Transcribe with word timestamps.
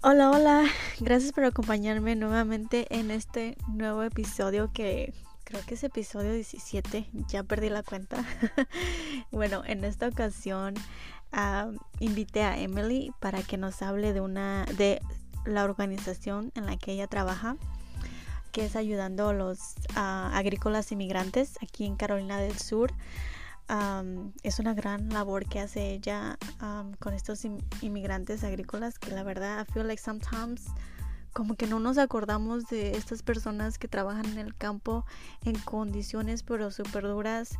Hola, 0.00 0.30
hola, 0.30 0.64
gracias 1.00 1.32
por 1.32 1.42
acompañarme 1.42 2.14
nuevamente 2.14 2.86
en 2.96 3.10
este 3.10 3.58
nuevo 3.66 4.04
episodio 4.04 4.70
que 4.72 5.12
creo 5.42 5.60
que 5.66 5.74
es 5.74 5.82
episodio 5.82 6.32
17, 6.32 7.08
ya 7.26 7.42
perdí 7.42 7.68
la 7.68 7.82
cuenta. 7.82 8.24
bueno, 9.32 9.64
en 9.66 9.84
esta 9.84 10.06
ocasión 10.06 10.74
invité 11.98 12.44
a 12.44 12.56
Emily 12.60 13.10
para 13.18 13.42
que 13.42 13.56
nos 13.56 13.82
hable 13.82 14.12
de 14.12 14.20
una 14.20 14.66
de 14.76 15.02
la 15.44 15.64
organización 15.64 16.52
en 16.54 16.66
la 16.66 16.76
que 16.76 16.92
ella 16.92 17.08
trabaja, 17.08 17.56
que 18.52 18.66
es 18.66 18.76
ayudando 18.76 19.30
a 19.30 19.34
los 19.34 19.74
agrícolas 19.96 20.92
inmigrantes 20.92 21.58
aquí 21.60 21.84
en 21.84 21.96
Carolina 21.96 22.38
del 22.38 22.56
Sur 22.56 22.92
es 24.42 24.58
una 24.58 24.74
gran 24.74 25.10
labor 25.10 25.46
que 25.46 25.60
hace 25.60 25.92
ella 25.92 26.38
con 26.98 27.14
estos 27.14 27.44
inmigrantes 27.82 28.44
agrícolas 28.44 28.98
que 28.98 29.10
la 29.10 29.22
verdad 29.22 29.60
I 29.60 29.72
feel 29.72 29.86
like 29.86 30.02
sometimes 30.02 30.66
como 31.32 31.54
que 31.54 31.66
no 31.66 31.78
nos 31.78 31.98
acordamos 31.98 32.66
de 32.68 32.96
estas 32.96 33.22
personas 33.22 33.78
que 33.78 33.86
trabajan 33.86 34.26
en 34.26 34.38
el 34.38 34.54
campo 34.56 35.04
en 35.44 35.58
condiciones 35.58 36.42
pero 36.42 36.70
súper 36.70 37.04
duras 37.04 37.58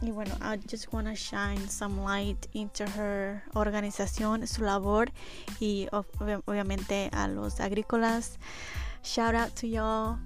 y 0.00 0.10
bueno 0.10 0.34
I 0.40 0.58
just 0.70 0.92
want 0.92 1.08
to 1.08 1.14
shine 1.14 1.68
some 1.68 2.02
light 2.02 2.46
into 2.52 2.84
her 2.96 3.42
organización 3.54 4.46
su 4.46 4.62
labor 4.62 5.12
y 5.60 5.88
obviamente 5.90 7.10
a 7.12 7.28
los 7.28 7.60
agrícolas. 7.60 8.38
Shout 9.02 9.34
out 9.34 9.54
to 9.54 9.66
y'all 9.66 10.18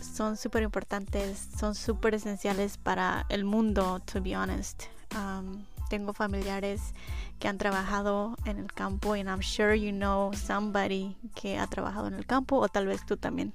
son 0.00 0.36
súper 0.36 0.62
importantes, 0.62 1.48
son 1.58 1.74
súper 1.74 2.14
esenciales 2.14 2.78
para 2.78 3.26
el 3.28 3.44
mundo, 3.44 4.00
to 4.00 4.20
be 4.20 4.36
honest. 4.36 4.84
Um, 5.14 5.64
tengo 5.88 6.12
familiares 6.12 6.92
que 7.38 7.48
han 7.48 7.58
trabajado 7.58 8.36
en 8.44 8.58
el 8.58 8.72
campo 8.72 9.14
and 9.14 9.28
I'm 9.28 9.40
sure 9.40 9.74
you 9.74 9.90
know 9.90 10.32
somebody 10.34 11.16
que 11.34 11.58
ha 11.58 11.66
trabajado 11.66 12.08
en 12.08 12.14
el 12.14 12.26
campo 12.26 12.56
o 12.56 12.68
tal 12.68 12.86
vez 12.86 13.04
tú 13.06 13.16
también. 13.16 13.54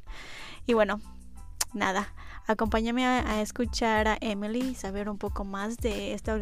Y 0.66 0.74
bueno, 0.74 1.00
nada, 1.74 2.14
acompáñame 2.48 3.06
a, 3.06 3.42
escuchar 3.42 4.08
a 4.08 4.18
Emily 4.22 4.70
y 4.70 4.76
saber 4.76 5.10
un 5.10 5.18
poco 5.18 5.44
más 5.44 5.78
de 5.78 6.14
esta 6.14 6.38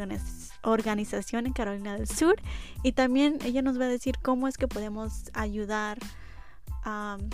organización 0.63 1.47
en 1.47 1.53
Carolina 1.53 1.95
del 1.95 2.07
Sur 2.07 2.35
y 2.83 2.93
también 2.93 3.39
ella 3.43 3.61
nos 3.61 3.79
va 3.79 3.85
a 3.85 3.89
decir 3.89 4.15
cómo 4.21 4.47
es 4.47 4.57
que 4.57 4.67
podemos 4.67 5.29
ayudar 5.33 5.97
a... 6.83 7.17
Um, 7.19 7.29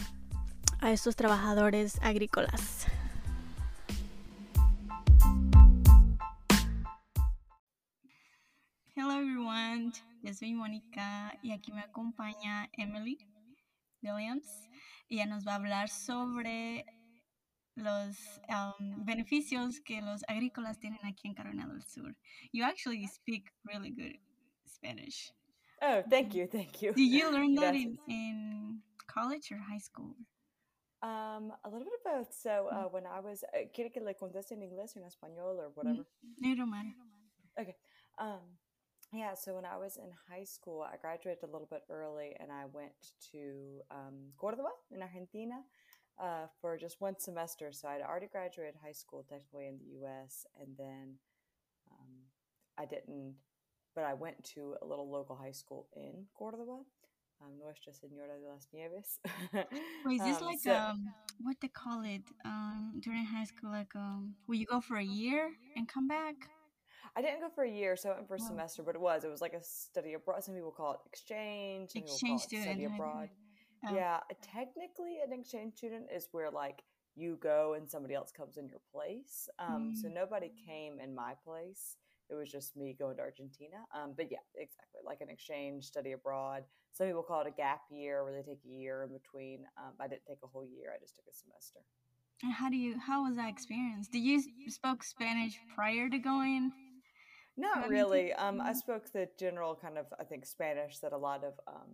a 0.80 0.92
estos 0.92 1.16
trabajadores 1.16 2.00
agrícolas. 2.02 2.88
Hello 8.96 9.12
everyone, 9.12 9.92
yo 10.24 10.34
soy 10.34 10.54
Mónica 10.54 11.38
y 11.42 11.52
aquí 11.52 11.72
me 11.72 11.82
acompaña 11.82 12.70
Emily 12.74 13.18
Williams. 14.02 14.48
Ella 15.10 15.26
nos 15.26 15.46
va 15.46 15.54
a 15.54 15.56
hablar 15.56 15.90
sobre 15.90 16.86
los 17.76 18.18
um, 18.50 19.06
beneficios 19.06 19.80
que 19.82 20.02
los 20.02 20.24
agrícolas 20.28 20.80
tienen 20.80 21.00
aquí 21.06 21.28
en 21.28 21.36
Carolina 21.36 21.68
del 21.68 21.84
Sur. 21.84 22.16
You 22.52 22.66
actually 22.66 23.08
speak 23.08 23.52
really 23.64 23.92
good 23.92 24.20
Spanish. 24.66 25.32
Oh, 25.82 26.02
thank 26.10 26.34
you, 26.34 26.48
thank 26.48 26.82
you. 26.82 26.94
Did 26.94 27.12
you 27.12 27.32
learn 27.32 27.54
that 27.56 27.76
in, 27.76 28.00
in 28.08 28.82
college 29.08 29.52
or 29.52 29.60
high 29.60 29.80
school? 29.80 30.16
Um, 31.04 31.54
a 31.64 31.70
little 31.70 31.86
bit 31.86 31.94
of 31.94 32.26
both. 32.26 32.34
So 32.34 32.68
mm. 32.74 32.76
uh, 32.76 32.88
when 32.90 33.04
I 33.06 33.20
was, 33.20 33.44
uh, 33.54 33.68
¿quiere 33.74 33.92
que 33.92 34.02
le 34.02 34.14
conteste 34.16 34.54
en 34.54 34.62
inglés 34.62 34.96
o 34.96 35.00
en 35.00 35.06
español 35.06 35.60
or 35.60 35.70
whatever? 35.76 35.98
No, 35.98 36.56
don't. 36.56 37.62
Okay. 37.62 37.76
Um, 38.18 38.58
yeah. 39.14 39.36
So 39.36 39.54
when 39.54 39.66
I 39.66 39.78
was 39.78 39.98
in 39.98 40.10
high 40.30 40.44
school, 40.44 40.82
I 40.82 40.98
graduated 40.98 41.44
a 41.44 41.52
little 41.52 41.68
bit 41.70 41.84
early, 41.90 42.36
and 42.40 42.52
I 42.52 42.66
went 42.74 42.94
to 43.32 43.82
um, 43.92 44.34
Córdoba 44.42 44.74
in 44.92 45.02
Argentina 45.04 45.62
uh, 46.20 46.48
for 46.60 46.78
just 46.78 47.00
one 47.00 47.20
semester. 47.20 47.72
So 47.72 47.88
I'd 47.88 48.02
already 48.02 48.28
graduated 48.28 48.76
high 48.84 48.92
school 48.94 49.24
technically 49.30 49.68
in 49.68 49.78
the 49.78 50.00
U.S., 50.02 50.46
and 50.60 50.70
then 50.78 51.16
um, 51.92 52.14
I 52.78 52.86
didn't, 52.86 53.36
but 53.96 54.04
I 54.04 54.14
went 54.14 54.44
to 54.56 54.76
a 54.82 54.86
little 54.86 55.10
local 55.10 55.36
high 55.36 55.52
school 55.52 55.88
in 55.96 56.26
Córdoba 56.40 56.84
um, 57.42 57.58
Nuestra 57.60 57.94
Senora 57.94 58.40
de 58.40 58.48
las 58.48 58.68
Nieves. 58.74 59.20
Wait, 60.06 60.22
is 60.22 60.26
this 60.26 60.42
um, 60.42 60.46
like 60.46 60.60
so, 60.60 60.74
um, 60.74 61.14
what 61.42 61.58
they 61.62 61.68
call 61.68 62.04
it 62.04 62.24
um 62.46 62.94
during 63.00 63.26
high 63.26 63.46
school? 63.46 63.72
Like 63.72 63.96
um, 63.96 64.34
will 64.48 64.56
you 64.56 64.66
go 64.66 64.82
for 64.82 64.98
a 64.98 65.04
year 65.04 65.52
and 65.76 65.88
come 65.88 66.08
back? 66.08 66.36
I 67.16 67.22
didn't 67.22 67.40
go 67.40 67.50
for 67.50 67.64
a 67.64 67.70
year, 67.70 67.96
so 67.96 68.10
I 68.10 68.14
went 68.16 68.28
for 68.28 68.36
a 68.36 68.40
oh. 68.42 68.48
semester, 68.48 68.84
but 68.84 68.96
it 68.96 69.02
was 69.02 69.24
it 69.24 69.30
was 69.30 69.42
like 69.42 69.54
a 69.54 69.64
study 69.64 70.14
abroad. 70.14 70.44
Some 70.44 70.56
people 70.56 70.72
call 70.72 70.94
it 70.94 71.00
exchange. 71.06 71.92
Some 71.92 72.04
exchange 72.04 72.42
student. 72.42 72.70
study 72.70 72.86
abroad. 72.86 73.30
Oh. 73.88 73.96
Yeah, 73.96 74.20
technically, 74.42 75.18
an 75.26 75.34
exchange 75.38 75.76
student 75.76 76.06
is 76.14 76.28
where 76.32 76.50
like 76.52 76.84
you 77.16 77.38
go 77.42 77.74
and 77.74 77.90
somebody 77.90 78.14
else 78.14 78.32
comes 78.32 78.58
in 78.58 78.68
your 78.68 78.82
place. 78.94 79.50
Um, 79.60 79.94
mm. 79.94 80.02
So 80.02 80.08
nobody 80.08 80.52
came 80.68 81.00
in 81.00 81.16
my 81.16 81.34
place 81.44 81.98
it 82.30 82.36
was 82.36 82.52
just 82.52 82.76
me 82.76 82.96
going 82.98 83.16
to 83.18 83.22
Argentina. 83.22 83.78
Um, 83.96 84.14
but 84.16 84.28
yeah, 84.32 84.44
exactly 84.56 85.02
like 85.06 85.22
an 85.22 85.30
exchange 85.30 85.86
study 85.86 86.12
abroad. 86.12 86.64
Some 86.94 87.08
people 87.08 87.24
call 87.24 87.42
it 87.42 87.48
a 87.48 87.52
gap 87.52 87.82
year 87.90 88.24
where 88.24 88.34
they 88.34 88.42
take 88.42 88.60
a 88.66 88.70
year 88.70 89.04
in 89.04 89.14
between. 89.14 89.66
Um, 89.78 89.94
I 90.00 90.08
didn't 90.08 90.26
take 90.28 90.40
a 90.44 90.48
whole 90.48 90.66
year; 90.66 90.94
I 90.96 91.00
just 91.00 91.16
took 91.16 91.26
a 91.30 91.34
semester. 91.34 91.80
And 92.44 92.54
how 92.54 92.70
do 92.70 92.76
you? 92.76 93.00
How 93.00 93.26
was 93.26 93.36
that 93.36 93.50
experience? 93.50 94.08
Did 94.08 94.20
you 94.20 94.42
spoke 94.70 95.04
Spanish 95.04 95.60
prior 95.76 96.10
to 96.10 96.18
going? 96.18 96.72
Not 97.58 97.90
really. 97.90 98.34
Um, 98.34 98.62
I 98.62 98.74
spoke 98.74 99.12
the 99.12 99.28
general 99.40 99.76
kind 99.76 99.98
of 99.98 100.06
I 100.20 100.24
think 100.24 100.46
Spanish 100.46 101.00
that 101.00 101.14
a 101.14 101.18
lot 101.18 101.44
of 101.44 101.54
um, 101.68 101.90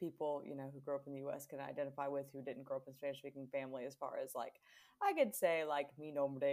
people 0.00 0.42
you 0.44 0.56
know 0.56 0.68
who 0.72 0.80
grew 0.80 0.96
up 0.96 1.06
in 1.06 1.12
the 1.12 1.20
U.S. 1.20 1.46
can 1.46 1.60
identify 1.60 2.08
with 2.08 2.26
who 2.32 2.42
didn't 2.42 2.64
grow 2.64 2.78
up 2.78 2.84
in 2.86 2.92
a 2.92 2.96
Spanish 2.96 3.18
speaking 3.18 3.46
family. 3.52 3.84
As 3.84 3.94
far 3.94 4.18
as 4.22 4.32
like 4.34 4.54
I 5.00 5.12
could 5.12 5.34
say 5.34 5.64
like 5.64 5.88
mi 5.98 6.10
nombre 6.10 6.48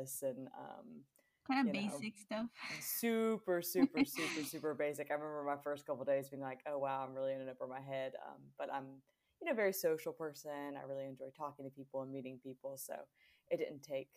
es 0.00 0.22
and 0.22 0.46
um, 0.58 1.02
kind 1.46 1.66
of 1.66 1.72
basic 1.72 2.14
know, 2.30 2.36
stuff. 2.36 2.46
Super, 2.80 3.62
super, 3.62 4.04
super, 4.04 4.44
super 4.44 4.74
basic. 4.74 5.10
I 5.10 5.14
remember 5.14 5.44
my 5.44 5.60
first 5.62 5.86
couple 5.86 6.04
days 6.04 6.28
being 6.28 6.42
like, 6.42 6.60
"Oh 6.66 6.78
wow, 6.78 7.04
I'm 7.06 7.14
really 7.14 7.32
in 7.32 7.40
it 7.40 7.48
over 7.48 7.70
my 7.70 7.80
head." 7.80 8.12
Um, 8.26 8.40
but 8.58 8.72
I'm, 8.72 8.86
you 9.40 9.46
know, 9.46 9.52
a 9.52 9.56
very 9.56 9.72
social 9.72 10.12
person. 10.12 10.76
I 10.76 10.86
really 10.88 11.06
enjoy 11.06 11.30
talking 11.36 11.64
to 11.64 11.70
people 11.70 12.02
and 12.02 12.12
meeting 12.12 12.38
people. 12.42 12.76
So 12.76 12.94
it 13.50 13.58
didn't 13.58 13.82
take. 13.82 14.08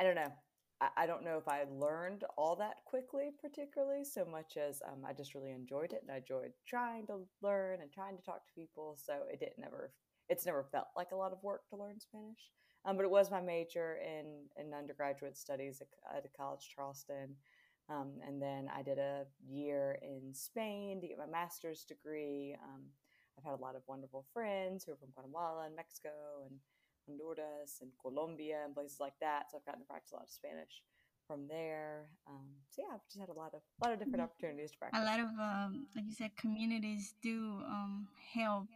I 0.00 0.04
don't 0.04 0.16
know. 0.16 0.32
I, 0.80 0.88
I 0.96 1.06
don't 1.06 1.24
know 1.24 1.36
if 1.36 1.48
I 1.48 1.64
learned 1.70 2.24
all 2.36 2.56
that 2.56 2.76
quickly, 2.86 3.30
particularly 3.40 4.04
so 4.04 4.24
much 4.24 4.56
as 4.56 4.80
um, 4.86 5.04
I 5.06 5.12
just 5.12 5.34
really 5.34 5.52
enjoyed 5.52 5.92
it 5.92 6.02
and 6.02 6.10
I 6.10 6.18
enjoyed 6.18 6.52
trying 6.66 7.06
to 7.08 7.20
learn 7.42 7.82
and 7.82 7.92
trying 7.92 8.16
to 8.16 8.22
talk 8.22 8.46
to 8.46 8.52
people. 8.54 8.96
So 9.02 9.14
it 9.30 9.40
didn't 9.40 9.64
ever. 9.64 9.92
It's 10.28 10.46
never 10.46 10.64
felt 10.70 10.86
like 10.96 11.08
a 11.12 11.16
lot 11.16 11.32
of 11.32 11.42
work 11.42 11.68
to 11.70 11.76
learn 11.76 12.00
Spanish. 12.00 12.50
Um, 12.84 12.96
but 12.96 13.04
it 13.04 13.10
was 13.10 13.30
my 13.30 13.40
major 13.40 13.98
in, 14.02 14.46
in 14.56 14.72
undergraduate 14.72 15.36
studies 15.36 15.82
at, 15.82 15.88
at 16.16 16.24
College 16.36 16.68
Charleston. 16.74 17.36
Um, 17.90 18.12
and 18.26 18.40
then 18.40 18.70
I 18.74 18.82
did 18.82 18.98
a 18.98 19.24
year 19.46 19.98
in 20.02 20.32
Spain 20.32 21.00
to 21.00 21.08
get 21.08 21.18
my 21.18 21.26
master's 21.26 21.84
degree. 21.84 22.56
Um, 22.62 22.82
I've 23.36 23.44
had 23.44 23.58
a 23.58 23.62
lot 23.62 23.76
of 23.76 23.82
wonderful 23.86 24.24
friends 24.32 24.84
who 24.84 24.92
are 24.92 24.96
from 24.96 25.10
Guatemala 25.14 25.66
and 25.66 25.76
Mexico 25.76 26.10
and 26.46 26.58
Honduras 27.06 27.78
and 27.80 27.90
Colombia 28.00 28.62
and 28.64 28.74
places 28.74 28.98
like 29.00 29.14
that. 29.20 29.50
So 29.50 29.58
I've 29.58 29.66
gotten 29.66 29.82
to 29.82 29.86
practice 29.86 30.12
a 30.12 30.16
lot 30.16 30.24
of 30.24 30.30
Spanish 30.30 30.82
from 31.26 31.46
there. 31.48 32.10
Um, 32.28 32.46
so 32.70 32.82
yeah, 32.82 32.94
I've 32.94 33.06
just 33.06 33.20
had 33.20 33.28
a 33.28 33.38
lot 33.38 33.54
of 33.54 33.60
a 33.60 33.84
lot 33.84 33.92
of 33.92 33.98
different 33.98 34.22
mm-hmm. 34.22 34.30
opportunities 34.34 34.70
to 34.72 34.78
practice. 34.78 35.00
A 35.00 35.04
lot 35.04 35.20
of, 35.20 35.30
um, 35.38 35.86
like 35.94 36.06
you 36.06 36.14
said, 36.14 36.30
communities 36.36 37.14
do 37.22 37.62
um, 37.66 38.08
help 38.34 38.66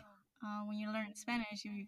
uh, 0.44 0.62
when 0.66 0.78
you 0.78 0.90
learn 0.92 1.14
Spanish. 1.14 1.64
You 1.64 1.86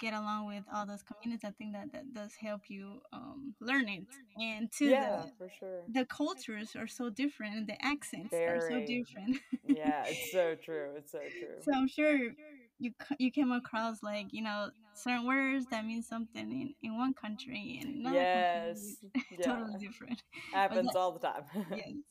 get 0.00 0.14
along 0.14 0.46
with 0.46 0.64
all 0.72 0.86
those 0.86 1.02
communities, 1.02 1.44
I 1.44 1.52
think 1.52 1.74
that 1.74 1.92
that 1.92 2.12
does 2.14 2.34
help 2.40 2.62
you 2.68 3.00
um, 3.12 3.54
learn 3.60 3.88
it. 3.88 4.06
And 4.36 4.70
to 4.78 4.86
yeah, 4.90 5.22
the, 5.22 5.30
for 5.38 5.48
sure. 5.48 5.82
The 5.92 6.04
cultures 6.06 6.74
are 6.76 6.86
so 6.86 7.10
different, 7.10 7.54
and 7.56 7.66
the 7.66 7.76
accents 7.84 8.30
Very. 8.30 8.58
are 8.58 8.60
so 8.60 8.80
different. 8.80 9.38
yeah, 9.66 10.04
it's 10.08 10.30
so 10.30 10.54
true. 10.64 10.90
It's 10.96 11.12
so 11.12 11.20
true. 11.38 11.60
So 11.60 11.72
I'm 11.74 11.88
sure 11.88 12.16
you 12.78 12.92
you 13.18 13.30
came 13.30 13.52
across 13.52 14.02
like 14.02 14.26
you 14.30 14.42
know 14.42 14.70
certain 14.94 15.26
words 15.26 15.66
that 15.70 15.84
mean 15.84 16.02
something 16.02 16.50
in, 16.50 16.74
in 16.82 16.96
one 16.96 17.14
country 17.14 17.78
and 17.80 18.00
another 18.00 18.24
yes, 18.24 18.96
country 19.14 19.38
yeah. 19.38 19.46
totally 19.46 19.78
different. 19.78 20.22
Happens 20.52 20.92
that, 20.92 20.98
all 20.98 21.12
the 21.12 21.20
time. 21.20 21.44
yes. 21.70 21.92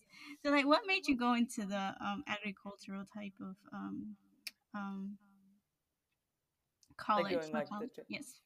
So 0.45 0.51
like, 0.51 0.67
what 0.67 0.81
made 0.85 1.07
you 1.07 1.17
go 1.17 1.33
into 1.33 1.65
the 1.65 1.95
um, 1.99 2.23
agricultural 2.27 3.05
type 3.15 3.33
of 3.41 3.55
um, 3.73 4.15
um, 4.75 5.17
college. 6.99 7.33
Like 7.33 7.53
like 7.53 7.69
college? 7.69 7.91
The, 7.95 8.03
yes. 8.07 8.41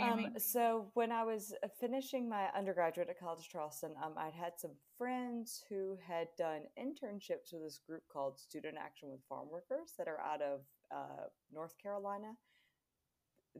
Um, 0.00 0.28
so 0.38 0.86
when 0.94 1.12
I 1.12 1.22
was 1.22 1.52
uh, 1.62 1.68
finishing 1.78 2.28
my 2.28 2.46
undergraduate 2.56 3.10
at 3.10 3.18
College 3.18 3.46
Charleston, 3.50 3.92
um, 4.02 4.14
I'd 4.16 4.32
had 4.32 4.52
some 4.56 4.70
friends 4.96 5.62
who 5.68 5.98
had 6.06 6.28
done 6.38 6.62
internships 6.78 7.52
with 7.52 7.62
this 7.62 7.78
group 7.86 8.02
called 8.10 8.40
Student 8.40 8.78
Action 8.78 9.10
with 9.10 9.20
Farm 9.28 9.48
Workers 9.50 9.92
that 9.98 10.08
are 10.08 10.20
out 10.20 10.40
of 10.40 10.60
uh, 10.90 11.26
North 11.52 11.74
Carolina. 11.82 12.32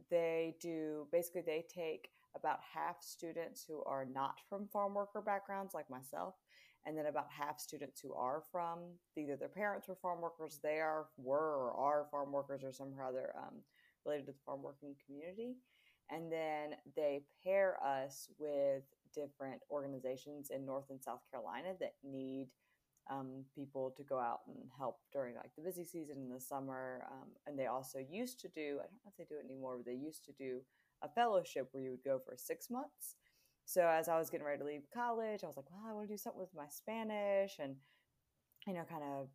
They 0.09 0.55
do 0.59 1.07
basically 1.11 1.43
they 1.45 1.65
take 1.71 2.09
about 2.35 2.59
half 2.73 2.95
students 3.01 3.63
who 3.67 3.83
are 3.83 4.05
not 4.11 4.39
from 4.49 4.67
farm 4.67 4.95
worker 4.95 5.21
backgrounds 5.21 5.75
like 5.75 5.87
myself, 5.87 6.33
and 6.87 6.97
then 6.97 7.05
about 7.05 7.27
half 7.29 7.59
students 7.59 8.01
who 8.01 8.11
are 8.15 8.41
from 8.51 8.79
either 9.15 9.35
their 9.35 9.49
parents 9.49 9.87
were 9.87 9.95
farm 9.95 10.19
workers, 10.19 10.59
they 10.63 10.79
are 10.79 11.05
were 11.17 11.55
or 11.55 11.73
are 11.73 12.07
farm 12.09 12.31
workers 12.31 12.63
or 12.63 12.71
somehow 12.71 13.11
they're 13.11 13.35
um, 13.37 13.61
related 14.05 14.25
to 14.27 14.31
the 14.31 14.37
farm 14.45 14.61
working 14.61 14.95
community. 15.05 15.55
And 16.09 16.31
then 16.31 16.75
they 16.95 17.23
pair 17.43 17.77
us 17.83 18.27
with 18.37 18.83
different 19.13 19.61
organizations 19.71 20.49
in 20.49 20.65
North 20.65 20.89
and 20.89 21.01
South 21.01 21.21
Carolina 21.31 21.69
that 21.79 21.93
need 22.03 22.49
um, 23.09 23.45
people 23.55 23.93
to 23.97 24.03
go 24.03 24.17
out 24.17 24.41
and 24.47 24.57
help 24.77 24.99
during 25.11 25.35
like 25.35 25.51
the 25.55 25.63
busy 25.63 25.85
season 25.85 26.17
in 26.17 26.29
the 26.29 26.39
summer. 26.39 27.05
Um, 27.11 27.29
and 27.47 27.57
they 27.57 27.67
also 27.67 27.99
used 27.99 28.39
to 28.41 28.47
do, 28.49 28.79
I 28.79 28.87
don't 28.87 29.03
know 29.03 29.11
if 29.11 29.17
they 29.17 29.25
do 29.25 29.39
it 29.39 29.49
anymore, 29.49 29.77
but 29.77 29.85
they 29.85 29.93
used 29.93 30.25
to 30.25 30.31
do 30.33 30.59
a 31.01 31.09
fellowship 31.09 31.69
where 31.71 31.83
you 31.83 31.91
would 31.91 32.03
go 32.03 32.19
for 32.25 32.35
six 32.37 32.69
months 32.69 33.15
so 33.65 33.87
as 33.87 34.09
I 34.09 34.17
was 34.17 34.29
getting 34.29 34.45
ready 34.45 34.59
to 34.59 34.65
leave 34.65 34.83
college, 34.93 35.43
I 35.43 35.47
was 35.47 35.57
like, 35.57 35.69
well, 35.71 35.83
I 35.87 35.93
want 35.93 36.07
to 36.07 36.13
do 36.13 36.17
something 36.17 36.41
with 36.41 36.53
my 36.55 36.67
Spanish 36.69 37.59
and, 37.59 37.75
you 38.67 38.73
know, 38.73 38.83
kind 38.89 39.03
of 39.03 39.29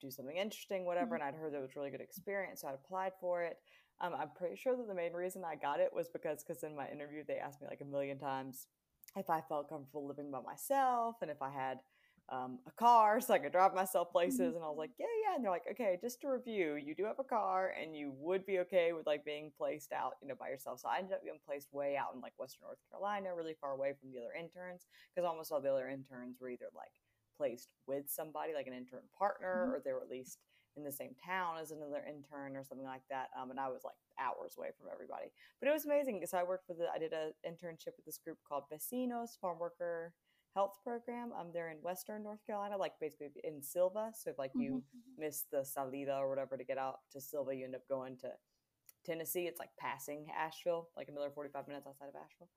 do 0.00 0.10
something 0.10 0.36
interesting, 0.36 0.84
whatever. 0.84 1.16
Mm-hmm. 1.16 1.26
And 1.26 1.34
I'd 1.34 1.34
heard 1.34 1.52
that 1.52 1.58
it 1.58 1.62
was 1.62 1.76
really 1.76 1.90
good 1.90 2.00
experience. 2.00 2.60
So 2.60 2.68
I 2.68 2.72
applied 2.72 3.12
for 3.20 3.42
it. 3.42 3.58
Um, 4.00 4.12
I'm 4.18 4.30
pretty 4.36 4.56
sure 4.56 4.76
that 4.76 4.88
the 4.88 4.94
main 4.94 5.12
reason 5.12 5.42
I 5.44 5.54
got 5.54 5.80
it 5.80 5.90
was 5.94 6.08
because, 6.08 6.42
because 6.42 6.62
in 6.62 6.76
my 6.76 6.88
interview, 6.88 7.22
they 7.26 7.36
asked 7.36 7.60
me 7.60 7.68
like 7.70 7.80
a 7.80 7.84
million 7.84 8.18
times 8.18 8.66
if 9.16 9.30
I 9.30 9.40
felt 9.40 9.68
comfortable 9.68 10.06
living 10.06 10.30
by 10.30 10.40
myself 10.40 11.16
and 11.22 11.30
if 11.30 11.40
I 11.40 11.50
had 11.50 11.78
um, 12.30 12.58
a 12.66 12.70
car 12.70 13.20
so 13.20 13.34
I 13.34 13.38
could 13.38 13.52
drive 13.52 13.74
myself 13.74 14.10
places. 14.10 14.40
Mm-hmm. 14.40 14.56
And 14.56 14.64
I 14.64 14.68
was 14.68 14.78
like, 14.78 14.90
yeah, 14.98 15.06
yeah. 15.22 15.36
And 15.36 15.44
they're 15.44 15.52
like, 15.52 15.68
okay, 15.70 15.98
just 16.00 16.20
to 16.22 16.28
review, 16.28 16.76
you 16.76 16.94
do 16.94 17.04
have 17.04 17.18
a 17.18 17.24
car 17.24 17.74
and 17.80 17.94
you 17.94 18.12
would 18.18 18.46
be 18.46 18.60
okay 18.60 18.92
with 18.92 19.06
like 19.06 19.24
being 19.24 19.52
placed 19.56 19.92
out, 19.92 20.14
you 20.22 20.28
know, 20.28 20.34
by 20.34 20.48
yourself. 20.48 20.80
So 20.80 20.88
I 20.88 20.98
ended 20.98 21.12
up 21.12 21.22
being 21.22 21.38
placed 21.46 21.72
way 21.72 21.96
out 21.96 22.14
in 22.14 22.20
like 22.20 22.32
Western 22.38 22.66
North 22.66 22.78
Carolina, 22.90 23.34
really 23.36 23.54
far 23.60 23.72
away 23.72 23.92
from 24.00 24.10
the 24.10 24.18
other 24.18 24.32
interns 24.38 24.86
because 25.14 25.28
almost 25.28 25.52
all 25.52 25.60
the 25.60 25.70
other 25.70 25.88
interns 25.88 26.38
were 26.40 26.48
either 26.48 26.66
like 26.74 26.92
placed 27.36 27.68
with 27.86 28.04
somebody, 28.08 28.52
like 28.54 28.66
an 28.66 28.72
intern 28.72 29.06
partner, 29.16 29.66
mm-hmm. 29.66 29.74
or 29.76 29.82
they 29.84 29.92
were 29.92 30.02
at 30.02 30.10
least 30.10 30.38
in 30.76 30.82
the 30.82 30.92
same 30.92 31.14
town 31.24 31.56
as 31.60 31.70
another 31.70 32.02
intern 32.08 32.56
or 32.56 32.64
something 32.64 32.86
like 32.86 33.06
that. 33.08 33.28
Um, 33.40 33.50
and 33.50 33.60
I 33.60 33.68
was 33.68 33.82
like 33.84 33.94
hours 34.18 34.56
away 34.58 34.70
from 34.76 34.88
everybody. 34.92 35.30
But 35.60 35.68
it 35.68 35.72
was 35.72 35.84
amazing 35.84 36.16
because 36.16 36.34
I 36.34 36.42
worked 36.42 36.68
with, 36.68 36.78
the, 36.78 36.86
I 36.92 36.98
did 36.98 37.12
an 37.12 37.32
internship 37.46 37.94
with 37.96 38.06
this 38.06 38.18
group 38.18 38.38
called 38.46 38.64
Vecinos, 38.72 39.38
Farm 39.40 39.58
Worker 39.58 40.12
health 40.54 40.78
program. 40.84 41.30
Um, 41.38 41.48
they're 41.52 41.70
in 41.70 41.78
Western 41.78 42.22
North 42.22 42.44
Carolina, 42.46 42.76
like 42.76 42.92
basically 43.00 43.28
in 43.42 43.62
Sylva 43.62 44.10
So 44.14 44.30
if 44.30 44.38
like 44.38 44.52
you 44.54 44.70
mm-hmm. 44.70 45.24
miss 45.24 45.44
the 45.50 45.64
Salida 45.64 46.16
or 46.16 46.28
whatever 46.28 46.56
to 46.56 46.64
get 46.64 46.78
out 46.78 47.00
to 47.12 47.20
Sylva 47.20 47.54
you 47.54 47.64
end 47.64 47.74
up 47.74 47.88
going 47.88 48.16
to 48.18 48.30
Tennessee. 49.04 49.46
It's 49.46 49.60
like 49.60 49.70
passing 49.78 50.26
Asheville, 50.36 50.88
like 50.96 51.08
another 51.08 51.30
45 51.30 51.68
minutes 51.68 51.86
outside 51.86 52.08
of 52.08 52.14
Asheville. 52.14 52.48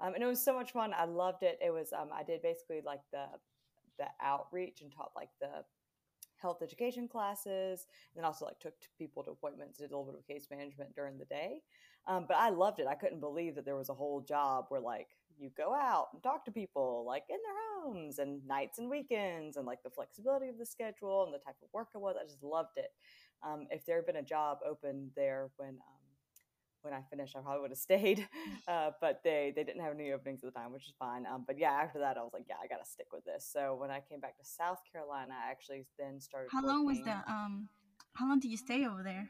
Um, 0.00 0.14
and 0.14 0.22
it 0.22 0.26
was 0.26 0.42
so 0.42 0.54
much 0.54 0.72
fun. 0.72 0.94
I 0.96 1.04
loved 1.04 1.42
it. 1.42 1.58
It 1.64 1.70
was, 1.70 1.92
um, 1.92 2.08
I 2.12 2.22
did 2.22 2.40
basically 2.40 2.80
like 2.84 3.00
the, 3.12 3.26
the 4.00 4.06
outreach 4.20 4.80
and 4.80 4.92
taught 4.92 5.12
like 5.14 5.30
the 5.40 5.64
health 6.38 6.62
education 6.62 7.06
classes 7.06 7.86
and 8.14 8.16
then 8.18 8.24
also 8.24 8.46
like 8.46 8.58
took 8.58 8.74
people 8.98 9.22
to 9.22 9.30
appointments 9.30 9.78
did 9.78 9.92
a 9.92 9.96
little 9.96 10.10
bit 10.10 10.18
of 10.18 10.26
case 10.26 10.48
management 10.50 10.92
during 10.96 11.18
the 11.18 11.24
day 11.26 11.60
um, 12.08 12.24
but 12.26 12.36
i 12.38 12.48
loved 12.48 12.80
it 12.80 12.86
i 12.88 12.94
couldn't 12.94 13.20
believe 13.20 13.54
that 13.54 13.64
there 13.64 13.76
was 13.76 13.90
a 13.90 13.94
whole 13.94 14.22
job 14.22 14.64
where 14.70 14.80
like 14.80 15.08
you 15.40 15.50
go 15.56 15.74
out 15.74 16.08
and 16.12 16.22
talk 16.22 16.44
to 16.44 16.50
people 16.50 17.04
like 17.06 17.24
in 17.28 17.36
their 17.36 17.82
homes 17.82 18.18
and 18.18 18.46
nights 18.46 18.78
and 18.78 18.90
weekends 18.90 19.56
and 19.56 19.66
like 19.66 19.82
the 19.82 19.90
flexibility 19.90 20.48
of 20.48 20.58
the 20.58 20.66
schedule 20.66 21.24
and 21.24 21.34
the 21.34 21.38
type 21.38 21.56
of 21.62 21.68
work 21.72 21.88
it 21.94 21.98
was. 21.98 22.16
I 22.20 22.24
just 22.24 22.42
loved 22.42 22.76
it. 22.76 22.90
Um, 23.42 23.66
if 23.70 23.86
there 23.86 23.96
had 23.96 24.06
been 24.06 24.16
a 24.16 24.22
job 24.22 24.58
open 24.68 25.10
there 25.16 25.50
when 25.56 25.70
um, 25.70 25.99
when 26.82 26.94
I 26.94 27.00
finished, 27.10 27.36
I 27.36 27.40
probably 27.40 27.62
would 27.62 27.70
have 27.70 27.78
stayed. 27.78 28.26
Uh, 28.68 28.90
but 29.00 29.20
they 29.24 29.52
they 29.56 29.64
didn't 29.64 29.80
have 29.80 29.92
any 29.92 30.12
openings 30.12 30.44
at 30.44 30.52
the 30.52 30.58
time, 30.58 30.72
which 30.72 30.86
is 30.86 30.92
fine. 30.96 31.26
Um, 31.26 31.42
but 31.44 31.58
yeah, 31.58 31.72
after 31.72 31.98
that, 31.98 32.16
I 32.16 32.22
was 32.22 32.32
like, 32.32 32.44
yeah, 32.48 32.54
I 32.62 32.68
got 32.68 32.84
to 32.84 32.88
stick 32.88 33.06
with 33.12 33.24
this. 33.24 33.48
So 33.50 33.74
when 33.74 33.90
I 33.90 34.00
came 34.00 34.20
back 34.20 34.36
to 34.38 34.44
South 34.44 34.78
Carolina, 34.92 35.34
I 35.34 35.50
actually 35.50 35.86
then 35.98 36.20
started. 36.20 36.50
How 36.52 36.64
long 36.64 36.86
was 36.86 36.98
the 36.98 37.16
um? 37.26 37.68
How 38.12 38.28
long 38.28 38.38
did 38.38 38.50
you 38.50 38.56
stay 38.56 38.86
over 38.86 39.02
there? 39.02 39.28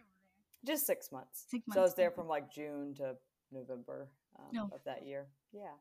Just 0.66 0.86
six 0.86 1.10
months. 1.10 1.46
Six 1.48 1.66
months. 1.66 1.76
So 1.76 1.80
I 1.80 1.84
was 1.84 1.94
there 1.94 2.10
from 2.10 2.28
like 2.28 2.52
June 2.52 2.94
to 2.96 3.14
November 3.50 4.08
um, 4.38 4.46
no. 4.52 4.64
of 4.72 4.80
that 4.84 5.06
year. 5.06 5.28
Yeah. 5.52 5.72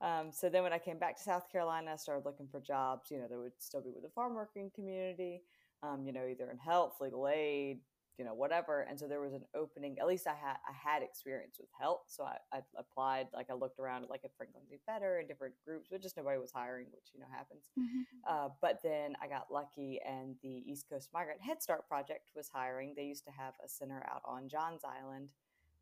Um, 0.00 0.30
so 0.32 0.48
then 0.48 0.62
when 0.64 0.72
I 0.72 0.78
came 0.78 0.98
back 0.98 1.16
to 1.16 1.22
South 1.22 1.50
Carolina, 1.50 1.92
I 1.92 1.96
started 1.96 2.24
looking 2.24 2.48
for 2.48 2.60
jobs, 2.60 3.10
you 3.10 3.18
know, 3.18 3.28
that 3.28 3.38
would 3.38 3.52
still 3.58 3.80
be 3.80 3.90
with 3.90 4.02
the 4.02 4.08
farm 4.08 4.34
working 4.34 4.70
community, 4.74 5.42
um, 5.82 6.04
you 6.04 6.12
know, 6.12 6.26
either 6.26 6.50
in 6.50 6.58
health, 6.58 6.96
legal 7.00 7.28
aid, 7.28 7.78
you 8.18 8.24
know, 8.24 8.34
whatever. 8.34 8.82
And 8.82 8.98
so 8.98 9.08
there 9.08 9.20
was 9.20 9.32
an 9.32 9.44
opening, 9.54 9.98
at 9.98 10.06
least 10.06 10.26
I 10.26 10.34
had, 10.34 10.56
I 10.68 10.72
had 10.72 11.02
experience 11.02 11.56
with 11.58 11.68
health. 11.78 12.02
So 12.08 12.24
I, 12.24 12.36
I 12.52 12.60
applied, 12.76 13.28
like 13.32 13.48
I 13.50 13.54
looked 13.54 13.78
around 13.78 14.06
like 14.08 14.20
at 14.24 14.36
Franklin 14.36 14.64
C. 14.68 14.76
Fetter 14.86 15.18
and 15.18 15.28
different 15.28 15.54
groups, 15.64 15.88
but 15.90 16.02
just 16.02 16.16
nobody 16.16 16.38
was 16.38 16.52
hiring, 16.52 16.86
which, 16.92 17.10
you 17.14 17.20
know, 17.20 17.26
happens. 17.32 17.70
Mm-hmm. 17.78 18.02
Uh, 18.28 18.48
but 18.60 18.80
then 18.82 19.14
I 19.22 19.28
got 19.28 19.50
lucky 19.50 20.00
and 20.06 20.36
the 20.42 20.62
East 20.66 20.86
Coast 20.90 21.08
Migrant 21.12 21.40
Head 21.40 21.62
Start 21.62 21.88
Project 21.88 22.30
was 22.36 22.48
hiring. 22.48 22.94
They 22.94 23.04
used 23.04 23.24
to 23.24 23.32
have 23.32 23.54
a 23.64 23.68
center 23.68 24.06
out 24.10 24.22
on 24.24 24.48
Johns 24.48 24.82
Island, 24.84 25.30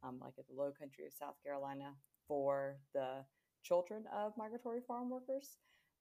um, 0.03 0.19
like 0.21 0.35
at 0.38 0.47
the 0.47 0.55
low 0.55 0.71
country 0.71 1.06
of 1.06 1.12
South 1.12 1.37
Carolina 1.43 1.94
for 2.29 2.77
the 2.94 3.25
children 3.62 4.05
of 4.15 4.32
migratory 4.37 4.81
farm 4.87 5.11
workers. 5.11 5.56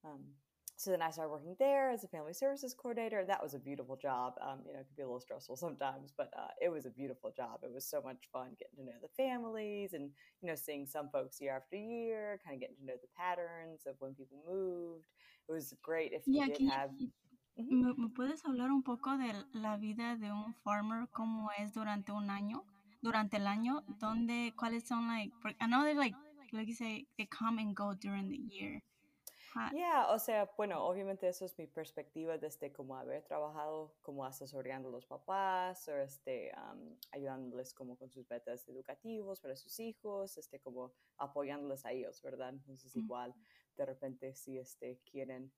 Um, 0.06 0.22
so 0.80 0.92
then 0.92 1.02
I 1.02 1.12
started 1.12 1.32
working 1.32 1.58
there 1.60 1.92
as 1.92 2.06
a 2.06 2.08
family 2.08 2.32
services 2.32 2.74
coordinator. 2.74 3.26
That 3.26 3.44
was 3.44 3.54
a 3.54 3.60
beautiful 3.60 3.98
job. 3.98 4.36
Um, 4.40 4.60
you 4.66 4.72
know, 4.72 4.80
it 4.80 4.88
could 4.88 4.96
be 4.96 5.02
a 5.02 5.06
little 5.06 5.20
stressful 5.20 5.58
sometimes, 5.58 6.14
but 6.18 6.32
uh, 6.38 6.56
it 6.62 6.70
was 6.70 6.86
a 6.86 6.90
beautiful 6.90 7.34
job. 7.36 7.60
It 7.64 7.74
was 7.74 7.84
so 7.86 8.02
much 8.02 8.30
fun 8.32 8.56
getting 8.58 8.78
to 8.80 8.86
know 8.86 8.98
the 9.02 9.10
families 9.22 9.92
and 9.92 10.10
you 10.42 10.48
know 10.48 10.56
seeing 10.56 10.86
some 10.88 11.10
folks 11.12 11.42
year 11.42 11.58
after 11.58 11.76
year, 11.76 12.40
kind 12.46 12.56
of 12.56 12.62
getting 12.62 12.78
to 12.78 12.86
know 12.86 12.94
the 13.02 13.12
patterns 13.12 13.82
of 13.88 13.96
when 14.00 14.16
people 14.16 14.38
moved. 14.48 15.04
It 15.50 15.52
was 15.52 15.76
great 15.84 16.14
if 16.14 16.26
you 16.26 16.40
yeah, 16.40 16.48
did 16.48 16.72
have. 16.72 16.92
¿Me, 17.58 17.94
¿Me 17.98 18.08
puedes 18.16 18.46
hablar 18.46 18.72
un 18.72 18.84
poco 18.84 19.18
de 19.18 19.34
la 19.52 19.76
vida 19.76 20.16
de 20.16 20.32
un 20.32 20.54
farmer, 20.64 21.10
cómo 21.12 21.50
es 21.60 21.74
durante 21.74 22.14
un 22.14 22.30
año, 22.30 22.64
durante 23.02 23.36
el 23.36 23.48
año, 23.48 23.84
donde, 24.00 24.54
cuáles 24.56 24.88
son, 24.88 25.10
like, 25.10 25.34
I 25.60 25.68
know 25.68 25.84
they're 25.84 25.94
like 25.94 26.16
like 26.54 26.70
you 26.70 26.74
say, 26.74 27.06
they 27.18 27.26
come 27.26 27.60
and 27.60 27.76
go 27.76 27.94
during 27.94 28.30
the 28.30 28.40
year. 28.50 28.82
Yeah, 29.72 30.08
o 30.12 30.20
sea, 30.20 30.52
bueno, 30.58 30.84
obviamente 30.86 31.28
eso 31.28 31.46
es 31.46 31.58
mi 31.58 31.68
perspectiva 31.68 32.38
desde 32.38 32.72
como 32.72 32.96
haber 32.98 33.24
trabajado 33.24 33.96
como 34.02 34.26
asesorando 34.26 34.90
a 34.90 34.92
los 34.92 35.06
papás 35.06 35.88
o 35.88 35.96
este, 35.98 36.52
um, 36.58 36.96
ayudándoles 37.12 37.74
como 37.74 37.98
con 37.98 38.10
sus 38.12 38.30
metas 38.30 38.68
educativos 38.68 39.40
para 39.42 39.56
sus 39.56 39.80
hijos, 39.80 40.38
este, 40.38 40.60
como 40.60 40.94
apoyándoles 41.18 41.86
a 41.86 41.92
ellos, 41.92 42.22
¿verdad? 42.22 42.50
Entonces 42.50 42.96
igual, 42.96 43.36
de 43.78 43.86
repente 43.86 44.34
si 44.36 44.58
este, 44.58 45.00
quieren 45.10 45.52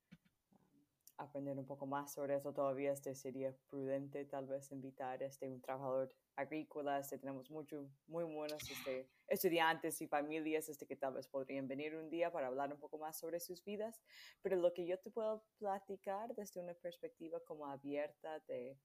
aprender 1.17 1.57
un 1.57 1.65
poco 1.65 1.85
más 1.85 2.13
sobre 2.13 2.35
eso 2.35 2.53
todavía, 2.53 2.91
este 2.91 3.15
sería 3.15 3.55
prudente 3.69 4.25
tal 4.25 4.47
vez 4.47 4.71
invitar 4.71 5.21
este, 5.23 5.47
un 5.49 5.61
trabajador 5.61 6.13
agrícola. 6.35 6.99
Este, 6.99 7.17
tenemos 7.17 7.49
mucho, 7.51 7.89
muy 8.07 8.23
buenos 8.23 8.61
este, 8.69 9.09
estudiantes 9.27 10.01
y 10.01 10.07
familias 10.07 10.69
este, 10.69 10.85
que 10.85 10.95
tal 10.95 11.13
vez 11.13 11.27
podrían 11.27 11.67
venir 11.67 11.95
un 11.95 12.09
día 12.09 12.31
para 12.31 12.47
hablar 12.47 12.73
un 12.73 12.79
poco 12.79 12.97
más 12.97 13.17
sobre 13.17 13.39
sus 13.39 13.63
vidas. 13.63 14.01
Pero 14.41 14.55
lo 14.55 14.73
que 14.73 14.85
yo 14.85 14.99
te 14.99 15.11
puedo 15.11 15.43
platicar 15.57 16.33
desde 16.35 16.59
una 16.59 16.73
perspectiva 16.73 17.39
como 17.41 17.67
abierta 17.67 18.39
de... 18.47 18.77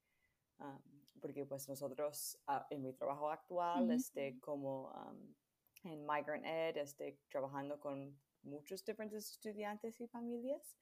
Um, 0.59 0.81
porque 1.21 1.45
pues 1.45 1.69
nosotros 1.69 2.39
uh, 2.49 2.65
en 2.71 2.83
mi 2.83 2.93
trabajo 2.93 3.31
actual, 3.31 3.91
este, 3.91 4.39
como 4.41 4.91
um, 4.91 5.35
en 5.85 6.07
Migrant 6.07 6.45
Ed, 6.45 6.77
este, 6.79 7.19
trabajando 7.29 7.79
con 7.79 8.19
muchos 8.43 8.85
diferentes 8.85 9.31
estudiantes 9.31 10.01
y 10.01 10.07
familias, 10.07 10.77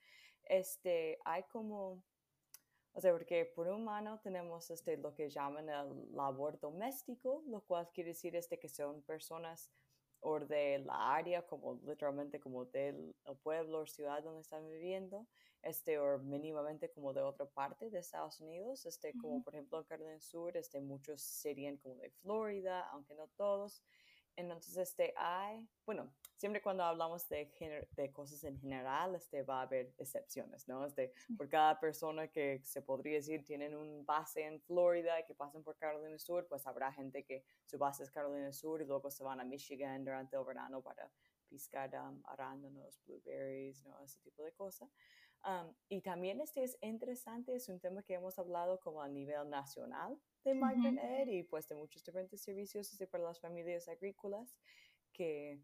este, 0.47 1.19
hay 1.25 1.43
como, 1.45 2.03
o 2.93 3.01
sea, 3.01 3.13
porque 3.13 3.45
por 3.45 3.69
un 3.69 3.85
mano 3.85 4.21
tenemos 4.23 4.71
este, 4.71 4.97
lo 4.97 5.15
que 5.15 5.31
llaman 5.31 5.69
el 5.69 6.15
labor 6.15 6.59
doméstico, 6.61 7.43
lo 7.47 7.61
cual 7.63 7.89
quiere 7.93 8.11
decir 8.11 8.37
este, 8.37 8.59
que 8.59 8.69
son 8.69 9.03
personas 9.03 9.71
o 10.21 10.41
de 10.41 10.79
la 10.79 11.15
área, 11.15 11.47
como 11.47 11.79
literalmente 11.85 12.41
como 12.41 12.65
del 12.65 13.15
pueblo 13.43 13.81
o 13.81 13.87
ciudad 13.87 14.23
donde 14.23 14.41
están 14.41 14.67
viviendo, 14.67 15.27
este, 15.63 15.99
o 15.99 16.19
mínimamente 16.19 16.91
como 16.91 17.13
de 17.13 17.21
otra 17.21 17.47
parte 17.47 17.91
de 17.91 17.99
Estados 17.99 18.41
Unidos, 18.41 18.87
este, 18.87 19.13
como 19.21 19.43
por 19.43 19.55
ejemplo 19.55 19.79
en 19.79 19.85
Carolina 19.85 20.21
Sur, 20.21 20.57
este, 20.57 20.81
muchos 20.81 21.21
serían 21.21 21.77
como 21.77 21.97
de 21.97 22.11
Florida, 22.11 22.89
aunque 22.91 23.15
no 23.15 23.29
todos, 23.37 23.83
entonces, 24.37 24.77
este, 24.77 25.15
hay, 25.17 25.69
bueno, 25.87 26.13
siempre 26.37 26.61
cuando 26.61 26.83
hablamos 26.83 27.29
de, 27.29 27.51
de 27.93 28.13
cosas 28.13 28.43
en 28.45 28.59
general, 28.59 29.15
este, 29.15 29.43
va 29.43 29.61
a 29.61 29.63
haber 29.63 29.95
excepciones, 29.99 30.67
¿no? 30.69 30.85
Este, 30.85 31.13
por 31.37 31.49
cada 31.49 31.79
persona 31.79 32.29
que 32.29 32.61
se 32.65 32.83
podría 32.83 33.15
decir 33.15 33.45
tienen 33.45 33.75
un 33.75 34.05
base 34.05 34.45
en 34.45 34.61
Florida 34.61 35.21
y 35.21 35.25
que 35.25 35.35
pasan 35.35 35.63
por 35.63 35.77
Carolina 35.77 36.19
Sur, 36.19 36.47
pues 36.49 36.67
habrá 36.67 36.93
gente 36.93 37.25
que 37.25 37.45
su 37.65 37.79
base 37.79 38.03
es 38.03 38.11
Carolina 38.11 38.53
Sur 38.53 38.83
y 38.83 38.87
luego 38.87 39.11
se 39.11 39.25
van 39.25 39.41
a 39.41 39.45
Michigan 39.45 40.05
durante 40.05 40.37
el 40.37 40.45
verano 40.45 40.83
para 40.83 41.11
piscar 41.49 41.95
um, 41.95 42.21
arándanos, 42.27 43.01
blueberries, 43.07 43.85
¿no? 43.85 44.03
Ese 44.03 44.19
tipo 44.21 44.43
de 44.43 44.53
cosas. 44.53 44.91
Um, 45.47 45.75
y 45.89 46.01
también 46.01 46.41
este 46.41 46.65
es 46.65 46.79
interesante, 46.81 47.55
es 47.55 47.69
un 47.69 47.79
tema 47.79 48.03
que 48.03 48.15
hemos 48.15 48.39
hablado 48.39 48.81
como 48.81 49.03
a 49.03 49.09
nivel 49.09 49.51
nacional, 49.51 50.19
de 50.45 50.55
Migrant 50.55 50.99
Ed 51.03 51.29
y 51.29 51.43
pues 51.43 51.67
de 51.69 51.75
muchos 51.75 52.05
diferentes 52.05 52.43
servicios 52.43 52.97
para 53.11 53.25
las 53.25 53.41
familias 53.41 53.89
agrícolas 53.89 54.57
que 55.13 55.61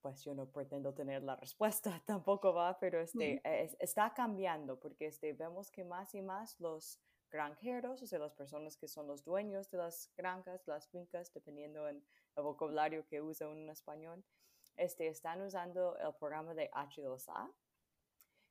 pues 0.00 0.22
yo 0.22 0.34
no 0.34 0.50
pretendo 0.50 0.94
tener 0.94 1.22
la 1.22 1.36
respuesta, 1.36 2.02
tampoco 2.06 2.52
va, 2.54 2.78
pero 2.78 3.00
este, 3.00 3.40
está 3.80 4.14
cambiando 4.14 4.78
porque 4.78 5.06
este, 5.06 5.32
vemos 5.32 5.70
que 5.70 5.84
más 5.84 6.14
y 6.14 6.22
más 6.22 6.58
los 6.60 7.00
granjeros, 7.30 8.02
o 8.02 8.06
sea, 8.06 8.18
las 8.18 8.32
personas 8.32 8.76
que 8.76 8.88
son 8.88 9.06
los 9.06 9.24
dueños 9.24 9.70
de 9.70 9.78
las 9.78 10.10
granjas, 10.16 10.66
las 10.66 10.88
fincas, 10.88 11.32
dependiendo 11.34 11.86
en 11.88 12.02
el 12.36 12.42
vocabulario 12.42 13.06
que 13.06 13.20
usa 13.20 13.48
un 13.48 13.68
español, 13.68 14.24
este, 14.76 15.08
están 15.08 15.42
usando 15.42 15.98
el 15.98 16.14
programa 16.14 16.54
de 16.54 16.70
H2A, 16.70 17.52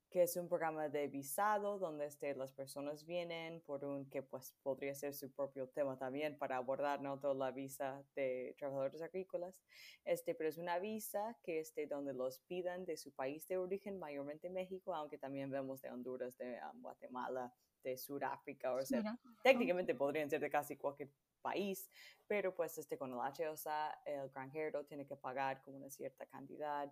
que 0.09 0.23
es 0.23 0.37
un 0.37 0.47
programa 0.47 0.87
de 0.87 1.07
visado 1.07 1.79
donde 1.79 2.05
este, 2.05 2.33
las 2.35 2.53
personas 2.53 3.05
vienen 3.05 3.61
por 3.61 3.83
un 3.83 4.09
que 4.09 4.23
pues 4.23 4.53
podría 4.63 4.95
ser 4.95 5.13
su 5.13 5.31
propio 5.31 5.67
tema 5.67 5.97
también 5.97 6.37
para 6.37 6.57
abordar 6.57 7.01
no 7.01 7.19
toda 7.19 7.33
la 7.33 7.51
visa 7.51 8.03
de 8.15 8.55
trabajadores 8.57 9.01
agrícolas 9.01 9.61
este 10.05 10.33
pero 10.33 10.49
es 10.49 10.57
una 10.57 10.79
visa 10.79 11.37
que 11.43 11.59
este 11.59 11.87
donde 11.87 12.13
los 12.13 12.39
pidan 12.39 12.85
de 12.85 12.95
su 12.95 13.11
país 13.11 13.47
de 13.47 13.57
origen 13.57 13.99
mayormente 13.99 14.49
México 14.49 14.95
aunque 14.95 15.17
también 15.17 15.49
vemos 15.51 15.81
de 15.81 15.91
Honduras 15.91 16.37
de 16.37 16.57
um, 16.73 16.81
Guatemala 16.81 17.53
de 17.83 17.97
Sudáfrica 17.97 18.73
o 18.73 18.85
sea 18.85 19.19
técnicamente 19.43 19.93
podrían 19.93 20.29
ser 20.29 20.39
de 20.39 20.49
casi 20.49 20.77
cualquier 20.77 21.11
país 21.41 21.89
pero 22.27 22.55
pues 22.55 22.77
este 22.77 22.97
con 22.97 23.11
el 23.11 23.19
HOSA 23.19 23.99
el 24.05 24.29
granjero 24.29 24.85
tiene 24.85 25.05
que 25.05 25.17
pagar 25.17 25.61
como 25.61 25.77
una 25.77 25.89
cierta 25.89 26.25
cantidad 26.25 26.91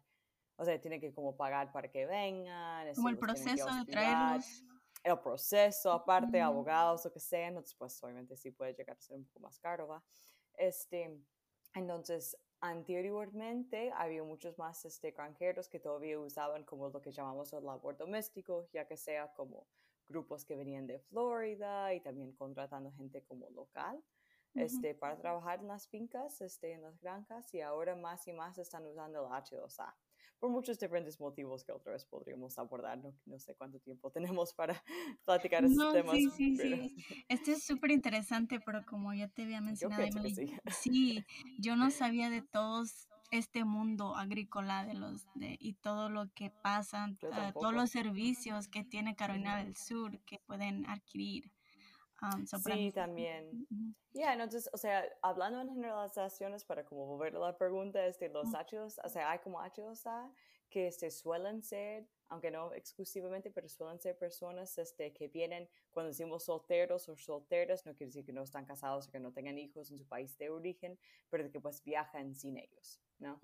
o 0.57 0.65
sea, 0.65 0.79
tiene 0.79 0.99
que 0.99 1.13
como 1.13 1.35
pagar 1.35 1.71
para 1.71 1.89
que 1.89 2.05
vengan. 2.05 2.93
Como 2.93 3.09
el 3.09 3.17
proceso 3.17 3.65
de 3.65 3.85
traerlos. 3.91 4.63
El 5.03 5.19
proceso, 5.19 5.91
aparte, 5.91 6.41
abogados, 6.41 7.05
lo 7.05 7.11
que 7.11 7.19
sea, 7.19 7.47
entonces 7.47 7.75
pues 7.75 8.01
obviamente 8.03 8.35
sí 8.35 8.49
puede 8.49 8.73
llegar 8.73 8.97
a 8.97 9.01
ser 9.01 9.17
un 9.17 9.25
poco 9.25 9.41
más 9.41 9.59
caro, 9.59 9.87
¿va? 9.87 10.03
Este, 10.57 11.21
entonces, 11.75 12.35
anteriormente 12.59 13.91
había 13.95 14.23
muchos 14.23 14.57
más 14.57 14.83
este, 14.83 15.11
granjeros 15.11 15.69
que 15.69 15.79
todavía 15.79 16.19
usaban 16.19 16.63
como 16.63 16.89
lo 16.89 17.01
que 17.01 17.11
llamamos 17.11 17.53
el 17.53 17.65
labor 17.65 17.97
doméstico, 17.97 18.67
ya 18.73 18.87
que 18.87 18.97
sea 18.97 19.31
como 19.33 19.67
grupos 20.07 20.43
que 20.43 20.55
venían 20.55 20.87
de 20.87 20.99
Florida 20.99 21.93
y 21.93 22.01
también 22.01 22.31
contratando 22.33 22.91
gente 22.93 23.23
como 23.23 23.49
local. 23.51 24.03
Este, 24.55 24.95
para 24.95 25.17
trabajar 25.17 25.59
en 25.59 25.67
las 25.67 25.87
fincas, 25.89 26.39
este, 26.39 26.71
en 26.71 26.81
las 26.81 26.97
granjas, 27.01 27.53
y 27.53 27.59
ahora 27.59 27.93
más 27.93 28.25
y 28.25 28.31
más 28.31 28.57
están 28.57 28.85
usando 28.85 29.25
el 29.25 29.29
H2A 29.29 29.93
por 30.45 30.51
muchos 30.51 30.77
diferentes 30.77 31.19
motivos 31.19 31.63
que 31.63 31.71
otra 31.71 31.93
vez 31.93 32.05
podríamos 32.05 32.59
abordar. 32.59 33.01
No, 33.25 33.39
sé 33.39 33.55
cuánto 33.55 33.79
tiempo 33.79 34.11
tenemos 34.11 34.53
para 34.53 34.79
platicar 35.25 35.65
estos 35.65 35.91
temas. 35.91 36.13
Sí, 36.15 36.29
sí, 36.29 36.55
sí. 36.55 36.95
Este 37.27 37.53
es 37.53 37.63
súper 37.63 37.89
interesante, 37.89 38.59
pero 38.63 38.85
como 38.85 39.11
ya 39.11 39.27
te 39.27 39.41
había 39.41 39.59
mencionado, 39.59 40.03
sí. 40.69 41.25
yo 41.57 41.75
no 41.75 41.89
sabía 42.13 42.29
de 42.29 42.43
todos 42.43 43.07
este 43.31 43.65
mundo 43.65 44.15
agrícola 44.15 44.85
de 44.85 44.93
los 44.93 45.25
de, 45.33 45.57
y 45.59 45.73
todo 45.73 46.09
lo 46.09 46.31
que 46.35 46.51
pasa, 46.51 47.09
ah, 47.31 47.51
todos 47.51 47.73
los 47.73 47.89
servicios 47.89 48.67
que 48.67 48.83
tiene 48.83 49.15
Carolina 49.15 49.57
del 49.57 49.75
Sur 49.75 50.19
que 50.25 50.37
pueden 50.45 50.85
adquirir. 50.85 51.51
Um, 52.21 52.45
sí, 52.45 52.91
también. 52.91 53.67
Ya, 54.13 54.33
entonces, 54.33 54.69
o 54.71 54.77
sea, 54.77 55.05
hablando 55.21 55.59
en 55.61 55.69
generalizaciones, 55.69 56.63
para 56.63 56.85
como 56.85 57.05
volver 57.05 57.35
a 57.35 57.39
la 57.39 57.57
pregunta, 57.57 58.05
este, 58.05 58.29
los 58.29 58.53
ácidos, 58.55 58.99
o 59.03 59.09
sea, 59.09 59.31
hay 59.31 59.39
como 59.39 59.59
ácidos 59.59 60.03
que 60.69 60.91
se 60.91 61.11
suelen 61.11 61.61
ser, 61.61 62.07
aunque 62.29 62.51
no 62.51 62.73
exclusivamente, 62.73 63.51
pero 63.51 63.67
suelen 63.69 63.99
ser 63.99 64.17
personas 64.17 64.77
este, 64.77 65.13
que 65.13 65.27
vienen, 65.27 65.69
cuando 65.91 66.09
decimos 66.09 66.45
solteros 66.45 67.07
o 67.09 67.17
solteras, 67.17 67.85
no 67.85 67.93
quiere 67.93 68.07
decir 68.07 68.25
que 68.25 68.33
no 68.33 68.43
están 68.43 68.65
casados 68.65 69.07
o 69.07 69.11
que 69.11 69.19
no 69.19 69.31
tengan 69.31 69.57
hijos 69.57 69.91
en 69.91 69.97
su 69.97 70.07
país 70.07 70.37
de 70.37 70.49
origen, 70.49 70.97
pero 71.29 71.49
que 71.51 71.59
pues 71.59 71.83
viajan 71.83 72.33
sin 72.33 72.57
ellos, 72.57 73.01
¿no? 73.19 73.39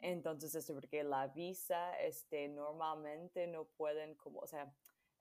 Entonces, 0.00 0.54
este, 0.54 0.74
porque 0.74 1.02
la 1.04 1.28
visa, 1.28 1.98
este, 2.00 2.48
normalmente 2.48 3.46
no 3.46 3.64
pueden 3.64 4.14
como, 4.16 4.40
o 4.40 4.46
sea, 4.46 4.72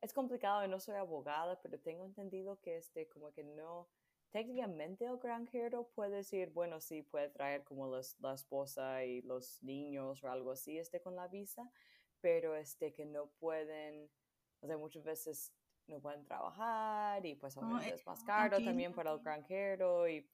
es 0.01 0.13
complicado, 0.13 0.67
no 0.67 0.79
soy 0.79 0.95
abogada, 0.95 1.59
pero 1.61 1.79
tengo 1.79 2.05
entendido 2.05 2.59
que 2.61 2.77
este, 2.77 3.07
como 3.09 3.31
que 3.31 3.43
no, 3.43 3.87
técnicamente 4.31 5.05
el 5.05 5.17
granjero 5.17 5.89
puede 5.95 6.17
decir, 6.17 6.51
bueno, 6.51 6.79
sí, 6.79 7.01
puede 7.01 7.29
traer 7.29 7.63
como 7.63 7.87
la 7.87 8.33
esposa 8.33 9.03
y 9.05 9.21
los 9.21 9.61
niños 9.63 10.23
o 10.23 10.29
algo 10.29 10.51
así, 10.51 10.77
este, 10.77 11.01
con 11.01 11.15
la 11.15 11.27
visa, 11.27 11.69
pero 12.21 12.55
este, 12.55 12.93
que 12.93 13.05
no 13.05 13.27
pueden, 13.39 14.09
o 14.61 14.67
sea, 14.67 14.77
muchas 14.77 15.03
veces 15.03 15.53
no 15.87 15.99
pueden 15.99 16.23
trabajar 16.23 17.25
y 17.25 17.35
pues 17.35 17.57
obviamente 17.57 17.95
es 17.95 18.05
más 18.05 18.23
caro 18.23 18.57
también 18.63 18.93
para 18.93 19.11
el 19.11 19.19
granjero 19.19 20.07
y 20.07 20.29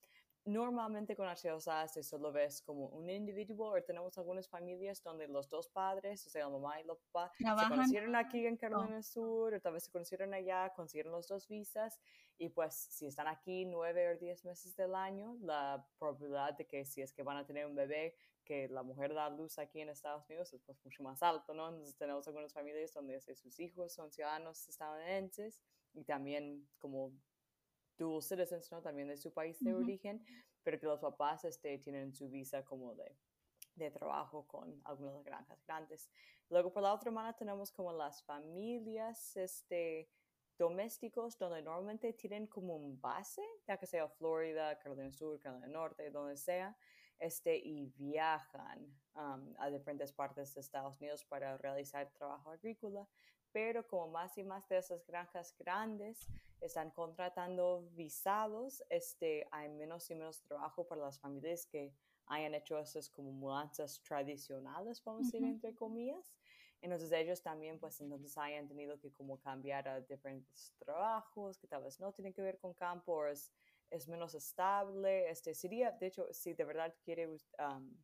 normalmente 0.45 1.15
con 1.15 1.27
HOSA 1.27 1.87
se 1.87 2.03
solo 2.03 2.31
ves 2.31 2.61
como 2.61 2.87
un 2.87 3.09
individuo 3.09 3.73
o 3.75 3.83
tenemos 3.83 4.17
algunas 4.17 4.47
familias 4.47 5.01
donde 5.01 5.27
los 5.27 5.49
dos 5.49 5.67
padres, 5.69 6.25
o 6.27 6.29
sea, 6.29 6.45
la 6.45 6.49
mamá 6.49 6.79
y 6.79 6.83
el 6.83 6.87
papá, 7.11 7.31
se 7.37 7.67
conocieron 7.67 8.15
aquí 8.15 8.45
en 8.45 8.55
Carolina 8.55 8.93
del 8.93 9.03
Sur 9.03 9.55
o 9.55 9.59
tal 9.59 9.73
vez 9.73 9.85
se 9.85 9.91
conocieron 9.91 10.33
allá, 10.33 10.71
consiguieron 10.75 11.13
los 11.13 11.27
dos 11.27 11.47
visas 11.47 11.99
y 12.37 12.49
pues 12.49 12.75
si 12.75 13.07
están 13.07 13.27
aquí 13.27 13.65
nueve 13.65 14.13
o 14.13 14.17
diez 14.17 14.45
meses 14.45 14.75
del 14.75 14.93
año, 14.93 15.37
la 15.41 15.85
probabilidad 15.97 16.53
de 16.55 16.67
que 16.67 16.85
si 16.85 17.01
es 17.01 17.11
que 17.11 17.23
van 17.23 17.37
a 17.37 17.45
tener 17.45 17.65
un 17.65 17.75
bebé 17.75 18.15
que 18.43 18.67
la 18.69 18.83
mujer 18.83 19.13
da 19.13 19.29
luz 19.29 19.57
aquí 19.57 19.81
en 19.81 19.89
Estados 19.89 20.29
Unidos 20.29 20.53
es 20.53 20.61
pues 20.61 20.77
mucho 20.85 21.01
más 21.01 21.23
alto, 21.23 21.53
¿no? 21.55 21.69
Entonces 21.69 21.97
tenemos 21.97 22.27
algunas 22.27 22.53
familias 22.53 22.93
donde 22.93 23.19
sus 23.19 23.59
hijos 23.59 23.93
son 23.93 24.11
ciudadanos 24.11 24.69
estadounidenses 24.69 25.63
y 25.93 26.03
también 26.03 26.67
como 26.77 27.11
dual 27.97 28.21
citizens, 28.21 28.71
¿no? 28.71 28.81
También 28.81 29.07
de 29.07 29.17
su 29.17 29.31
país 29.33 29.57
de 29.59 29.73
origen, 29.73 30.23
pero 30.63 30.79
que 30.79 30.85
los 30.85 30.99
papás 30.99 31.45
este, 31.45 31.77
tienen 31.77 32.13
su 32.13 32.29
visa 32.29 32.63
como 32.63 32.95
de, 32.95 33.15
de 33.75 33.91
trabajo 33.91 34.47
con 34.47 34.81
algunas 34.83 35.23
granjas 35.23 35.63
grandes. 35.65 36.09
Luego, 36.49 36.71
por 36.71 36.83
la 36.83 36.93
otra 36.93 37.11
mano, 37.11 37.33
tenemos 37.35 37.71
como 37.71 37.91
las 37.91 38.23
familias 38.23 39.35
este, 39.37 40.09
domésticos, 40.57 41.37
donde 41.37 41.61
normalmente 41.61 42.13
tienen 42.13 42.47
como 42.47 42.75
un 42.75 42.99
base, 42.99 43.41
ya 43.67 43.77
que 43.77 43.85
sea 43.85 44.07
Florida, 44.07 44.77
Carolina 44.79 45.11
Sur, 45.11 45.39
Carolina 45.39 45.67
Norte, 45.67 46.09
donde 46.11 46.37
sea, 46.37 46.77
este, 47.19 47.57
y 47.57 47.87
viajan 47.97 48.85
um, 49.15 49.53
a 49.57 49.69
diferentes 49.69 50.11
partes 50.11 50.53
de 50.53 50.61
Estados 50.61 50.99
Unidos 50.99 51.25
para 51.25 51.57
realizar 51.57 52.11
trabajo 52.11 52.51
agrícola 52.51 53.07
pero 53.55 53.88
como 53.88 54.09
más 54.09 54.38
y 54.38 54.43
más 54.43 54.67
de 54.67 54.79
esas 54.79 55.07
granjas 55.07 55.55
grandes 55.57 56.27
están 56.59 56.91
contratando 56.91 57.88
visados, 57.93 58.83
este, 58.89 59.47
hay 59.50 59.69
menos 59.69 60.12
y 60.12 60.15
menos 60.15 60.41
trabajo 60.41 60.85
para 60.85 61.00
las 61.00 61.21
familias 61.21 61.65
que 61.65 61.93
hayan 62.25 62.53
hecho 62.53 62.77
esas 62.77 63.09
como 63.09 63.31
mudanzas 63.31 64.01
tradicionales, 64.01 65.01
vamos 65.05 65.21
a 65.21 65.25
decir, 65.27 65.41
entre 65.45 65.74
comillas. 65.74 66.35
Entonces 66.81 67.13
ellos 67.13 67.41
también, 67.41 67.79
pues 67.79 68.01
entonces 68.01 68.38
hayan 68.38 68.67
tenido 68.67 69.00
que 69.00 69.13
como 69.13 69.39
cambiar 69.39 69.88
a 69.88 70.01
diferentes 70.01 70.74
trabajos 70.77 71.57
que 71.57 71.67
tal 71.67 71.83
vez 71.83 71.97
no 72.01 72.12
tienen 72.12 72.33
que 72.33 72.41
ver 72.41 72.57
con 72.57 72.74
campo 72.74 73.25
es, 73.25 73.53
es 73.89 74.05
menos 74.09 74.35
estable. 74.35 75.29
Este 75.29 75.55
sería, 75.55 75.91
de 75.91 76.07
hecho, 76.07 76.27
si 76.33 76.53
de 76.53 76.65
verdad 76.65 76.93
quiere 77.05 77.29
um, 77.29 77.95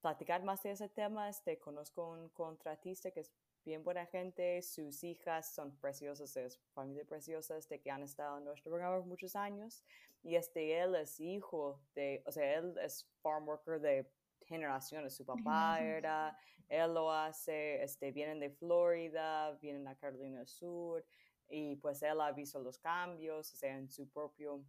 platicar 0.00 0.44
más 0.44 0.62
de 0.62 0.70
ese 0.70 0.88
tema, 0.88 1.28
este, 1.28 1.58
conozco 1.58 2.10
un 2.10 2.28
contratista 2.28 3.10
que 3.10 3.20
es 3.20 3.32
bien 3.68 3.84
buena 3.84 4.06
gente, 4.06 4.62
sus 4.62 5.04
hijas 5.04 5.54
son 5.54 5.76
preciosas, 5.76 6.34
es 6.38 6.58
familia 6.72 7.04
preciosa, 7.04 7.54
este, 7.58 7.78
que 7.78 7.90
han 7.90 8.02
estado 8.02 8.38
en 8.38 8.44
nuestro 8.44 8.70
programa 8.70 8.96
por 8.96 9.06
muchos 9.06 9.36
años, 9.36 9.84
y 10.22 10.36
este, 10.36 10.80
él 10.80 10.94
es 10.94 11.20
hijo 11.20 11.78
de, 11.94 12.22
o 12.24 12.32
sea, 12.32 12.54
él 12.54 12.74
es 12.82 13.06
farm 13.20 13.46
worker 13.46 13.78
de 13.78 14.10
generaciones, 14.46 15.14
su 15.14 15.26
papá 15.26 15.80
era, 15.82 16.34
él 16.70 16.94
lo 16.94 17.12
hace, 17.12 17.82
este, 17.82 18.10
vienen 18.10 18.40
de 18.40 18.48
Florida, 18.48 19.52
vienen 19.60 19.86
a 19.86 19.94
Carolina 19.94 20.38
del 20.38 20.48
Sur, 20.48 21.04
y 21.46 21.76
pues 21.76 22.02
él 22.02 22.22
ha 22.22 22.32
visto 22.32 22.58
los 22.60 22.78
cambios, 22.78 23.52
o 23.52 23.56
sea, 23.56 23.76
en 23.76 23.90
su 23.90 24.08
propio 24.08 24.64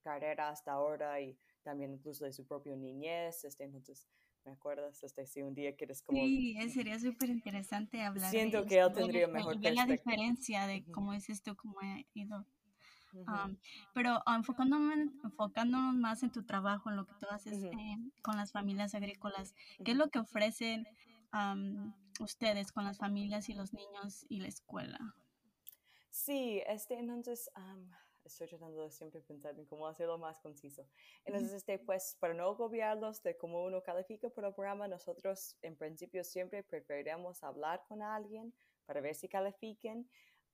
carrera 0.00 0.48
hasta 0.48 0.72
ahora, 0.72 1.20
y 1.20 1.38
también 1.62 1.92
incluso 1.92 2.24
de 2.24 2.32
su 2.32 2.46
propio 2.46 2.74
niñez, 2.76 3.44
este, 3.44 3.64
entonces, 3.64 4.08
¿Me 4.48 4.54
acuerdas? 4.54 5.04
Este, 5.04 5.26
si 5.26 5.42
un 5.42 5.54
día 5.54 5.76
quieres 5.76 6.00
como... 6.00 6.18
Sí, 6.18 6.56
eh, 6.58 6.70
sería 6.70 6.98
súper 6.98 7.28
interesante 7.28 8.00
hablar. 8.00 8.30
Siento 8.30 8.64
que 8.64 8.78
él 8.78 8.90
tendría 8.94 9.28
mejor 9.28 9.58
la 9.60 9.84
diferencia 9.84 10.66
de 10.66 10.86
cómo 10.90 11.12
dices 11.12 11.42
tú, 11.42 11.54
cómo 11.54 11.78
ha 11.82 12.00
ido. 12.14 12.46
pero 13.92 14.22
enfocándonos, 14.26 15.12
enfocándonos 15.22 15.96
más 15.96 16.22
en 16.22 16.32
tu 16.32 16.44
trabajo, 16.44 16.88
en 16.88 16.96
lo 16.96 17.04
que 17.04 17.12
tú 17.20 17.26
haces 17.28 17.62
eh, 17.62 17.98
con 18.22 18.38
las 18.38 18.52
familias 18.52 18.94
agrícolas, 18.94 19.54
¿qué 19.84 19.90
es 19.90 19.98
lo 19.98 20.08
que 20.08 20.18
ofrecen 20.18 20.88
ustedes 22.18 22.72
con 22.72 22.84
las 22.84 22.96
familias 22.96 23.50
y 23.50 23.52
los 23.52 23.74
niños 23.74 24.24
y 24.30 24.40
la 24.40 24.48
escuela? 24.48 25.14
Sí, 26.10 26.62
este, 26.66 26.98
entonces, 26.98 27.50
estoy 28.32 28.48
tratando 28.48 28.82
de 28.82 28.90
siempre 28.90 29.20
pensar 29.20 29.58
en 29.58 29.66
cómo 29.66 29.86
hacerlo 29.86 30.18
más 30.18 30.38
conciso. 30.40 30.86
Entonces, 31.24 31.52
este, 31.52 31.78
pues, 31.78 32.16
para 32.20 32.34
no 32.34 32.44
agobiarlos 32.44 33.22
de 33.22 33.36
cómo 33.36 33.64
uno 33.64 33.82
califica 33.82 34.28
por 34.30 34.44
el 34.44 34.54
programa, 34.54 34.88
nosotros 34.88 35.56
en 35.62 35.76
principio 35.76 36.24
siempre 36.24 36.62
preferiremos 36.62 37.42
hablar 37.42 37.82
con 37.88 38.02
alguien 38.02 38.54
para 38.86 39.00
ver 39.00 39.14
si 39.14 39.28
califiquen. 39.28 40.08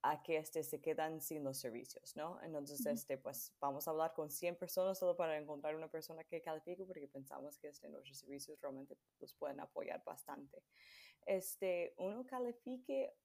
a 0.07 0.21
que 0.21 0.37
este, 0.37 0.63
se 0.63 0.79
quedan 0.79 1.19
sin 1.19 1.43
los 1.43 1.57
servicios, 1.57 2.15
¿no? 2.15 2.39
Entonces, 2.43 2.85
este, 2.85 3.17
pues 3.17 3.51
vamos 3.59 3.87
a 3.87 3.91
hablar 3.91 4.13
con 4.13 4.29
100 4.29 4.55
personas 4.55 4.99
solo 4.99 5.15
para 5.15 5.35
encontrar 5.35 5.75
una 5.75 5.87
persona 5.87 6.23
que 6.23 6.43
califique 6.43 6.85
porque 6.85 7.07
pensamos 7.07 7.57
que 7.57 7.69
este, 7.69 7.89
nuestros 7.89 8.19
servicios 8.19 8.61
realmente 8.61 8.95
los 9.19 9.33
pueden 9.33 9.59
apoyar 9.59 10.03
bastante. 10.05 10.61
Este, 11.25 11.95
uno 11.97 12.23
califique 12.27 13.15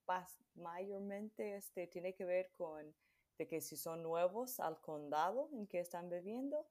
mayormente 0.55 1.57
este, 1.57 1.87
tiene 1.87 2.15
que 2.15 2.25
ver 2.25 2.51
con 2.57 2.95
de 3.41 3.49
que 3.49 3.63
si 3.63 3.79
son 3.79 4.03
nuevos 4.03 4.61
al 4.61 4.83
condado 4.83 5.49
en 5.55 5.67
que 5.67 5.81
están 5.81 6.11
viviendo, 6.11 6.69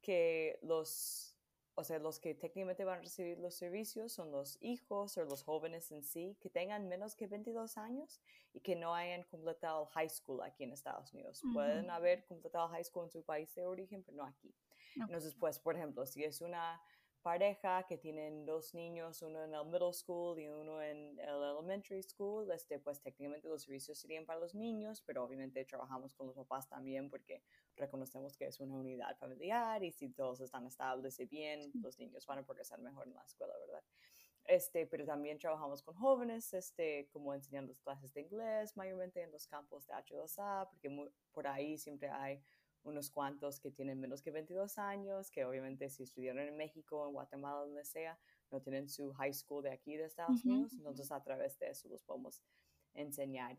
que 0.00 0.58
los 0.62 1.34
o 1.78 1.84
sea, 1.84 1.98
los 1.98 2.18
que 2.18 2.34
técnicamente 2.34 2.86
van 2.86 3.00
a 3.00 3.02
recibir 3.02 3.38
los 3.38 3.54
servicios 3.54 4.10
son 4.10 4.32
los 4.32 4.56
hijos 4.62 5.18
o 5.18 5.24
los 5.24 5.42
jóvenes 5.42 5.92
en 5.92 6.02
sí 6.02 6.34
que 6.40 6.48
tengan 6.48 6.88
menos 6.88 7.14
que 7.14 7.26
22 7.26 7.76
años 7.76 8.22
y 8.54 8.60
que 8.60 8.74
no 8.76 8.94
hayan 8.94 9.24
completado 9.24 9.84
high 9.88 10.08
school 10.08 10.40
aquí 10.42 10.64
en 10.64 10.72
Estados 10.72 11.12
Unidos. 11.12 11.42
Pueden 11.52 11.90
haber 11.90 12.24
completado 12.24 12.66
high 12.68 12.82
school 12.82 13.04
en 13.04 13.10
su 13.10 13.22
país 13.22 13.54
de 13.54 13.66
origen, 13.66 14.02
pero 14.02 14.16
no 14.16 14.24
aquí. 14.24 14.54
Entonces, 14.94 15.34
pues, 15.38 15.58
por 15.58 15.76
ejemplo, 15.76 16.06
si 16.06 16.24
es 16.24 16.40
una 16.40 16.80
pareja 17.26 17.84
que 17.88 17.98
tienen 17.98 18.46
dos 18.46 18.72
niños, 18.72 19.20
uno 19.20 19.42
en 19.42 19.52
el 19.52 19.64
middle 19.64 19.92
school 19.92 20.38
y 20.38 20.46
uno 20.46 20.80
en 20.80 21.18
el 21.18 21.42
elementary 21.42 22.00
school, 22.00 22.48
este, 22.52 22.78
pues 22.78 23.02
técnicamente 23.02 23.48
los 23.48 23.64
servicios 23.64 23.98
serían 23.98 24.24
para 24.24 24.38
los 24.38 24.54
niños, 24.54 25.02
pero 25.04 25.24
obviamente 25.24 25.64
trabajamos 25.64 26.14
con 26.14 26.28
los 26.28 26.36
papás 26.36 26.68
también 26.68 27.10
porque 27.10 27.42
reconocemos 27.74 28.36
que 28.36 28.46
es 28.46 28.60
una 28.60 28.74
unidad 28.74 29.16
familiar 29.18 29.82
y 29.82 29.90
si 29.90 30.08
todos 30.10 30.40
están 30.40 30.66
estables 30.66 31.18
y 31.18 31.26
bien, 31.26 31.72
los 31.82 31.98
niños 31.98 32.24
van 32.26 32.38
a 32.38 32.44
progresar 32.44 32.80
mejor 32.80 33.08
en 33.08 33.14
la 33.14 33.24
escuela, 33.24 33.54
¿verdad? 33.58 33.82
Este, 34.44 34.86
pero 34.86 35.04
también 35.04 35.36
trabajamos 35.40 35.82
con 35.82 35.96
jóvenes, 35.96 36.54
este, 36.54 37.08
como 37.12 37.34
enseñando 37.34 37.74
clases 37.82 38.14
de 38.14 38.20
inglés, 38.20 38.76
mayormente 38.76 39.20
en 39.20 39.32
los 39.32 39.48
campos 39.48 39.84
de 39.88 39.94
H2A, 39.94 40.68
porque 40.68 41.10
por 41.32 41.48
ahí 41.48 41.76
siempre 41.76 42.08
hay 42.08 42.40
unos 42.86 43.10
cuantos 43.10 43.60
que 43.60 43.70
tienen 43.70 44.00
menos 44.00 44.22
que 44.22 44.30
22 44.30 44.78
años, 44.78 45.30
que 45.30 45.44
obviamente 45.44 45.90
si 45.90 46.04
estudiaron 46.04 46.46
en 46.46 46.56
México, 46.56 47.06
en 47.06 47.12
Guatemala, 47.12 47.60
donde 47.60 47.84
sea, 47.84 48.18
no 48.50 48.60
tienen 48.60 48.88
su 48.88 49.12
high 49.12 49.34
school 49.34 49.62
de 49.62 49.72
aquí 49.72 49.96
de 49.96 50.04
Estados 50.04 50.44
Unidos, 50.44 50.72
entonces 50.72 51.10
a 51.10 51.22
través 51.22 51.58
de 51.58 51.70
eso 51.70 51.88
los 51.88 52.02
podemos 52.02 52.42
enseñar. 52.94 53.58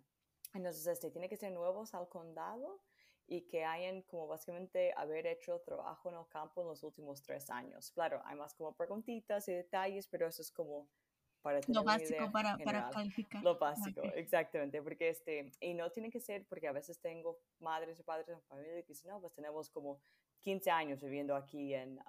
Entonces, 0.53 0.87
este, 0.87 1.11
tiene 1.11 1.27
que 1.27 1.37
ser 1.37 1.51
nuevos 1.51 1.93
al 1.93 2.07
condado 2.07 2.81
y 3.27 3.41
que 3.41 3.65
hayan 3.65 4.01
como 4.03 4.27
básicamente 4.27 4.93
haber 4.95 5.27
hecho 5.27 5.59
trabajo 5.59 6.09
en 6.09 6.15
el 6.15 6.27
campo 6.29 6.61
en 6.61 6.69
los 6.69 6.83
últimos 6.83 7.21
tres 7.21 7.49
años. 7.49 7.91
Claro, 7.91 8.21
hay 8.23 8.37
más 8.37 8.53
como 8.53 8.73
preguntitas 8.73 9.47
y 9.49 9.53
detalles, 9.53 10.07
pero 10.07 10.27
eso 10.27 10.41
es 10.41 10.51
como 10.51 10.87
para 11.47 11.61
tener 11.61 11.77
lo 11.77 11.83
básico 11.85 12.29
para, 12.29 12.57
para, 12.57 12.89
calificar. 12.89 13.41
Lo 13.41 13.57
básico, 13.57 14.01
exactamente, 14.15 14.81
porque 14.81 15.07
este, 15.07 15.53
y 15.61 15.73
no 15.73 15.89
tiene 15.93 16.09
que 16.09 16.19
ser, 16.19 16.45
porque 16.49 16.67
a 16.67 16.73
veces 16.73 16.99
tengo 16.99 17.39
madres 17.59 18.01
o 18.01 18.03
padres 18.03 18.27
en 18.27 18.41
familia 18.41 18.81
que 18.81 18.89
dicen, 18.89 19.11
no, 19.11 19.21
pues 19.21 19.33
tenemos 19.33 19.69
como 19.69 20.01
15 20.41 20.69
años 20.69 21.01
viviendo 21.01 21.37
aquí 21.37 21.73
en, 21.73 22.01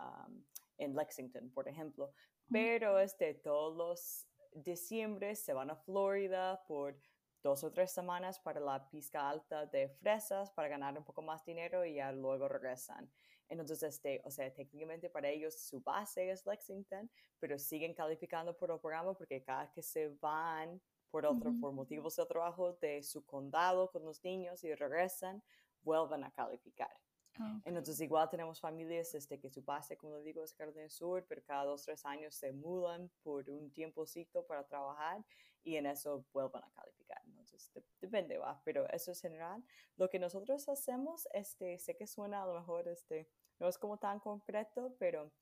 en 0.78 0.96
Lexington, 0.96 1.50
por 1.50 1.68
ejemplo, 1.68 2.10
pero 2.50 2.98
este, 2.98 3.34
todos 3.34 3.76
los 3.76 4.26
diciembre 4.52 5.36
se 5.36 5.52
van 5.52 5.70
a 5.70 5.76
Florida 5.76 6.64
por 6.66 6.98
dos 7.44 7.62
o 7.62 7.70
tres 7.70 7.92
semanas 7.92 8.40
para 8.40 8.58
la 8.58 8.90
pizca 8.90 9.30
alta 9.30 9.66
de 9.66 9.88
fresas 9.88 10.50
para 10.50 10.66
ganar 10.66 10.98
un 10.98 11.04
poco 11.04 11.22
más 11.22 11.44
dinero 11.44 11.84
y 11.84 11.94
ya 11.94 12.10
luego 12.10 12.48
regresan. 12.48 13.08
Entonces, 13.48 13.82
este, 13.82 14.20
o 14.24 14.30
sea, 14.30 14.52
técnicamente 14.52 15.08
para 15.08 15.28
ellos 15.28 15.54
su 15.54 15.80
base 15.80 16.30
es 16.30 16.44
Lexington, 16.46 17.10
pero 17.38 17.58
siguen 17.58 17.94
calificando 17.94 18.56
por 18.56 18.70
el 18.70 18.78
programa 18.78 19.14
porque 19.14 19.42
cada 19.42 19.70
que 19.70 19.82
se 19.82 20.08
van 20.20 20.80
por, 21.10 21.24
otro, 21.24 21.52
por 21.60 21.72
motivos 21.72 22.16
de 22.16 22.26
trabajo 22.26 22.74
de 22.74 23.02
su 23.02 23.24
condado 23.24 23.90
con 23.90 24.04
los 24.04 24.22
niños 24.22 24.62
y 24.64 24.74
regresan, 24.74 25.42
vuelven 25.82 26.24
a 26.24 26.30
calificar. 26.30 26.94
Ah, 27.40 27.60
Entonces, 27.64 28.00
igual 28.00 28.28
tenemos 28.28 28.60
familias 28.60 29.14
este, 29.14 29.38
que 29.38 29.48
su 29.48 29.62
base, 29.62 29.96
como 29.96 30.20
digo, 30.20 30.42
es 30.42 30.52
Carolina 30.52 30.88
Sur, 30.90 31.24
pero 31.28 31.42
cada 31.44 31.64
dos, 31.64 31.84
tres 31.84 32.04
años 32.04 32.34
se 32.34 32.52
mudan 32.52 33.10
por 33.22 33.48
un 33.48 33.70
tiempocito 33.70 34.44
para 34.44 34.66
trabajar 34.66 35.24
y 35.62 35.76
en 35.76 35.86
eso 35.86 36.24
vuelvan 36.32 36.64
a 36.64 36.70
calificar. 36.72 37.22
Entonces, 37.26 37.70
depende, 38.00 38.38
va, 38.38 38.60
pero 38.64 38.88
eso 38.90 39.12
es 39.12 39.20
general. 39.20 39.62
Lo 39.96 40.08
que 40.08 40.18
nosotros 40.18 40.68
hacemos, 40.68 41.28
este, 41.32 41.78
sé 41.78 41.96
que 41.96 42.06
suena 42.06 42.42
a 42.42 42.46
lo 42.46 42.54
mejor, 42.54 42.88
este, 42.88 43.28
no 43.58 43.68
es 43.68 43.78
como 43.78 43.98
tan 43.98 44.20
concreto, 44.20 44.94
pero 44.98 45.32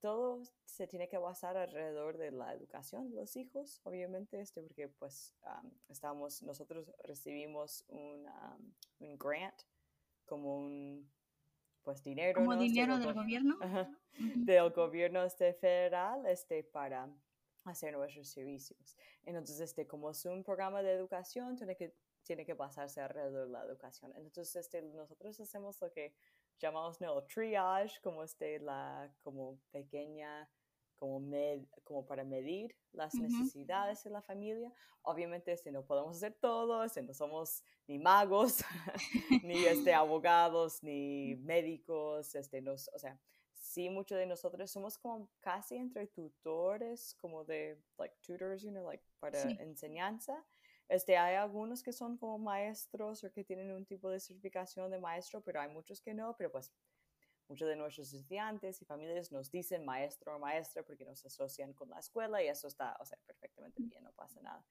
todo 0.00 0.42
se 0.64 0.86
tiene 0.86 1.08
que 1.08 1.16
basar 1.16 1.56
alrededor 1.56 2.18
de 2.18 2.30
la 2.30 2.52
educación 2.52 3.08
de 3.08 3.16
los 3.16 3.36
hijos, 3.36 3.80
obviamente, 3.84 4.40
este, 4.40 4.62
porque 4.62 4.88
pues 4.88 5.34
estamos, 5.88 6.42
nosotros 6.42 6.92
recibimos 7.02 7.84
un, 7.88 8.26
un 8.98 9.18
grant 9.18 9.62
como 10.26 10.58
un 10.58 11.10
pues 11.84 12.02
dinero. 12.02 12.40
Como 12.40 12.52
este, 12.54 12.64
dinero 12.64 12.98
del 12.98 13.14
gobierno. 13.14 13.58
Del 14.18 14.70
gobierno 14.70 15.22
este 15.24 15.52
federal 15.54 16.26
este, 16.26 16.64
para 16.64 17.08
hacer 17.64 17.96
nuestros 17.96 18.28
servicios. 18.28 18.96
Entonces, 19.24 19.60
este, 19.60 19.86
como 19.86 20.10
es 20.10 20.24
un 20.24 20.42
programa 20.44 20.82
de 20.82 20.92
educación, 20.92 21.56
tiene 21.56 21.76
que, 21.76 21.94
tiene 22.22 22.44
que 22.44 22.54
basarse 22.54 23.00
alrededor 23.00 23.46
de 23.46 23.52
la 23.52 23.64
educación. 23.64 24.12
Entonces, 24.16 24.56
este, 24.56 24.82
nosotros 24.82 25.38
hacemos 25.40 25.80
lo 25.80 25.90
que 25.92 26.14
llamamos 26.58 27.00
¿no? 27.00 27.22
triage, 27.24 28.00
como, 28.02 28.22
este, 28.24 28.58
la, 28.60 29.12
como 29.22 29.58
pequeña 29.70 30.48
como, 30.96 31.20
como 31.82 32.06
para 32.06 32.24
medir 32.24 32.74
las 32.92 33.14
necesidades 33.14 34.04
de 34.04 34.10
la 34.10 34.22
familia. 34.22 34.72
Obviamente, 35.02 35.52
este, 35.52 35.70
no 35.70 35.84
podemos 35.84 36.16
hacer 36.16 36.34
todo, 36.40 36.84
este, 36.84 37.02
no 37.02 37.12
somos 37.12 37.62
ni 37.86 37.98
magos, 37.98 38.58
ni 39.44 39.64
este, 39.64 39.92
abogados, 39.94 40.82
ni 40.82 41.36
médicos, 41.36 42.34
este, 42.34 42.62
nos, 42.62 42.88
o 42.94 42.98
sea, 42.98 43.18
sí, 43.52 43.90
muchos 43.90 44.18
de 44.18 44.26
nosotros 44.26 44.70
somos 44.70 44.96
como 44.98 45.28
casi 45.40 45.76
entre 45.76 46.06
tutores, 46.06 47.14
como 47.16 47.44
de, 47.44 47.78
like, 47.98 48.16
tutors, 48.22 48.62
you 48.62 48.70
know, 48.70 48.86
like, 48.86 49.04
para 49.18 49.40
enseñanza. 49.42 50.44
Este, 50.88 51.16
hay 51.16 51.36
algunos 51.36 51.82
que 51.82 51.92
son 51.92 52.16
como 52.18 52.38
maestros 52.38 53.24
o 53.24 53.32
que 53.32 53.44
tienen 53.44 53.72
un 53.72 53.86
tipo 53.86 54.10
de 54.10 54.20
certificación 54.20 54.90
de 54.90 54.98
maestro, 54.98 55.40
pero 55.42 55.60
hay 55.60 55.68
muchos 55.68 56.00
que 56.00 56.14
no, 56.14 56.36
pero 56.36 56.50
pues 56.52 56.72
muchos 57.48 57.68
de 57.68 57.76
nuestros 57.76 58.12
estudiantes 58.12 58.80
y 58.80 58.84
familias 58.84 59.32
nos 59.32 59.50
dicen 59.50 59.84
maestro 59.84 60.36
o 60.36 60.38
maestra 60.38 60.82
porque 60.82 61.04
nos 61.04 61.24
asocian 61.24 61.72
con 61.72 61.90
la 61.90 61.98
escuela 61.98 62.42
y 62.42 62.48
eso 62.48 62.68
está, 62.68 62.96
o 63.00 63.04
sea, 63.04 63.18
perfectamente 63.26 63.82
bien, 63.82 64.04
no 64.04 64.12
pasa 64.12 64.40
nada. 64.40 64.64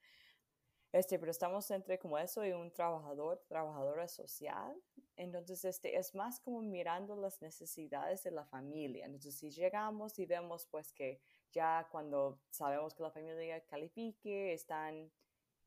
Este, 0.91 1.17
pero 1.17 1.32
estamos 1.32 1.69
entre 1.71 1.97
como 1.97 2.19
eso 2.19 2.45
y 2.45 2.52
un 2.52 2.71
trabajador, 2.71 3.43
trabajadora 3.47 4.08
social. 4.08 4.80
Entonces, 5.15 5.65
este, 5.65 5.97
es 5.97 6.13
más 6.13 6.39
como 6.39 6.62
mirando 6.62 7.15
las 7.15 7.41
necesidades 7.41 8.21
de 8.21 8.30
la 8.30 8.45
familia. 8.45 9.06
Entonces, 9.06 9.36
si 9.36 9.49
llegamos 9.49 10.19
y 10.19 10.28
vemos 10.28 10.67
pues 10.67 10.93
que 10.93 11.19
ya 11.52 11.88
cuando 11.91 12.39
sabemos 12.52 12.93
que 12.93 13.02
la 13.02 13.10
familia 13.10 13.65
califique, 13.65 14.54
están 14.54 15.12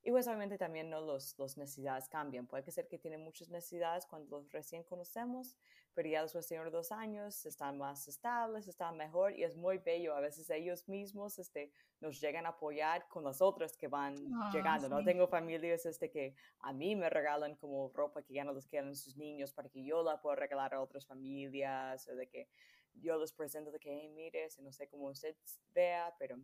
y 0.03 0.11
pues 0.11 0.27
obviamente 0.29 0.57
también 0.57 0.89
¿no? 0.89 1.01
los, 1.01 1.37
los 1.39 1.57
necesidades 1.57 2.09
cambian. 2.09 2.47
Puede 2.47 2.71
ser 2.71 2.87
que 2.87 2.99
tienen 2.99 3.25
muchas 3.25 3.49
necesidades 3.49 4.07
cuando 4.07 4.39
los 4.39 4.53
recién 4.53 4.85
conocemos, 4.85 5.57
pero 5.95 6.09
ya 6.09 6.23
después 6.23 6.49
de 6.49 6.59
dos 6.71 6.93
años 6.93 7.45
están 7.45 7.79
más 7.79 8.07
estables, 8.07 8.69
están 8.69 8.97
mejor 8.97 9.37
y 9.37 9.43
es 9.43 9.57
muy 9.57 9.79
bello. 9.79 10.15
A 10.15 10.21
veces 10.21 10.49
ellos 10.51 10.89
mismos 10.89 11.39
este, 11.39 11.73
nos 12.01 12.21
llegan 12.21 12.47
a 12.47 12.51
apoyar 12.51 13.09
con 13.09 13.25
las 13.25 13.41
otras 13.41 13.77
que 13.77 13.89
van 13.89 14.15
ah, 14.35 14.51
llegando. 14.53 14.89
¿no? 14.89 15.03
Tengo 15.03 15.27
familias 15.27 15.87
este, 15.87 16.11
que 16.11 16.35
a 16.61 16.73
mí 16.73 16.95
me 16.95 17.11
regalan 17.11 17.57
como 17.57 17.91
ropa 17.93 18.23
que 18.23 18.35
ya 18.35 18.45
no 18.45 18.53
les 18.53 18.67
quedan 18.67 18.95
sus 18.95 19.17
niños 19.17 19.53
para 19.53 19.69
que 19.69 19.85
yo 19.85 20.03
la 20.03 20.21
pueda 20.21 20.37
regalar 20.37 20.75
a 20.75 20.81
otras 20.81 21.07
familias 21.07 22.07
o 22.09 22.15
de 22.15 22.29
que 22.29 22.49
yo 22.95 23.19
les 23.19 23.33
presento 23.33 23.71
de 23.71 23.79
que, 23.79 23.91
hey, 23.91 24.09
mire, 24.09 24.49
no 24.61 24.73
sé 24.73 24.89
cómo 24.89 25.09
usted 25.09 25.37
vea, 25.75 26.15
pero 26.19 26.39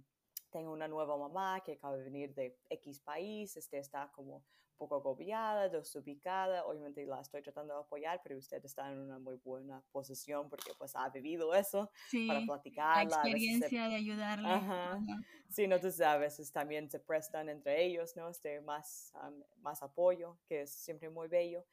tengo 0.52 0.72
una 0.72 0.86
nueva 0.86 1.16
mamá 1.16 1.60
que 1.64 1.72
acaba 1.72 1.96
de 1.96 2.04
venir 2.04 2.34
de 2.34 2.56
X 2.68 3.00
país, 3.00 3.56
este, 3.56 3.78
está 3.78 4.12
como 4.12 4.36
un 4.36 4.44
poco 4.76 4.96
agobiada, 4.96 5.68
desubicada, 5.68 6.64
obviamente 6.66 7.04
la 7.06 7.20
estoy 7.20 7.42
tratando 7.42 7.74
de 7.74 7.80
apoyar, 7.80 8.20
pero 8.22 8.38
usted 8.38 8.64
está 8.64 8.90
en 8.90 8.98
una 8.98 9.18
muy 9.18 9.36
buena 9.36 9.82
posición 9.92 10.48
porque 10.48 10.72
pues 10.76 10.94
ha 10.96 11.08
vivido 11.08 11.54
eso 11.54 11.90
para 12.26 12.44
platicar. 12.44 13.06
La 13.06 13.16
experiencia 13.16 13.88
de 13.88 13.94
ayudarle. 13.94 14.48
Ajá. 14.48 15.00
Sí, 15.48 15.64
entonces 15.64 16.00
a 16.00 16.16
veces 16.16 16.52
también 16.52 16.90
se 16.90 17.00
prestan 17.00 17.48
entre 17.48 17.84
ellos, 17.84 18.16
¿no? 18.16 18.28
Este, 18.28 18.60
más, 18.60 19.12
más 19.58 19.82
apoyo, 19.82 20.38
que 20.46 20.62
es 20.62 20.72
siempre 20.72 21.10
muy 21.10 21.28
bello. 21.28 21.64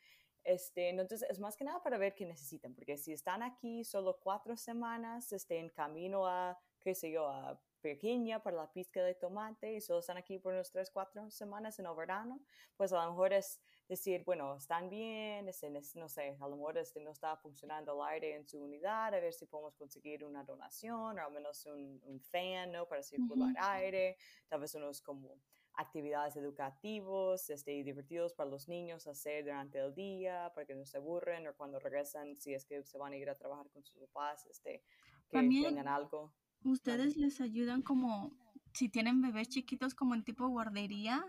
Este, 0.44 0.90
entonces, 0.90 1.26
es 1.30 1.40
más 1.40 1.56
que 1.56 1.64
nada 1.64 1.82
para 1.84 1.98
ver 1.98 2.16
qué 2.16 2.26
necesitan, 2.26 2.74
porque 2.74 2.98
si 2.98 3.14
están 3.14 3.44
aquí 3.44 3.84
solo 3.84 4.20
cuatro 4.22 4.56
semanas, 4.58 5.32
este, 5.32 5.60
en 5.60 5.70
camino 5.70 6.28
a, 6.28 6.58
qué 6.82 6.96
sé 6.96 7.12
yo, 7.12 7.28
a 7.28 7.60
pequeña 7.82 8.42
para 8.42 8.58
la 8.58 8.72
pizca 8.72 9.04
de 9.04 9.16
tomate 9.16 9.74
y 9.74 9.82
solo 9.82 10.00
están 10.00 10.18
aquí 10.18 10.38
por 10.38 10.54
unos 10.54 10.72
3, 10.72 10.90
4 10.92 11.30
semanas 11.32 11.80
en 11.80 11.86
el 11.86 11.96
verano, 11.96 12.40
pues 12.78 12.94
a 12.94 13.04
lo 13.04 13.12
mejor 13.12 13.34
es 13.34 13.60
decir, 13.88 14.24
bueno, 14.24 14.56
están 14.56 14.90
bien, 14.90 15.48
este, 15.48 15.70
no 15.70 16.08
sé, 16.08 16.38
a 16.40 16.48
lo 16.48 16.56
mejor 16.56 16.78
este, 16.78 17.00
no 17.00 17.12
está 17.12 17.36
funcionando 17.38 17.94
el 17.94 18.08
aire 18.10 18.36
en 18.36 18.48
su 18.48 18.62
unidad, 18.62 19.14
a 19.14 19.20
ver 19.20 19.34
si 19.34 19.46
podemos 19.46 19.76
conseguir 19.76 20.24
una 20.24 20.44
donación 20.44 21.18
o 21.18 21.26
al 21.26 21.32
menos 21.32 21.66
un, 21.66 22.22
fan, 22.22 22.72
¿no? 22.72 22.88
Para 22.88 23.02
circular 23.02 23.54
aire, 23.58 24.18
tal 24.48 24.62
vez 24.62 24.76
unos 24.76 25.02
como 25.02 25.40
actividades 25.74 26.36
educativos 26.36 27.50
este, 27.50 27.74
y 27.74 27.84
divertidos 27.84 28.34
para 28.34 28.50
los 28.50 28.68
niños 28.68 29.08
hacer 29.08 29.46
durante 29.46 29.80
el 29.80 29.96
día, 29.96 30.52
para 30.54 30.68
que 30.68 30.76
no 30.76 30.86
se 30.86 30.98
aburren 30.98 31.48
o 31.48 31.56
cuando 31.56 31.80
regresan, 31.80 32.36
si 32.36 32.54
es 32.54 32.66
que 32.66 32.84
se 32.84 32.98
van 32.98 33.14
a 33.14 33.18
ir 33.18 33.30
a 33.30 33.36
trabajar 33.36 33.70
con 33.70 33.84
sus 33.84 33.98
papás, 34.08 34.46
este, 34.48 34.84
que 35.30 35.38
También 35.38 35.64
tengan 35.64 35.88
algo. 35.88 36.34
Ustedes 36.64 37.18
les 37.18 37.42
ayudan 37.42 37.82
como 37.82 38.32
si 38.74 38.90
tienen 38.90 39.22
bebés 39.22 39.50
chiquitos 39.50 39.96
como 39.96 40.14
en 40.16 40.24
tipo 40.24 40.48
guardería, 40.48 41.26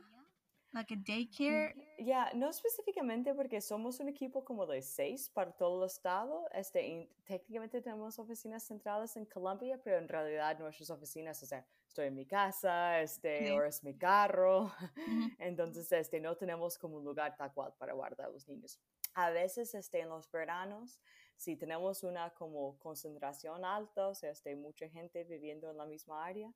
like 0.73 0.95
a 0.95 0.97
daycare. 1.05 1.75
Ya, 1.99 2.31
no 2.35 2.49
específicamente 2.49 3.35
porque 3.35 3.61
somos 3.61 3.99
un 4.01 4.09
equipo 4.09 4.45
como 4.45 4.67
de 4.67 4.83
seis 4.83 5.29
para 5.29 5.51
todo 5.53 5.83
el 5.83 5.87
estado. 5.87 6.45
Este, 6.53 6.87
y 6.87 7.07
técnicamente 7.25 7.81
tenemos 7.83 8.19
oficinas 8.19 8.63
centrales 8.63 9.17
en 9.17 9.25
Colombia, 9.27 9.81
pero 9.83 9.99
en 9.99 10.09
realidad 10.09 10.59
nuestras 10.59 10.91
oficinas, 10.91 11.43
o 11.43 11.47
sea, 11.47 11.67
estoy 11.89 12.07
en 12.07 12.15
mi 12.15 12.25
casa, 12.27 13.01
este, 13.01 13.49
Sí. 13.49 13.51
o 13.53 13.65
es 13.65 13.83
mi 13.83 13.97
carro. 13.97 14.73
Entonces, 15.41 15.91
este, 15.93 16.21
no 16.21 16.37
tenemos 16.37 16.79
como 16.79 16.99
un 16.99 17.05
lugar 17.05 17.37
tal 17.37 17.53
cual 17.53 17.73
para 17.79 17.93
guardar 17.95 18.27
a 18.27 18.31
los 18.31 18.47
niños. 18.47 18.79
A 19.15 19.31
veces, 19.31 19.75
este, 19.75 20.01
en 20.01 20.09
los 20.09 20.31
veranos, 20.31 21.01
si 21.41 21.57
tenemos 21.57 22.03
una 22.03 22.35
como 22.35 22.79
concentración 22.79 23.65
alta, 23.65 24.09
o 24.09 24.15
sea, 24.15 24.31
este, 24.31 24.55
mucha 24.57 24.87
gente 24.91 25.25
viviendo 25.25 25.71
en 25.71 25.79
la 25.79 25.87
misma 25.87 26.23
área, 26.23 26.53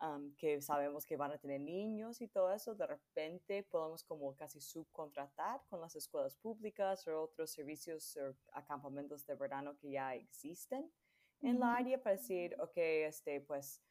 um, 0.00 0.32
que 0.36 0.62
sabemos 0.62 1.04
que 1.04 1.16
van 1.16 1.32
a 1.32 1.38
tener 1.38 1.60
niños 1.60 2.20
y 2.20 2.28
todo 2.28 2.52
eso, 2.52 2.76
de 2.76 2.86
repente 2.86 3.64
podemos 3.64 4.04
como 4.04 4.36
casi 4.36 4.60
subcontratar 4.60 5.64
con 5.68 5.80
las 5.80 5.96
escuelas 5.96 6.36
públicas 6.36 7.08
o 7.08 7.20
otros 7.20 7.50
servicios 7.50 8.16
o 8.16 8.32
acampamentos 8.52 9.26
de 9.26 9.34
verano 9.34 9.76
que 9.76 9.90
ya 9.90 10.14
existen 10.14 10.88
en 11.40 11.58
la 11.58 11.70
Ujú. 11.70 11.76
área 11.78 12.00
para 12.00 12.14
decir, 12.14 12.54
ok, 12.60 12.76
este, 12.76 13.40
pues 13.40 13.82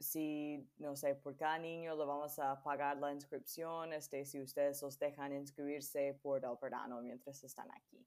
si, 0.00 0.66
no 0.78 0.96
sé, 0.96 1.14
por 1.14 1.36
cada 1.36 1.58
niño 1.58 1.94
le 1.94 2.06
vamos 2.06 2.38
a 2.38 2.62
pagar 2.62 2.96
la 2.96 3.12
inscripción, 3.12 3.92
este, 3.92 4.24
si 4.24 4.40
ustedes 4.40 4.80
los 4.80 4.98
dejan 4.98 5.34
inscribirse 5.34 6.18
por 6.22 6.42
el 6.42 6.56
verano 6.58 7.02
mientras 7.02 7.44
están 7.44 7.70
aquí, 7.70 8.02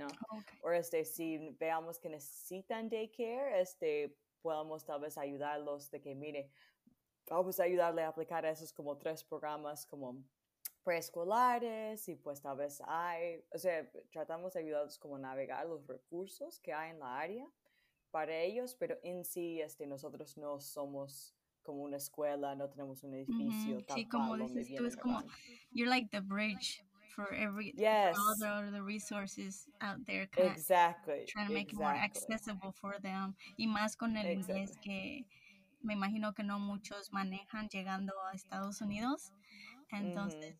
¿no? 0.00 0.06
Okay. 0.38 0.58
O 0.62 0.70
este, 0.72 1.04
si 1.04 1.56
veamos 1.58 1.98
que 1.98 2.08
necesitan 2.08 2.88
daycare, 2.88 3.60
este, 3.60 4.16
podemos 4.42 4.84
tal 4.84 5.00
vez 5.00 5.18
ayudarlos 5.18 5.90
de 5.90 6.00
que, 6.00 6.14
mire, 6.14 6.50
vamos 7.28 7.60
a 7.60 7.64
ayudarle 7.64 8.02
a 8.02 8.08
aplicar 8.08 8.44
esos 8.44 8.72
como 8.72 8.96
tres 8.96 9.22
programas 9.22 9.86
como 9.86 10.24
preescolares 10.82 12.08
y 12.08 12.16
pues 12.16 12.40
tal 12.40 12.56
vez 12.56 12.82
hay, 12.86 13.44
o 13.52 13.58
sea, 13.58 13.88
tratamos 14.10 14.54
de 14.54 14.60
ayudarlos 14.60 14.98
como 14.98 15.16
a 15.16 15.18
navegar 15.18 15.66
los 15.66 15.86
recursos 15.86 16.58
que 16.58 16.72
hay 16.72 16.90
en 16.90 17.00
la 17.00 17.18
área 17.18 17.46
para 18.10 18.36
ellos, 18.36 18.74
pero 18.74 18.98
en 19.02 19.24
sí, 19.24 19.60
este, 19.60 19.86
nosotros 19.86 20.36
no 20.36 20.60
somos 20.60 21.34
como 21.62 21.82
una 21.82 21.98
escuela, 21.98 22.54
no 22.54 22.68
tenemos 22.68 23.04
un 23.04 23.14
edificio 23.14 23.76
Ujú. 23.76 23.86
tal 23.86 23.96
Sí, 23.96 24.08
como 24.08 24.36
dices 24.36 24.74
tú, 24.74 24.84
es 24.86 24.96
como 24.96 25.22
you're 25.70 25.88
like 25.88 26.08
the 26.10 26.20
bridge 26.20 26.82
for 27.20 27.34
every 27.34 27.74
for 28.08 28.18
Yes, 28.18 28.18
all 28.20 28.36
the, 28.38 28.70
the 28.72 28.82
resources 28.82 29.66
out 29.80 29.98
there, 30.06 30.28
exactly, 30.36 31.22
trying 31.26 31.46
to 31.46 31.52
make 31.52 31.72
it 31.72 31.76
more 31.76 31.92
exactly, 31.92 31.94
accessible 31.94 32.72
for 32.72 32.94
them. 33.02 33.34
Y 33.58 33.66
más 33.66 33.96
con 33.96 34.16
el 34.16 34.30
inglés 34.30 34.70
exactly. 34.72 34.80
que 34.82 35.26
me 35.82 35.94
imagino 35.94 36.34
que 36.34 36.42
no 36.42 36.58
muchos 36.58 37.12
manejan 37.12 37.68
llegando 37.68 38.12
a 38.30 38.34
Estados 38.34 38.80
Unidos. 38.80 39.32
Entonces, 39.92 40.40
Ujú. 40.42 40.56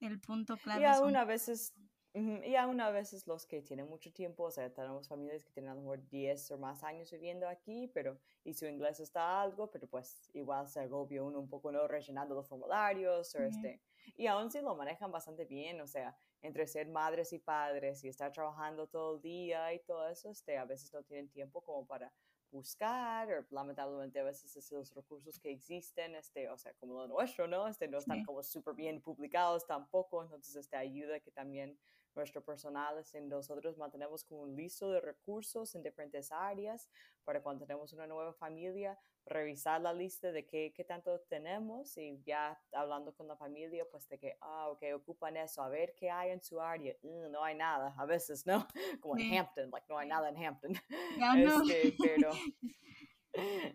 el 0.00 0.20
punto 0.20 0.58
Y 0.72 0.84
clave 0.84 0.94
son 0.94 0.94
aún 0.94 1.16
a 1.16 1.24
veces, 1.24 1.74
y 2.14 2.54
aún 2.56 2.80
a 2.80 2.90
veces 2.90 3.26
los 3.26 3.46
que 3.46 3.62
tienen 3.62 3.88
mucho 3.88 4.12
tiempo, 4.12 4.44
o 4.44 4.50
sea, 4.50 4.72
tenemos 4.72 5.08
familias 5.08 5.44
que 5.44 5.52
tienen 5.52 5.70
a 5.72 5.74
lo 5.74 5.80
mejor 5.80 6.08
10 6.08 6.50
o 6.50 6.58
más 6.58 6.82
años 6.84 7.10
viviendo 7.10 7.48
aquí, 7.48 7.88
pero, 7.94 8.18
y 8.44 8.54
su 8.54 8.66
inglés 8.66 9.00
está 9.00 9.40
algo, 9.42 9.70
pero 9.70 9.88
pues 9.88 10.30
igual 10.34 10.68
se 10.68 10.80
agobia 10.80 11.22
uno 11.22 11.40
un 11.40 11.48
poco, 11.48 11.72
¿no? 11.72 11.86
Rellenando 11.88 12.34
los 12.34 12.48
formularios, 12.48 13.34
o 13.34 13.40
Ujú. 13.40 13.40
este, 13.42 13.80
y 14.16 14.26
aún 14.26 14.50
si 14.50 14.60
lo 14.60 14.74
manejan 14.74 15.10
bastante 15.12 15.44
bien, 15.44 15.80
o 15.80 15.86
sea, 15.86 16.16
entre 16.42 16.66
ser 16.66 16.88
madres 16.88 17.32
y 17.32 17.38
padres 17.38 18.02
y 18.04 18.08
estar 18.08 18.32
trabajando 18.32 18.88
todo 18.88 19.16
el 19.16 19.22
día 19.22 19.72
y 19.74 19.80
todo 19.80 20.08
eso, 20.08 20.30
este, 20.30 20.58
a 20.58 20.64
veces 20.64 20.92
no 20.92 21.02
tienen 21.02 21.28
tiempo 21.30 21.62
como 21.62 21.86
para 21.86 22.12
buscar, 22.50 23.30
o 23.32 23.46
lamentablemente 23.50 24.18
a 24.18 24.24
veces 24.24 24.56
es 24.56 24.72
los 24.72 24.92
recursos 24.94 25.38
que 25.38 25.52
existen, 25.52 26.16
este, 26.16 26.48
o 26.50 26.58
sea, 26.58 26.74
como 26.74 26.94
lo 26.94 27.06
nuestro, 27.06 27.46
¿no? 27.46 27.68
Este, 27.68 27.86
no 27.88 27.98
están 27.98 28.20
Sí. 28.20 28.24
como 28.24 28.42
súper 28.42 28.74
bien 28.74 29.00
publicados 29.02 29.66
tampoco, 29.66 30.22
entonces 30.24 30.56
este 30.56 30.76
ayuda 30.76 31.20
que 31.20 31.30
también 31.30 31.78
nuestro 32.14 32.44
personal, 32.44 32.98
este, 32.98 33.20
nosotros 33.20 33.76
mantenemos 33.78 34.24
como 34.24 34.42
un 34.42 34.56
listo 34.56 34.90
de 34.90 35.00
recursos 35.00 35.74
en 35.74 35.82
diferentes 35.82 36.32
áreas 36.32 36.88
para 37.24 37.42
cuando 37.42 37.66
tenemos 37.66 37.92
una 37.92 38.06
nueva 38.06 38.32
familia, 38.34 38.98
revisar 39.26 39.80
la 39.80 39.92
lista 39.92 40.32
de 40.32 40.46
qué, 40.46 40.72
qué 40.74 40.84
tanto 40.84 41.20
tenemos 41.28 41.96
y 41.98 42.20
ya 42.24 42.60
hablando 42.72 43.14
con 43.14 43.28
la 43.28 43.36
familia, 43.36 43.84
pues 43.90 44.08
de 44.08 44.18
que, 44.18 44.36
ah, 44.40 44.68
ok, 44.70 44.82
ocupan 44.96 45.36
eso, 45.36 45.62
a 45.62 45.68
ver 45.68 45.94
qué 45.94 46.10
hay 46.10 46.30
en 46.30 46.42
su 46.42 46.60
área, 46.60 46.94
"Mm, 47.02 47.30
no 47.30 47.44
hay 47.44 47.54
nada, 47.54 47.94
a 47.98 48.06
veces, 48.06 48.46
¿no? 48.46 48.66
Como 49.04 49.16
en 49.16 49.22
Sí. 49.22 49.36
Hampton, 49.36 49.70
like, 49.70 49.86
no 49.88 49.98
hay 49.98 50.08
nada 50.08 50.28
en 50.30 50.36
Hampton. 50.44 50.72
Ya 51.24 51.34
no. 51.36 51.62
Este, 51.62 51.94
pero, 52.02 52.30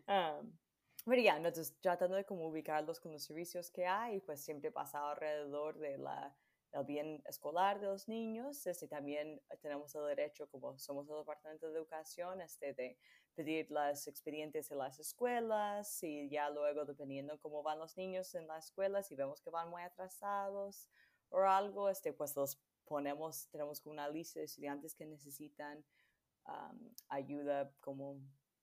um, 0.08 0.58
pero 1.06 1.22
ya, 1.22 1.38
entonces 1.38 1.80
tratando 1.82 2.16
de 2.18 2.26
como 2.26 2.48
ubicarlos 2.48 3.00
con 3.00 3.12
los 3.12 3.24
servicios 3.24 3.70
que 3.72 3.86
hay, 3.86 4.20
pues 4.22 4.44
siempre 4.44 4.72
pasa 4.72 5.10
alrededor 5.12 5.78
de 5.78 5.98
la, 6.00 6.36
del 6.76 6.86
bien 6.86 7.24
escolar 7.26 7.80
de 7.80 7.88
los 7.88 8.08
niños, 8.08 8.66
este, 8.68 8.88
también 8.88 9.42
tenemos 9.62 9.96
el 9.96 10.06
derecho, 10.08 10.48
como 10.50 10.78
somos 10.78 11.10
el 11.10 11.18
Departamento 11.18 11.68
de 11.68 11.78
Educación, 11.78 12.42
este, 12.42 12.74
de 12.74 12.98
pedir 13.34 13.72
las 13.72 14.08
expedientes 14.08 14.72
en 14.72 14.80
las 14.80 15.00
escuelas 15.00 16.04
y 16.04 16.30
ya 16.30 16.50
luego, 16.50 16.86
dependiendo 16.86 17.40
cómo 17.40 17.64
van 17.64 17.80
los 17.80 17.98
niños 17.98 18.34
en 18.36 18.48
las 18.48 18.66
escuelas, 18.66 19.08
si 19.08 19.16
vemos 19.16 19.42
que 19.42 19.50
van 19.50 19.70
muy 19.70 19.84
atrasados 19.84 20.90
o 21.30 21.40
algo, 21.40 21.90
este, 21.90 22.14
pues 22.14 22.36
los 22.36 22.60
ponemos, 22.86 23.48
tenemos 23.50 23.86
una 23.86 24.10
lista 24.10 24.40
de 24.40 24.46
estudiantes 24.46 24.96
que 24.96 25.06
necesitan 25.06 25.84
um, 26.46 26.94
ayuda 27.10 27.72
como 27.80 28.20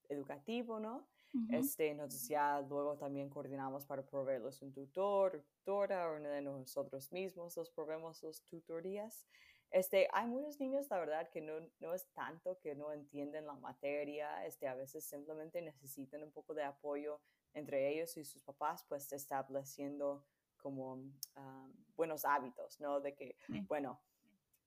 educativo, 0.08 0.80
¿no? 0.80 1.08
Este, 1.48 1.88
entonces 1.88 2.26
ya 2.28 2.60
luego 2.62 2.96
también 2.96 3.28
coordinamos 3.28 3.84
para 3.86 4.04
proveerlos 4.06 4.62
un 4.62 4.72
tutor, 4.72 5.42
tutora, 5.42 6.10
o 6.10 6.16
uno 6.16 6.28
de 6.30 6.40
nosotros 6.42 7.12
mismos 7.12 7.56
los 7.56 7.70
proveemos 7.70 8.22
las 8.22 8.42
tutorías. 8.44 9.26
Este, 9.70 10.08
hay 10.12 10.26
muchos 10.26 10.60
niños, 10.60 10.88
la 10.90 10.98
verdad, 10.98 11.28
que 11.30 11.40
no, 11.40 11.54
no 11.80 11.94
es 11.94 12.10
tanto 12.12 12.58
que 12.58 12.74
no 12.74 12.92
entienden 12.92 13.46
la 13.46 13.54
materia, 13.54 14.46
este, 14.46 14.68
a 14.68 14.74
veces 14.74 15.04
simplemente 15.04 15.60
necesitan 15.62 16.22
un 16.22 16.32
poco 16.32 16.54
de 16.54 16.62
apoyo 16.64 17.20
entre 17.54 17.88
ellos 17.90 18.16
y 18.16 18.24
sus 18.24 18.42
papás, 18.42 18.84
pues 18.88 19.12
estableciendo 19.12 20.26
como 20.56 20.92
um, 20.94 21.72
buenos 21.96 22.24
hábitos, 22.24 22.80
¿no? 22.80 23.00
De 23.00 23.14
que, 23.14 23.36
Sí. 23.46 23.66
bueno, 23.68 24.00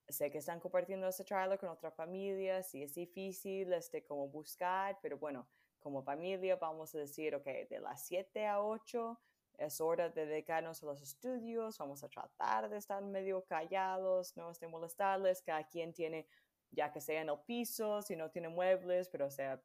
sé 0.08 0.30
que 0.30 0.38
están 0.38 0.60
compartiendo 0.60 1.08
ese 1.08 1.24
trailer 1.24 1.58
con 1.58 1.68
otra 1.68 1.90
familia, 1.90 2.62
sí 2.62 2.82
es 2.82 2.94
difícil, 2.94 3.72
este, 3.72 4.04
como 4.04 4.28
buscar, 4.28 4.98
pero 5.02 5.18
bueno, 5.18 5.48
como 5.86 6.02
familia 6.02 6.56
vamos 6.56 6.92
a 6.96 6.98
decir, 6.98 7.32
ok, 7.36 7.46
de 7.70 7.78
las 7.78 8.04
7 8.06 8.44
a 8.44 8.60
8 8.60 9.20
es 9.58 9.80
hora 9.80 10.08
de 10.08 10.26
dedicarnos 10.26 10.82
a 10.82 10.86
los 10.86 11.00
estudios, 11.00 11.78
vamos 11.78 12.02
a 12.02 12.08
tratar 12.08 12.68
de 12.68 12.76
estar 12.76 13.00
medio 13.04 13.44
callados, 13.44 14.36
no 14.36 14.50
este 14.50 14.66
molestarles, 14.66 15.42
cada 15.42 15.62
quien 15.62 15.94
tiene, 15.94 16.26
ya 16.72 16.90
que 16.90 17.00
sea 17.00 17.20
en 17.20 17.28
el 17.28 17.38
piso, 17.46 18.02
si 18.02 18.16
no 18.16 18.32
tiene 18.32 18.48
muebles, 18.48 19.08
pero 19.08 19.26
o 19.26 19.30
sea, 19.30 19.62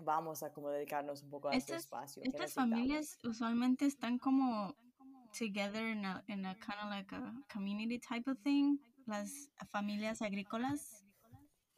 vamos 0.00 0.42
a 0.42 0.52
como 0.52 0.68
dedicarnos 0.68 1.22
un 1.22 1.30
poco 1.30 1.48
a 1.48 1.52
este 1.52 1.76
espacio 1.76 2.22
estas 2.24 2.52
familias 2.52 3.18
usualmente 3.24 3.86
están 3.86 4.18
como 4.18 4.74
together 5.38 5.86
in 5.86 6.04
a, 6.04 6.22
in 6.28 6.44
a 6.44 6.54
kind 6.56 6.78
of 6.82 6.90
like 6.90 7.10
a 7.14 7.32
community 7.48 7.98
type 7.98 8.28
of 8.30 8.36
thing, 8.42 8.78
las 9.06 9.48
familias 9.70 10.20
agrícolas. 10.20 11.06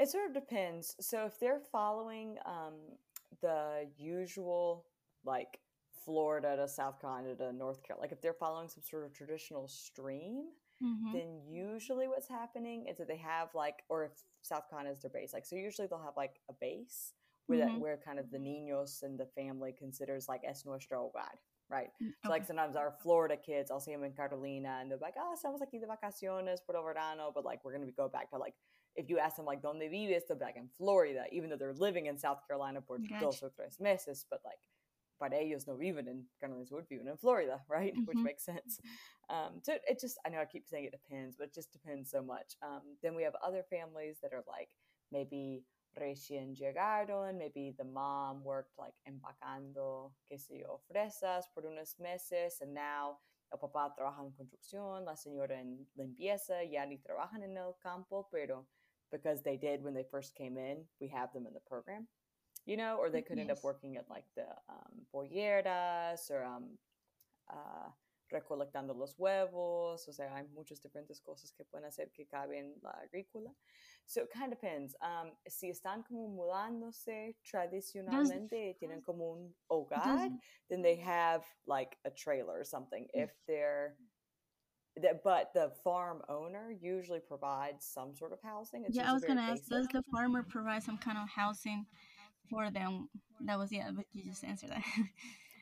It 0.01 0.09
sort 0.09 0.27
of 0.27 0.35
depends. 0.35 0.97
So 0.99 1.25
if 1.27 1.39
they're 1.39 1.61
following 1.61 2.37
um, 2.45 2.99
the 3.41 3.91
usual, 3.97 4.87
like 5.25 5.61
Florida 6.05 6.57
to 6.57 6.69
South 6.69 7.01
Carolina 7.01 7.35
to 7.37 7.53
North 7.53 7.83
Carolina, 7.83 8.03
like 8.03 8.13
if 8.13 8.21
they're 8.21 8.35
following 8.35 8.69
some 8.69 8.83
sort 8.83 9.05
of 9.05 9.13
traditional 9.15 9.69
stream, 9.69 10.51
Ujú. 10.81 11.13
then 11.13 11.43
usually 11.47 12.09
what's 12.09 12.29
happening 12.29 12.87
is 12.89 12.99
that 12.99 13.09
they 13.09 13.17
have 13.17 13.55
like, 13.55 13.85
or 13.89 14.05
if 14.05 14.13
South 14.43 14.69
Carolina 14.69 14.91
is 14.91 15.01
their 15.01 15.11
base, 15.11 15.33
like 15.33 15.47
so 15.47 15.57
usually 15.57 15.87
they'll 15.87 16.03
have 16.03 16.17
like 16.17 16.41
a 16.49 16.53
base 16.61 17.15
where 17.47 17.59
that 17.59 17.77
where 17.79 17.97
kind 17.97 18.19
of 18.19 18.31
the 18.31 18.39
niños 18.39 19.03
and 19.03 19.19
the 19.19 19.27
family 19.27 19.73
considers 19.73 20.29
like 20.29 20.43
es 20.45 20.65
nuestro 20.65 21.11
hogar, 21.15 21.39
right? 21.69 21.91
Mm, 22.01 22.15
So 22.23 22.33
like 22.33 22.45
sometimes 22.45 22.75
our 22.77 22.91
Florida 23.03 23.37
kids, 23.37 23.71
I'll 23.71 23.81
see 23.81 23.93
them 23.93 24.03
in 24.05 24.13
Carolina, 24.15 24.79
and 24.81 24.91
they're 24.91 24.99
like, 24.99 25.15
"Oh, 25.19 25.35
estamos 25.37 25.61
aquí 25.61 25.79
de 25.81 25.87
vacaciones 25.87 26.61
por 26.67 26.75
el 26.77 26.83
verano," 26.83 27.31
but 27.35 27.45
like 27.45 27.65
we're 27.65 27.73
gonna 27.79 27.93
go 27.93 28.09
back 28.09 28.31
to 28.31 28.39
like 28.39 28.55
if 28.97 29.09
you 29.09 29.19
ask 29.19 29.37
them 29.37 29.47
like 29.47 29.63
"Donde 29.63 29.91
vives?" 29.91 30.25
they'll 30.27 30.39
be 30.39 30.45
like 30.45 30.57
in 30.57 30.69
Florida, 30.77 31.25
even 31.33 31.51
though 31.51 31.57
they're 31.57 31.73
living 31.75 32.07
in 32.07 32.19
South 32.19 32.41
Carolina 32.47 32.81
por 32.81 32.99
dos 32.99 33.09
Gotcha. 33.21 33.47
o 33.47 33.51
tres 33.55 33.81
meses, 33.81 34.27
but 34.31 34.41
like 34.45 34.59
para 35.19 35.37
ellos 35.37 35.67
no 35.67 35.77
viven 35.77 36.09
in 36.09 36.25
Carolina 36.41 36.67
Sur, 36.67 36.85
viven 36.89 37.09
in 37.09 37.17
Florida, 37.17 37.61
right? 37.69 37.95
Which 38.05 38.19
makes 38.19 38.45
sense. 38.45 38.79
Um, 39.29 39.61
so 39.63 39.75
it 39.89 40.01
just 40.01 40.19
I 40.27 40.29
know 40.29 40.39
I 40.39 40.45
keep 40.45 40.67
saying 40.67 40.85
it 40.85 40.93
depends, 40.93 41.37
but 41.37 41.49
it 41.49 41.55
just 41.55 41.73
depends 41.73 42.11
so 42.11 42.23
much. 42.23 42.57
Um, 42.63 42.83
then 43.03 43.15
we 43.15 43.23
have 43.23 43.35
other 43.45 43.65
families 43.69 44.19
that 44.23 44.33
are 44.33 44.45
like 44.49 44.69
maybe 45.11 45.65
recién 45.99 46.57
llegaron. 46.59 47.39
Maybe 47.39 47.75
the 47.77 47.85
mom 47.85 48.45
worked 48.45 48.79
like 48.79 48.95
empacando, 49.09 50.13
qué 50.31 50.39
sé 50.39 50.61
yo, 50.61 50.81
fresas 50.91 51.45
por 51.55 51.65
unos 51.65 51.95
meses, 51.99 52.61
and 52.61 52.75
now 52.75 53.19
el 53.53 53.59
papá 53.59 53.95
trabaja 53.95 54.21
en 54.21 54.33
construcción, 54.33 55.05
la 55.05 55.15
señora 55.17 55.61
en 55.61 55.87
limpieza, 55.97 56.65
ya 56.65 56.85
ni 56.85 56.99
trabajan 56.99 57.43
en 57.43 57.57
el 57.57 57.75
campo, 57.81 58.29
pero 58.33 58.67
because 59.15 59.43
they 59.43 59.57
did 59.57 59.83
when 59.85 59.95
they 59.95 60.05
first 60.11 60.35
came 60.35 60.57
in, 60.59 60.79
we 61.01 61.09
have 61.09 61.33
them 61.33 61.47
in 61.47 61.55
the 61.55 61.61
program, 61.61 62.09
you 62.67 62.77
know, 62.77 62.97
or 62.99 63.09
they 63.09 63.23
could 63.23 63.39
end 63.39 63.51
up 63.51 63.63
working 63.63 63.97
at 63.97 64.11
like 64.11 64.25
the 64.35 64.49
um, 64.69 65.07
or 65.15 66.45
um, 66.45 66.65
uh, 67.49 67.89
recolectando 68.33 68.97
los 68.97 69.15
huevos, 69.17 70.09
o 70.09 70.13
sea, 70.13 70.31
hay 70.35 70.45
muchas 70.53 70.81
diferentes 70.81 71.21
cosas 71.21 71.53
que 71.53 71.65
pueden 71.65 71.87
hacer 71.87 72.11
que 72.13 72.27
caben 72.27 72.59
en 72.59 72.75
la 72.83 72.91
agrícola. 72.91 73.55
So 74.07 74.23
it 74.23 74.31
kind 74.33 74.53
of 74.53 74.59
depends. 74.61 74.97
Um, 75.01 75.31
si 75.49 75.71
están 75.71 76.05
como 76.07 76.29
mudándose 76.29 77.37
tradicionalmente, 77.45 78.71
y 78.71 78.75
tienen 78.75 79.03
como 79.03 79.33
un 79.33 79.55
hogar, 79.71 80.31
then 80.69 80.83
they 80.83 80.97
have 80.97 81.45
like 81.67 81.97
a 82.05 82.11
trailer 82.11 82.59
or 82.59 82.65
something. 82.65 83.07
If 83.15 83.31
they're 83.47 83.97
but 85.23 85.53
the 85.55 85.73
farm 85.83 86.23
owner 86.29 86.73
usually 86.81 87.21
provides 87.21 87.85
some 87.85 88.15
sort 88.15 88.33
of 88.33 88.39
housing. 88.43 88.85
It's 88.85 88.97
yeah, 88.97 89.11
I 89.11 89.13
was 89.13 89.25
gonna 89.25 89.41
ask, 89.41 89.67
does 89.67 89.89
the 89.89 90.03
farmer 90.13 90.43
provide 90.43 90.83
some 90.83 90.99
kind 90.99 91.19
of 91.19 91.29
housing 91.29 91.87
for 92.51 92.71
them? 92.71 93.09
That 93.41 93.59
was 93.59 93.73
yeah, 93.73 93.91
but 93.95 94.07
you 94.13 94.25
just 94.25 94.45
answered 94.45 94.71
that. 94.71 94.85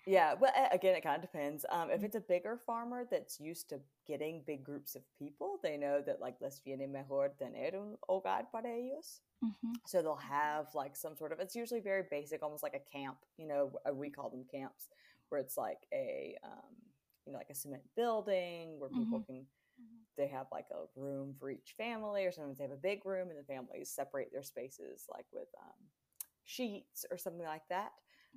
Yeah, 0.05 0.35
well, 0.35 0.51
again, 0.73 0.97
it 0.97 1.03
kind 1.03 1.14
of 1.14 1.23
depends. 1.23 1.64
Um, 1.71 1.88
if 1.90 2.03
it's 2.03 2.16
a 2.16 2.21
bigger 2.21 2.59
farmer 2.66 3.07
that's 3.09 3.38
used 3.38 3.68
to 3.68 3.81
getting 4.05 4.42
big 4.45 4.64
groups 4.64 4.97
of 4.97 5.03
people, 5.16 5.61
they 5.62 5.77
know 5.77 6.03
that 6.05 6.21
like 6.21 6.35
les 6.40 6.61
viene 6.64 6.90
mejor 6.90 7.31
tener 7.38 7.71
un 7.77 7.97
hogar 8.09 8.51
para 8.51 8.68
ellos. 8.68 9.21
Mhm. 9.45 9.75
So 9.87 10.03
they'll 10.03 10.16
have 10.16 10.75
like 10.75 10.97
some 10.97 11.14
sort 11.14 11.33
of. 11.33 11.38
It's 11.38 11.55
usually 11.55 11.81
very 11.81 12.03
basic, 12.11 12.42
almost 12.42 12.64
like 12.64 12.75
a 12.75 12.99
camp. 12.99 13.18
You 13.37 13.47
know, 13.47 13.73
we 13.95 14.11
call 14.11 14.29
them 14.29 14.45
camps, 14.51 14.88
where 15.29 15.40
it's 15.40 15.57
like 15.57 15.87
a 15.92 16.37
um, 16.42 16.75
you 17.26 17.32
know 17.32 17.38
like 17.38 17.50
a 17.50 17.54
cement 17.54 17.82
building 17.96 18.78
where 18.78 18.90
people 18.90 19.20
can. 19.20 19.46
They 20.16 20.28
have 20.28 20.46
like 20.52 20.66
a 20.72 20.85
room 21.00 21.35
for 21.38 21.50
each 21.50 21.74
family, 21.76 22.24
or 22.24 22.32
sometimes 22.32 22.58
they 22.58 22.64
have 22.64 22.72
a 22.72 22.76
big 22.76 23.04
room, 23.06 23.30
and 23.30 23.38
the 23.38 23.44
families 23.44 23.90
separate 23.90 24.30
their 24.32 24.42
spaces 24.42 25.04
like 25.11 25.26
with 25.32 25.48
um, 25.61 25.87
sheets 26.44 27.04
or 27.11 27.16
something 27.18 27.46
like 27.46 27.66
that. 27.70 27.92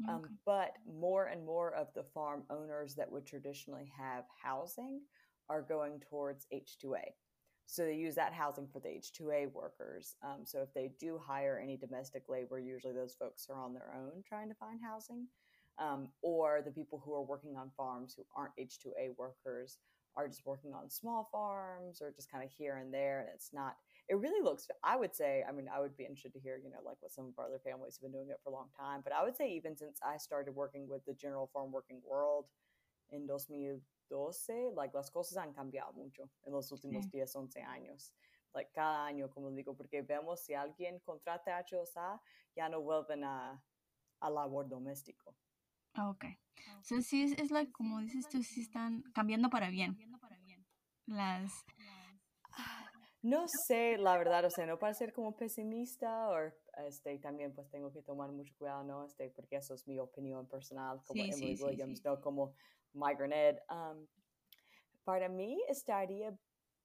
Um, 0.07 0.29
But 0.45 0.71
more 0.87 1.25
and 1.27 1.45
more 1.45 1.73
of 1.73 1.87
the 1.93 2.03
farm 2.03 2.43
owners 2.49 2.95
that 2.95 3.11
would 3.11 3.25
traditionally 3.25 3.91
have 3.97 4.25
housing 4.43 5.01
are 5.49 5.61
going 5.61 5.99
towards 6.09 6.47
H2A. 6.51 7.13
So 7.65 7.83
they 7.83 7.95
use 7.95 8.15
that 8.15 8.33
housing 8.33 8.67
for 8.67 8.79
the 8.79 8.89
H2A 8.89 9.47
workers. 9.47 10.15
Um, 10.23 10.45
so 10.45 10.61
if 10.61 10.73
they 10.73 10.91
do 10.99 11.17
hire 11.17 11.59
any 11.61 11.77
domestic 11.77 12.23
labor, 12.29 12.59
usually 12.59 12.93
those 12.93 13.15
folks 13.15 13.47
are 13.49 13.59
on 13.59 13.73
their 13.73 13.93
own 13.95 14.23
trying 14.27 14.49
to 14.49 14.55
find 14.55 14.79
housing. 14.83 15.27
Um, 15.77 16.07
or 16.21 16.61
the 16.63 16.71
people 16.71 17.01
who 17.03 17.13
are 17.13 17.21
working 17.21 17.57
on 17.57 17.69
farms 17.75 18.13
who 18.15 18.23
aren't 18.33 18.55
H2A 18.55 19.17
workers 19.17 19.77
are 20.15 20.27
just 20.27 20.45
working 20.45 20.73
on 20.73 20.89
small 20.89 21.27
farms 21.31 22.01
or 22.01 22.11
just 22.15 22.31
kind 22.31 22.43
of 22.45 22.49
here 22.49 22.77
and 22.77 22.93
there. 22.93 23.19
And 23.19 23.29
it's 23.35 23.51
not, 23.51 23.75
it 24.07 24.15
really 24.15 24.41
looks, 24.41 24.67
I 24.85 24.95
would 24.95 25.13
say, 25.13 25.43
I 25.47 25.51
mean, 25.51 25.67
I 25.67 25.81
would 25.81 25.97
be 25.97 26.05
interested 26.05 26.31
to 26.33 26.39
hear, 26.39 26.55
you 26.63 26.69
know, 26.69 26.79
like 26.85 26.95
what 27.01 27.11
some 27.11 27.25
of 27.25 27.37
our 27.37 27.47
other 27.47 27.59
families 27.59 27.97
have 27.97 28.03
been 28.03 28.13
doing 28.13 28.29
it 28.29 28.39
for 28.41 28.51
a 28.51 28.53
long 28.53 28.69
time. 28.79 29.01
But 29.03 29.11
I 29.11 29.23
would 29.23 29.35
say, 29.35 29.51
even 29.51 29.75
since 29.75 29.99
I 30.01 30.15
started 30.17 30.55
working 30.55 30.87
with 30.87 31.03
the 31.05 31.13
General 31.13 31.49
Farm 31.51 31.73
Working 31.73 32.01
World 32.09 32.45
in 33.11 33.27
2012, 33.27 34.73
like 34.75 34.93
las 34.93 35.09
cosas 35.09 35.37
han 35.37 35.53
cambiado 35.53 35.93
mucho 35.93 36.29
en 36.47 36.53
los 36.53 36.71
últimos 36.71 37.03
Sí. 37.05 37.11
10, 37.11 37.35
11 37.35 37.61
años. 37.61 38.13
Like 38.53 38.71
cada 38.73 39.05
año, 39.05 39.29
como 39.29 39.51
digo, 39.51 39.75
porque 39.75 40.01
vemos 40.01 40.45
si 40.45 40.53
alguien 40.53 40.99
contrata 41.05 41.57
a 41.57 41.63
H2A, 41.65 42.21
ya 42.55 42.69
no 42.69 42.79
vuelven 42.81 43.25
a, 43.25 43.61
a 44.21 44.29
labor 44.29 44.69
doméstico. 44.69 45.35
Okay. 45.97 46.37
So 46.81 47.01
sí 47.01 47.23
es, 47.23 47.37
es 47.39 47.51
like 47.51 47.71
como 47.71 47.99
dices 47.99 48.27
tú, 48.29 48.43
sí 48.43 48.61
están 48.61 49.03
cambiando 49.13 49.49
para 49.49 49.69
bien. 49.69 49.97
Las 51.07 51.65
No 53.21 53.47
sé, 53.47 53.97
la 53.97 54.17
verdad, 54.17 54.45
o 54.45 54.49
sea, 54.49 54.65
no 54.65 54.77
para 54.77 54.93
ser 54.93 55.13
como 55.13 55.35
pesimista 55.35 56.29
o 56.29 56.51
este, 56.87 57.17
también 57.19 57.53
pues 57.53 57.69
tengo 57.69 57.91
que 57.91 58.01
tomar 58.01 58.31
mucho 58.31 58.53
cuidado, 58.57 58.83
¿no? 58.83 59.05
Este, 59.05 59.29
porque 59.29 59.55
eso 59.55 59.73
es 59.73 59.87
mi 59.87 59.99
opinión 59.99 60.47
personal, 60.47 61.01
como 61.05 61.23
Sí, 61.23 61.31
Emily 61.31 61.57
sí, 61.57 61.63
Williams, 61.63 61.99
sí. 61.99 62.03
no 62.05 62.21
como 62.21 62.53
Migrant 62.93 63.33
Ed. 63.33 63.57
Um, 63.69 64.07
para 65.03 65.29
mí 65.29 65.61
estaría 65.69 66.37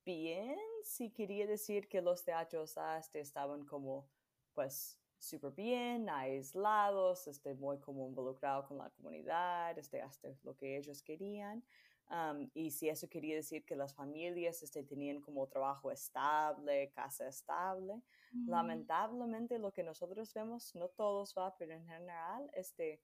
bien 0.05 0.57
si 0.83 1.11
quería 1.11 1.47
decir 1.47 1.89
que 1.89 2.01
los 2.01 2.25
teatros 2.25 2.75
este, 2.99 3.21
estaban 3.21 3.65
como, 3.67 4.09
pues, 4.55 5.00
súper 5.21 5.53
bien, 5.53 6.09
aislados, 6.09 7.29
este, 7.29 7.55
muy 7.55 7.79
como 7.79 8.09
involucrados 8.09 8.67
con 8.67 8.79
la 8.79 8.91
comunidad, 8.91 9.79
este, 9.79 10.03
hasta 10.03 10.29
lo 10.43 10.57
que 10.57 10.77
ellos 10.77 11.03
querían. 11.03 11.63
Um, 12.11 12.51
y 12.55 12.73
si 12.73 12.89
eso 12.89 13.09
quería 13.09 13.37
decir 13.37 13.65
que 13.65 13.77
las 13.77 13.95
familias 13.95 14.65
este, 14.65 14.83
tenían 14.83 15.21
como 15.21 15.47
trabajo 15.47 15.93
estable, 15.93 16.91
casa 16.91 17.29
estable, 17.29 18.03
Mm, 18.33 18.49
lamentablemente 18.49 19.59
lo 19.59 19.73
que 19.73 19.83
nosotros 19.83 20.33
vemos, 20.35 20.75
no 20.75 20.89
todos 20.89 21.35
va, 21.37 21.57
pero 21.57 21.73
en 21.73 21.85
general, 21.85 22.51
este, 22.55 23.01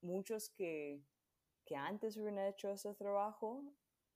muchos 0.00 0.50
que, 0.50 1.02
que 1.64 1.76
antes 1.76 2.16
hubieran 2.16 2.46
hecho 2.46 2.70
ese 2.70 2.94
trabajo, 2.94 3.64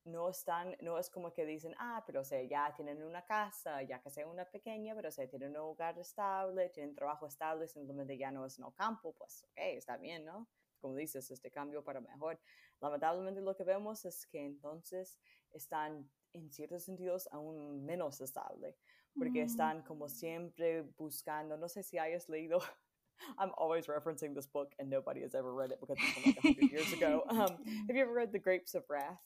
no 0.04 0.28
están, 0.30 0.76
no 0.80 0.98
es 0.98 1.10
como 1.10 1.32
que 1.32 1.44
dicen, 1.44 1.74
ah, 1.78 2.02
pero 2.06 2.20
o 2.20 2.24
sea, 2.24 2.42
ya 2.42 2.72
tienen 2.74 3.02
una 3.02 3.24
casa, 3.26 3.82
ya 3.82 4.00
que 4.00 4.10
sea 4.10 4.26
una 4.26 4.44
pequeña, 4.46 4.94
pero 4.94 5.08
o 5.08 5.12
sea, 5.12 5.28
tienen 5.28 5.50
un 5.50 5.56
hogar 5.58 5.98
estable, 5.98 6.70
tienen 6.70 6.94
trabajo 6.94 7.26
estable, 7.26 7.68
simplemente 7.68 8.16
ya 8.16 8.30
no 8.30 8.46
es 8.46 8.58
en 8.58 8.64
el 8.64 8.74
campo, 8.74 9.12
pues, 9.18 9.44
ok, 9.44 9.58
está 9.76 9.96
bien, 9.96 10.24
¿no? 10.24 10.48
Como 10.80 10.94
dices, 10.94 11.30
este 11.30 11.50
cambio 11.50 11.82
para 11.84 12.00
mejor. 12.00 12.40
Lamentablemente 12.80 13.40
lo 13.40 13.56
que 13.56 13.64
vemos 13.64 14.04
es 14.04 14.26
que 14.26 14.44
entonces 14.44 15.18
están 15.50 16.08
en 16.32 16.50
ciertos 16.52 16.84
sentidos 16.84 17.28
aún 17.32 17.84
menos 17.84 18.20
estable, 18.20 18.76
porque 19.18 19.42
Mm. 19.42 19.46
están 19.46 19.82
como 19.82 20.08
siempre 20.08 20.82
buscando, 20.96 21.56
no 21.56 21.68
sé 21.68 21.82
si 21.82 21.98
hayas 21.98 22.28
leído, 22.28 22.60
I'm 23.38 23.52
always 23.58 23.88
referencing 23.88 24.34
this 24.34 24.46
book 24.46 24.72
and 24.78 24.88
nobody 24.88 25.22
has 25.22 25.34
ever 25.34 25.52
read 25.52 25.72
it 25.72 25.80
because 25.80 25.98
it's 26.00 26.12
from 26.14 26.22
like 26.24 26.36
100 26.40 26.70
years 26.70 26.92
ago. 26.92 27.24
Um, 27.28 27.58
have 27.88 27.96
you 27.96 28.02
ever 28.02 28.12
read 28.12 28.30
The 28.32 28.38
Grapes 28.38 28.74
of 28.74 28.84
Wrath? 28.88 29.20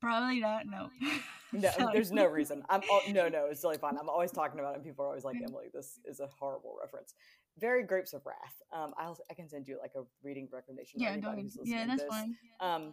Probably 0.00 0.40
not, 0.40 0.66
no. 0.66 0.90
No, 1.50 1.70
Sorry. 1.70 1.94
there's 1.94 2.12
no 2.12 2.26
reason. 2.26 2.62
I'm 2.68 2.82
al- 2.92 3.10
no, 3.10 3.26
no, 3.26 3.46
it's 3.46 3.62
totally 3.62 3.78
fine. 3.78 3.96
I'm 4.00 4.10
always 4.10 4.30
talking 4.30 4.60
about 4.60 4.72
it, 4.72 4.76
and 4.76 4.84
people 4.84 5.02
are 5.06 5.08
always 5.08 5.24
like, 5.24 5.36
Emily, 5.42 5.68
this 5.72 5.98
is 6.04 6.20
a 6.20 6.26
horrible 6.38 6.76
reference. 6.78 7.14
Very 7.58 7.84
Grapes 7.84 8.12
of 8.12 8.20
Wrath. 8.26 8.60
Um, 8.70 8.92
I'll 8.98 9.16
I 9.30 9.34
can 9.34 9.48
send 9.48 9.66
you 9.66 9.78
like 9.80 9.92
a 9.96 10.02
reading 10.22 10.46
recommendation. 10.52 11.00
Yeah, 11.00 11.16
go 11.16 11.30
anybody 11.30 11.48
ahead. 11.48 11.52
Yeah, 11.64 11.86
that's 11.86 12.02
this. 12.02 12.10
fine. 12.10 12.36
Um, 12.60 12.92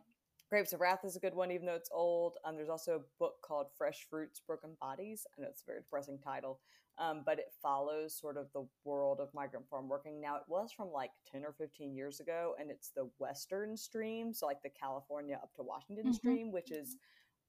Grapes 0.56 0.72
of 0.72 0.80
Wrath 0.80 1.04
is 1.04 1.18
a 1.18 1.20
good 1.20 1.36
one, 1.36 1.52
even 1.52 1.66
though 1.66 1.76
it's 1.76 1.90
old. 1.92 2.38
Um, 2.46 2.56
there's 2.56 2.70
also 2.70 2.96
a 2.96 3.02
book 3.20 3.42
called 3.42 3.68
Fresh 3.78 4.08
Fruits, 4.10 4.40
Broken 4.40 4.78
Bodies. 4.80 5.28
I 5.38 5.42
know 5.42 5.50
it's 5.50 5.64
a 5.64 5.66
very 5.66 5.82
depressing 5.82 6.18
title, 6.18 6.62
um, 6.98 7.24
but 7.26 7.40
it 7.40 7.52
follows 7.62 8.18
sort 8.18 8.38
of 8.38 8.48
the 8.54 8.66
world 8.86 9.20
of 9.20 9.34
migrant 9.34 9.68
farm 9.70 9.90
working. 9.90 10.22
Now, 10.22 10.38
it 10.38 10.44
was 10.48 10.72
from 10.72 10.94
like 10.94 11.12
10 11.30 11.44
or 11.44 11.52
15 11.52 11.94
years 11.94 12.22
ago, 12.22 12.56
and 12.58 12.72
it's 12.72 12.92
the 12.92 13.10
Western 13.20 13.76
stream, 13.76 14.34
so 14.34 14.46
like 14.46 14.64
the 14.64 14.70
California 14.70 15.38
up 15.44 15.54
to 15.56 15.62
Washington 15.62 16.06
Mhm. 16.06 16.14
stream, 16.14 16.52
which 16.54 16.72
is 16.72 16.96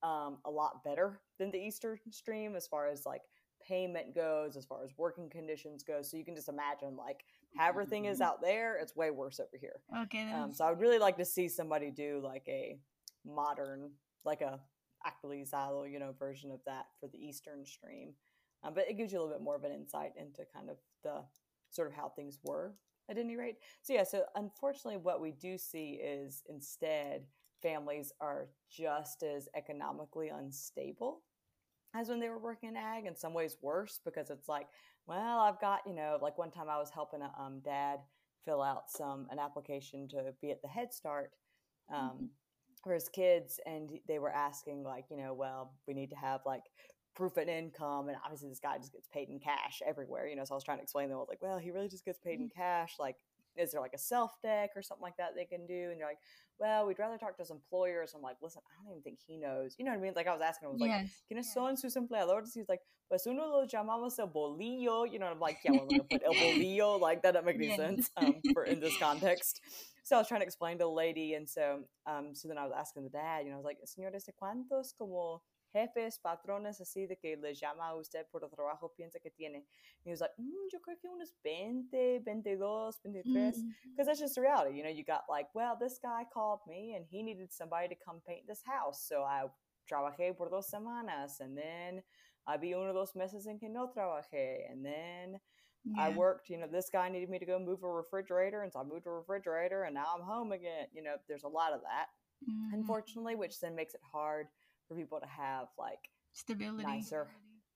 um, 0.03 0.38
a 0.45 0.51
lot 0.51 0.83
better 0.83 1.21
than 1.38 1.53
the 1.53 1.61
Eastern 1.61 2.01
stream 2.11 2.57
as 2.57 2.66
far 2.66 2.88
as 2.88 3.07
like 3.07 3.23
payment 3.62 4.16
goes, 4.16 4.57
as 4.57 4.66
far 4.66 4.83
as 4.83 4.90
working 4.99 5.31
conditions 5.31 5.85
go. 5.85 6.03
So 6.03 6.16
you 6.16 6.25
can 6.25 6.35
just 6.35 6.49
imagine 6.49 6.97
like 6.97 7.25
how 7.55 7.69
everything 7.69 8.07
is 8.07 8.21
out 8.21 8.42
there, 8.42 8.77
it's 8.79 8.97
way 8.97 9.12
worse 9.12 9.38
over 9.38 9.57
here. 9.61 9.81
Okay, 9.97 10.29
Um, 10.33 10.53
so 10.53 10.64
I 10.64 10.71
would 10.71 10.81
really 10.81 10.99
like 10.99 11.16
to 11.19 11.25
see 11.25 11.49
somebody 11.49 11.92
do 11.92 12.21
like 12.21 12.49
a 12.49 12.81
modern, 13.27 13.91
like 14.25 14.41
a 14.41 14.61
actualizado, 15.07 15.91
you 15.91 15.99
know, 15.99 16.15
version 16.19 16.51
of 16.51 16.61
that 16.67 16.87
for 17.01 17.09
the 17.09 17.19
Eastern 17.19 17.65
stream. 17.65 18.15
Um, 18.65 18.75
but 18.75 18.89
it 18.89 18.97
gives 18.97 19.12
you 19.12 19.19
a 19.19 19.21
little 19.21 19.35
bit 19.35 19.45
more 19.45 19.57
of 19.57 19.65
an 19.65 19.73
insight 19.73 20.12
into 20.17 20.43
kind 20.55 20.71
of 20.71 20.77
the 21.03 21.23
sort 21.71 21.89
of 21.89 21.95
how 21.95 22.09
things 22.09 22.39
were 22.43 22.75
at 23.09 23.19
any 23.19 23.37
rate. 23.37 23.57
So 23.83 23.93
yeah, 23.93 24.05
so 24.05 24.25
unfortunately, 24.35 24.99
what 24.99 25.21
we 25.21 25.33
do 25.33 25.59
see 25.59 26.01
is 26.03 26.43
instead 26.49 27.27
families 27.62 28.12
are 28.21 28.49
just 28.71 29.23
as 29.23 29.49
economically 29.55 30.29
unstable 30.29 31.23
as 31.95 32.09
when 32.09 32.21
they 32.21 32.29
were 32.29 32.39
working 32.39 32.71
in 32.71 32.77
ag. 32.77 33.07
In 33.07 33.17
some 33.17 33.35
ways, 33.35 33.57
worse 33.62 34.01
because 34.05 34.31
it's 34.31 34.49
like, 34.49 34.67
well, 35.07 35.39
I've 35.39 35.61
got 35.61 35.81
you 35.87 35.95
know, 35.95 36.19
like 36.21 36.39
one 36.39 36.51
time 36.51 36.69
I 36.69 36.79
was 36.79 36.91
helping 36.91 37.23
a 37.23 37.33
um, 37.41 37.61
dad 37.65 38.01
fill 38.45 38.62
out 38.62 38.91
some 38.91 39.27
an 39.31 39.39
application 39.39 40.09
to 40.09 40.33
be 40.41 40.51
at 40.51 40.62
the 40.62 40.69
Head 40.69 40.93
Start 40.93 41.33
um, 41.93 42.31
for 42.87 42.94
his 42.94 43.09
kids, 43.09 43.61
and 43.66 43.90
they 44.07 44.18
were 44.18 44.31
asking 44.33 44.85
like, 44.85 45.07
you 45.11 45.16
know, 45.16 45.35
well, 45.35 45.72
we 45.87 45.94
need 45.94 46.11
to 46.11 46.16
have 46.16 46.40
like 46.46 46.62
proof 47.14 47.37
of 47.37 47.49
income, 47.49 48.09
and 48.09 48.16
obviously 48.25 48.49
this 48.49 48.61
guy 48.61 48.79
just 48.79 48.92
gets 48.92 49.09
paid 49.09 49.29
in 49.29 49.40
cash 49.40 49.83
everywhere, 49.87 50.29
you 50.29 50.37
know. 50.37 50.44
So 50.44 50.55
I 50.55 50.57
was 50.57 50.64
trying 50.64 50.79
to 50.79 50.83
explain 50.83 51.07
to 51.07 51.11
them, 51.11 51.16
I 51.18 51.20
was 51.20 51.29
like, 51.29 51.42
well, 51.42 51.59
he 51.59 51.70
really 51.70 51.88
just 51.88 52.05
gets 52.05 52.18
paid 52.18 52.40
in 52.40 52.49
cash, 52.49 52.94
like. 52.99 53.16
Is 53.59 53.72
there 53.72 53.81
like 53.81 53.94
a 53.94 53.99
self 53.99 54.33
deck 54.42 54.72
or 54.77 54.83
something 54.83 55.03
like 55.03 55.16
that 55.16 55.31
they 55.35 55.46
can 55.46 55.66
do? 55.66 55.88
And 55.90 55.99
you're 55.99 56.07
like, 56.07 56.18
well, 56.61 56.87
we'd 56.87 56.99
rather 56.99 57.16
talk 57.16 57.37
to 57.38 57.42
his 57.42 57.51
employers. 57.51 58.12
I'm 58.14 58.20
like, 58.20 58.37
listen, 58.42 58.61
I 58.68 58.85
don't 58.85 58.92
even 58.92 59.03
think 59.03 59.18
he 59.27 59.38
knows. 59.38 59.77
You 59.79 59.87
know 59.87 59.92
what 59.92 59.99
I 59.99 60.03
mean? 60.03 60.12
Like 60.14 60.27
I 60.27 60.33
was 60.35 60.42
asking 60.42 60.66
him, 60.66 60.70
I 60.70 60.72
was 60.72 60.81
like, 60.83 60.90
Yes. 60.90 61.22
¿quiénes 61.33 61.44
son 61.55 61.75
sus 61.79 61.96
empleadores? 61.96 62.53
He's 62.53 62.68
like, 62.68 62.83
pues 63.09 63.27
uno 63.27 63.46
lo 63.49 63.64
llamamos 63.66 64.18
el 64.18 64.27
bolillo. 64.27 65.11
You 65.11 65.18
know, 65.18 65.27
I'm 65.29 65.40
like, 65.40 65.57
yeah, 65.64 65.72
we're 65.72 65.87
going 65.87 66.01
to 66.01 66.05
put 66.05 66.22
el 66.22 66.35
bolillo. 66.35 67.01
Like 67.01 67.22
that 67.22 67.33
doesn't 67.33 67.46
make 67.46 67.57
any 67.57 67.68
Yes. 67.68 67.77
sense 67.77 68.11
um, 68.18 68.42
for 68.53 68.64
in 68.64 68.79
this 68.79 68.96
context. 69.01 69.62
So 70.07 70.14
I 70.14 70.21
was 70.21 70.29
trying 70.29 70.42
to 70.42 70.47
explain 70.47 70.79
to 70.79 70.85
the 70.85 70.88
lady. 70.88 71.35
And 71.35 71.51
so, 71.51 71.81
um, 72.07 72.33
so 72.33 72.47
then 72.47 72.59
I 72.59 72.62
was 72.62 72.73
asking 72.79 73.03
the 73.03 73.11
dad, 73.11 73.42
you 73.42 73.51
know, 73.51 73.57
I 73.57 73.59
was 73.59 73.64
like, 73.64 73.79
señores, 73.85 74.25
¿de 74.25 74.33
cuántos 74.40 74.97
como 74.97 75.42
jefes, 75.75 76.21
patrones 76.25 76.81
así 76.81 77.09
de 77.09 77.16
que 77.16 77.37
le 77.37 77.55
llama 77.55 77.90
a 77.90 77.97
usted 77.97 78.25
por 78.31 78.40
el 78.45 78.49
trabajo 78.49 78.92
piensa 78.97 79.21
que 79.21 79.33
tiene? 79.37 79.57
And 79.57 80.05
he 80.05 80.11
was 80.12 80.21
like, 80.21 80.31
mm, 80.40 80.71
yo 80.71 80.79
creo 80.79 80.95
que 81.03 81.11
unos 81.11 81.33
20, 81.42 82.21
22, 82.21 83.01
23. 83.03 83.59
Mm. 83.59 83.69
because 83.90 84.07
that's 84.07 84.21
just 84.21 84.37
the 84.37 84.42
reality. 84.42 84.77
You 84.77 84.85
know, 84.85 84.90
you 84.90 85.03
got 85.03 85.25
like, 85.29 85.49
well, 85.55 85.77
this 85.77 85.99
guy 86.01 86.23
called 86.33 86.61
me 86.69 86.95
and 86.95 87.05
he 87.11 87.25
needed 87.25 87.53
somebody 87.53 87.88
to 87.88 87.97
come 87.97 88.21
paint 88.25 88.47
this 88.47 88.62
house. 88.64 89.05
So 89.09 89.25
I 89.25 89.47
trabajé 89.90 90.37
por 90.37 90.51
dos 90.51 90.71
semanas 90.71 91.40
and 91.40 91.59
then 91.59 92.01
I 92.47 92.59
había 92.59 92.79
uno 92.79 92.92
dos 92.92 93.16
meses 93.16 93.49
en 93.49 93.59
que 93.59 93.69
no 93.69 93.88
trabajé. 93.88 94.71
And 94.71 94.87
then 94.87 95.40
I 95.94 96.09
worked, 96.11 96.49
you 96.51 96.59
know, 96.59 96.66
this 96.66 96.90
guy 96.90 97.09
needed 97.09 97.31
me 97.31 97.38
to 97.38 97.46
go 97.46 97.59
move 97.59 97.83
a 97.83 97.88
refrigerator. 97.88 98.62
And 98.62 98.72
so 98.72 98.81
I 98.81 98.85
moved 98.85 99.07
a 99.07 99.11
refrigerator 99.11 99.85
and 99.85 99.94
now 99.94 100.07
I'm 100.14 100.22
home 100.22 100.53
again. 100.53 100.87
You 100.92 101.03
know, 101.03 101.16
there's 101.29 101.44
a 101.44 101.49
lot 101.49 101.72
of 101.72 101.81
that, 101.83 102.07
Mhm. 102.46 102.72
unfortunately, 102.72 103.35
which 103.35 103.61
then 103.61 103.75
makes 103.75 103.94
it 103.94 104.01
hard 104.12 104.49
for 104.88 104.96
people 104.96 105.20
to 105.20 105.27
have 105.27 105.68
like 105.79 106.11
Stability. 106.33 106.85
nicer 106.85 107.29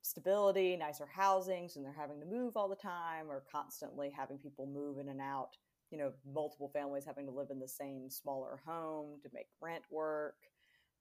stability, 0.03 0.77
nicer 0.77 1.07
housings, 1.07 1.77
and 1.77 1.85
they're 1.85 1.93
having 1.93 2.21
to 2.21 2.27
move 2.27 2.57
all 2.57 2.69
the 2.69 2.77
time 2.77 3.31
or 3.31 3.45
constantly 3.51 4.11
having 4.11 4.39
people 4.39 4.67
move 4.67 4.99
in 4.99 5.09
and 5.09 5.21
out. 5.21 5.51
You 5.91 5.99
know, 5.99 6.13
multiple 6.25 6.71
families 6.73 7.05
having 7.05 7.27
to 7.27 7.33
live 7.33 7.49
in 7.51 7.59
the 7.59 7.69
same 7.69 8.09
smaller 8.11 8.61
home 8.65 9.19
to 9.23 9.31
make 9.35 9.49
rent 9.61 9.85
work. 9.91 10.37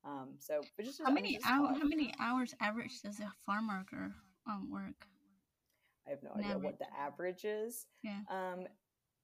Um, 0.04 0.36
so, 0.39 0.62
but 0.76 0.86
just 0.86 1.00
How 1.02 1.10
I 1.10 1.13
mean, 1.13 1.24
many 1.26 1.39
hours? 1.43 1.78
How 1.80 1.88
many 1.88 2.13
hours 2.19 2.54
average 2.60 3.02
does 3.02 3.19
a 3.19 3.32
farm 3.45 3.67
worker 3.67 4.15
um 4.48 4.69
work? 4.72 5.08
I 6.08 6.12
have 6.12 6.24
no 6.24 6.32
an 6.34 6.44
idea 6.44 6.58
what 6.58 6.80
the 6.80 6.88
average 6.98 7.46
is. 7.46 7.88
Yeah. 8.04 8.20
Um, 8.30 8.68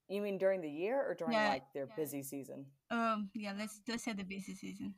you 0.08 0.22
mean 0.22 0.38
during 0.38 0.62
the 0.62 0.70
year 0.70 1.02
or 1.02 1.16
during 1.16 1.34
Yeah. 1.34 1.50
like 1.50 1.72
their 1.74 1.88
busy 1.88 2.22
season? 2.24 2.66
Um. 2.92 3.30
Yeah. 3.34 3.54
Let's 3.58 3.82
let's 3.88 4.04
say 4.04 4.14
the 4.14 4.24
busy 4.24 4.54
season. 4.54 4.94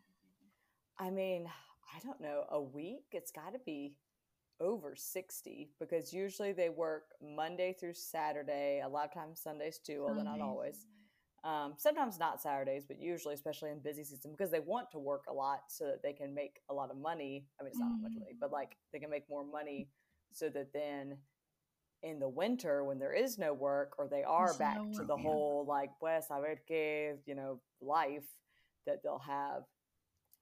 I 0.99 1.09
mean, 1.11 1.47
I 1.95 1.99
don't 1.99 2.19
know, 2.19 2.45
a 2.49 2.61
week? 2.61 3.05
It's 3.11 3.31
got 3.31 3.53
to 3.53 3.59
be 3.59 3.95
over 4.59 4.95
60 4.95 5.69
because 5.79 6.11
usually 6.11 6.51
they 6.51 6.69
work 6.69 7.03
Monday 7.21 7.73
through 7.79 7.93
Saturday, 7.93 8.81
a 8.83 8.87
lot 8.89 9.05
of 9.05 9.13
times 9.13 9.39
Sundays 9.39 9.77
too, 9.79 10.03
although 10.07 10.23
not 10.23 10.41
always. 10.41 10.87
Um, 11.43 11.75
sometimes 11.77 12.17
not 12.19 12.41
Saturdays, 12.41 12.85
but 12.87 12.99
usually, 12.99 13.35
especially 13.35 13.69
in 13.69 13.79
busy 13.79 14.03
season, 14.03 14.31
because 14.31 14.49
they 14.51 14.59
want 14.59 14.89
to 14.91 14.99
work 14.99 15.25
a 15.29 15.33
lot 15.33 15.59
so 15.69 15.85
that 15.85 16.01
they 16.01 16.11
can 16.13 16.33
make 16.33 16.59
a 16.69 16.73
lot 16.73 16.89
of 16.89 16.97
money. 16.97 17.45
I 17.59 17.63
mean, 17.63 17.69
it's 17.69 17.79
not 17.79 17.91
much 18.01 18.13
Mhm. 18.13 18.19
money, 18.21 18.33
but 18.39 18.51
like 18.51 18.75
they 18.91 18.99
can 18.99 19.11
make 19.11 19.29
more 19.29 19.45
money 19.45 19.91
so 20.33 20.49
that 20.49 20.73
then 20.73 21.21
in 22.03 22.19
the 22.19 22.29
winter 22.29 22.83
when 22.83 22.99
there 22.99 23.13
is 23.13 23.37
no 23.37 23.53
work 23.53 23.93
or 23.97 24.07
they 24.07 24.23
are 24.23 24.45
There's 24.47 24.57
back 24.57 24.77
no 24.77 24.99
to 24.99 25.03
the 25.05 25.17
whole 25.17 25.65
like 25.67 25.91
pues 25.99 26.25
a 26.29 26.39
ver 26.41 26.55
que 26.67 27.17
you 27.25 27.35
know 27.35 27.59
life 27.81 28.27
that 28.85 29.01
they'll 29.03 29.19
have 29.19 29.63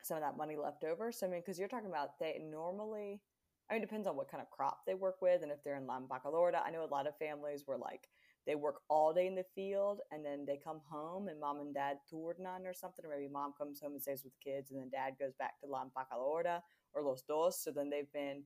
some 0.04 0.18
of 0.18 0.24
that 0.24 0.38
money 0.38 0.56
left 0.56 0.84
over. 0.84 1.12
So 1.12 1.26
i 1.26 1.30
mean 1.30 1.42
because 1.42 1.58
you're 1.58 1.68
talking 1.70 1.90
about 1.90 2.20
they 2.20 2.40
normally 2.44 3.22
i 3.70 3.74
mean 3.74 3.82
it 3.82 3.86
depends 3.86 4.08
on 4.08 4.16
what 4.16 4.30
kind 4.30 4.42
of 4.42 4.50
crop 4.52 4.86
they 4.86 4.94
work 4.94 5.22
with 5.22 5.42
and 5.44 5.52
if 5.52 5.64
they're 5.64 5.78
in 5.78 5.88
la 5.88 6.00
Empacadora, 6.00 6.62
i 6.66 6.70
know 6.72 6.84
a 6.84 6.94
lot 6.94 7.08
of 7.08 7.18
families 7.18 7.64
where 7.66 7.78
like 7.78 8.10
they 8.46 8.54
work 8.56 8.82
all 8.90 9.12
day 9.14 9.26
in 9.26 9.34
the 9.36 9.46
field 9.56 10.02
and 10.12 10.24
then 10.24 10.46
they 10.46 10.58
come 10.64 10.80
home 10.88 11.28
and 11.30 11.40
mom 11.40 11.60
and 11.62 11.74
dad 11.74 11.98
turnan 12.12 12.66
or 12.66 12.74
something 12.74 13.04
or 13.06 13.10
maybe 13.10 13.28
mom 13.32 13.54
comes 13.58 13.82
home 13.82 13.94
and 13.94 14.02
stays 14.02 14.24
with 14.24 14.34
the 14.34 14.52
kids 14.52 14.70
and 14.72 14.80
then 14.80 14.90
dad 14.92 15.14
goes 15.20 15.34
back 15.40 15.60
to 15.60 15.66
la 15.68 15.84
Empacadora 15.84 16.62
or 16.94 17.02
los 17.02 17.24
dos. 17.24 17.60
So 17.64 17.72
then 17.72 17.90
they've 17.90 18.12
been 18.14 18.44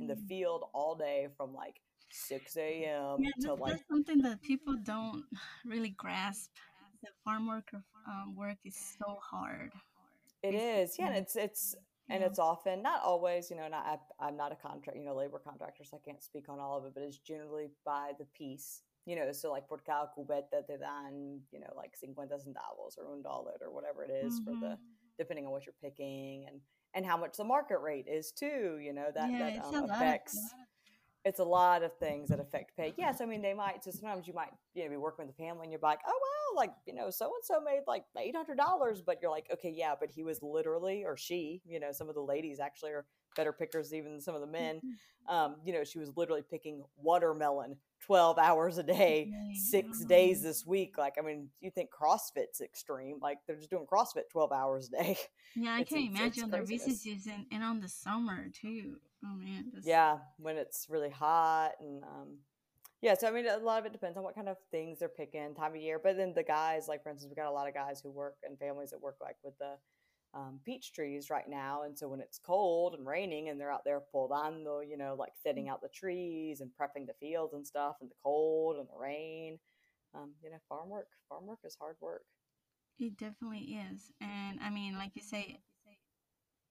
in 0.00 0.06
the 0.06 0.14
Mm. 0.14 0.28
field 0.28 0.64
all 0.72 0.94
day 0.94 1.28
from 1.36 1.52
like 1.52 1.80
6 2.12 2.56
a.m. 2.56 3.16
Yeah, 3.20 3.30
to 3.40 3.48
that's, 3.48 3.60
like 3.60 3.72
that's 3.72 3.88
something 3.88 4.18
that 4.22 4.40
people 4.42 4.76
don't 4.84 5.24
really 5.64 5.90
grasp. 5.90 6.50
The 7.02 7.08
farm 7.24 7.46
worker 7.48 7.82
um, 8.06 8.34
work 8.36 8.58
is 8.64 8.76
so 8.98 9.18
hard. 9.22 9.72
it 10.42 10.54
it's- 10.54 10.90
is 10.90 10.96
yeah 10.98 11.06
and 11.08 11.16
it's 11.16 11.36
it's 11.36 11.74
and 12.10 12.20
Yeah. 12.22 12.26
it's 12.28 12.38
often 12.38 12.82
not 12.82 13.00
always 13.02 13.50
you 13.50 13.56
know 13.56 13.68
not 13.68 13.84
I, 13.86 14.26
i'm 14.26 14.36
not 14.36 14.52
a 14.52 14.56
contract 14.56 14.98
you 14.98 15.04
know 15.04 15.14
labor 15.14 15.38
contractor 15.38 15.84
so 15.84 15.96
i 15.96 16.00
can't 16.06 16.22
speak 16.22 16.48
on 16.48 16.58
all 16.60 16.76
of 16.78 16.84
it 16.86 16.92
but 16.94 17.02
it's 17.02 17.18
generally 17.18 17.68
by 17.84 18.12
the 18.18 18.24
piece 18.36 18.82
you 19.06 19.16
know 19.16 19.32
so 19.32 19.50
like 19.52 19.66
por 19.68 19.78
cada 19.78 20.08
cubeta 20.16 20.60
te 20.66 20.76
dan 20.78 21.40
you 21.52 21.60
know 21.60 21.72
like 21.76 21.92
50 21.96 22.14
centavos 22.44 22.98
or 22.98 23.04
un 23.12 23.22
dollar 23.22 23.52
or 23.60 23.70
whatever 23.72 24.02
it 24.02 24.10
is 24.10 24.40
for 24.44 24.52
the 24.62 24.72
Mhm. 24.76 24.78
depending 25.18 25.46
on 25.46 25.52
what 25.52 25.64
you're 25.66 25.80
picking 25.82 26.46
and 26.48 26.60
and 26.94 27.06
how 27.06 27.16
much 27.16 27.36
the 27.36 27.44
market 27.44 27.78
rate 27.80 28.08
is 28.08 28.32
too 28.32 28.78
you 28.86 28.92
know 28.92 29.08
that 29.14 29.30
yeah, 29.30 29.38
that 29.50 29.64
um, 29.64 29.74
a 29.74 29.86
lot. 29.86 29.98
It's 31.24 31.38
a 31.38 31.44
lot 31.44 31.82
of 31.82 31.92
things 31.98 32.28
that 32.30 32.40
affect 32.40 32.76
pay. 32.76 32.94
Yes, 32.96 33.20
I 33.20 33.26
mean 33.26 33.42
they 33.42 33.54
might. 33.54 33.84
So 33.84 33.90
sometimes 33.90 34.26
you 34.26 34.34
might, 34.34 34.50
you 34.74 34.84
know, 34.84 34.90
be 34.90 34.96
working 34.96 35.26
with 35.26 35.34
a 35.34 35.38
family 35.38 35.64
and 35.64 35.70
you're 35.72 35.80
like, 35.82 36.00
oh 36.06 36.18
well, 36.22 36.56
like 36.62 36.72
you 36.86 36.94
know, 36.94 37.10
so 37.10 37.26
and 37.26 37.44
so 37.44 37.60
made 37.60 37.82
like 37.86 38.04
eight 38.18 38.34
hundred 38.34 38.56
dollars, 38.56 39.02
but 39.04 39.18
you're 39.20 39.30
like, 39.30 39.46
okay, 39.52 39.70
yeah, 39.74 39.94
but 39.98 40.10
he 40.10 40.22
was 40.22 40.40
literally, 40.42 41.04
or 41.04 41.16
she, 41.16 41.60
you 41.66 41.78
know, 41.80 41.92
some 41.92 42.08
of 42.08 42.14
the 42.14 42.20
ladies 42.22 42.58
actually 42.60 42.92
are 42.92 43.06
better 43.36 43.52
pickers 43.52 43.92
even 43.94 44.12
than 44.12 44.20
some 44.20 44.34
of 44.34 44.40
the 44.40 44.46
men. 44.46 44.80
Um, 45.28 45.56
you 45.64 45.72
know, 45.72 45.84
she 45.84 45.98
was 45.98 46.10
literally 46.16 46.42
picking 46.50 46.82
watermelon 46.96 47.76
twelve 48.04 48.38
hours 48.38 48.78
a 48.78 48.82
day, 48.82 49.30
six 49.54 50.04
days 50.06 50.42
this 50.42 50.64
week. 50.66 50.96
Like, 50.98 51.14
I 51.18 51.22
mean, 51.22 51.48
you 51.60 51.70
think 51.70 51.90
CrossFit's 51.90 52.60
extreme? 52.62 53.18
Like 53.20 53.38
they're 53.46 53.56
just 53.56 53.70
doing 53.70 53.86
CrossFit 53.86 54.28
twelve 54.32 54.50
hours 54.52 54.88
a 54.88 55.02
day. 55.02 55.18
yeah, 55.54 55.74
I 55.74 55.80
it's- 55.82 55.88
can't 55.90 56.10
it's 56.10 56.18
imagine 56.38 56.50
the 56.50 56.58
busy 56.58 56.78
craziness. 56.78 57.02
season 57.02 57.46
and 57.52 57.62
on 57.62 57.80
the 57.80 57.88
summer 57.88 58.46
too. 58.60 58.96
Oh 59.24 59.34
man. 59.36 59.64
that's- 59.66 59.86
yeah 59.86 60.18
when 60.38 60.56
it's 60.56 60.86
really 60.88 61.10
hot 61.10 61.72
and 61.80 62.02
um 62.04 62.38
yeah 63.02 63.14
so 63.14 63.28
i 63.28 63.30
mean 63.30 63.46
a 63.46 63.58
lot 63.58 63.78
of 63.78 63.86
it 63.86 63.92
depends 63.92 64.16
on 64.16 64.24
what 64.24 64.34
kind 64.34 64.48
of 64.48 64.56
things 64.70 64.98
they're 64.98 65.08
picking 65.08 65.54
time 65.54 65.74
of 65.74 65.80
year 65.80 65.98
but 66.02 66.16
then 66.16 66.32
the 66.34 66.42
guys 66.42 66.88
like 66.88 67.02
for 67.02 67.10
instance 67.10 67.30
we 67.30 67.36
got 67.40 67.48
a 67.50 67.52
lot 67.52 67.68
of 67.68 67.74
guys 67.74 68.00
who 68.00 68.10
work 68.10 68.36
and 68.44 68.58
families 68.58 68.90
that 68.90 69.00
work 69.00 69.16
like 69.20 69.36
with 69.44 69.56
the 69.58 69.76
um, 70.32 70.60
peach 70.64 70.92
trees 70.92 71.28
right 71.28 71.48
now 71.48 71.82
and 71.82 71.98
so 71.98 72.08
when 72.08 72.20
it's 72.20 72.38
cold 72.38 72.94
and 72.94 73.06
raining 73.06 73.48
and 73.48 73.60
they're 73.60 73.72
out 73.72 73.84
there 73.84 74.00
podando 74.14 74.80
you 74.88 74.96
know 74.96 75.16
like 75.18 75.32
setting 75.42 75.68
out 75.68 75.82
the 75.82 75.88
trees 75.88 76.60
and 76.60 76.70
prepping 76.80 77.06
the 77.06 77.14
fields 77.20 77.52
and 77.52 77.66
stuff 77.66 77.96
and 78.00 78.10
the 78.10 78.14
cold 78.22 78.76
and 78.76 78.86
the 78.88 78.98
rain 78.98 79.58
um, 80.14 80.30
you 80.42 80.50
know 80.50 80.58
farm 80.68 80.88
work 80.88 81.08
farm 81.28 81.46
work 81.46 81.58
is 81.64 81.76
hard 81.80 81.96
work 82.00 82.22
It 82.98 83.16
definitely 83.16 83.78
is. 83.90 84.12
And 84.20 84.60
I 84.60 84.70
mean, 84.70 84.94
like 84.96 85.12
you 85.14 85.22
say, 85.22 85.60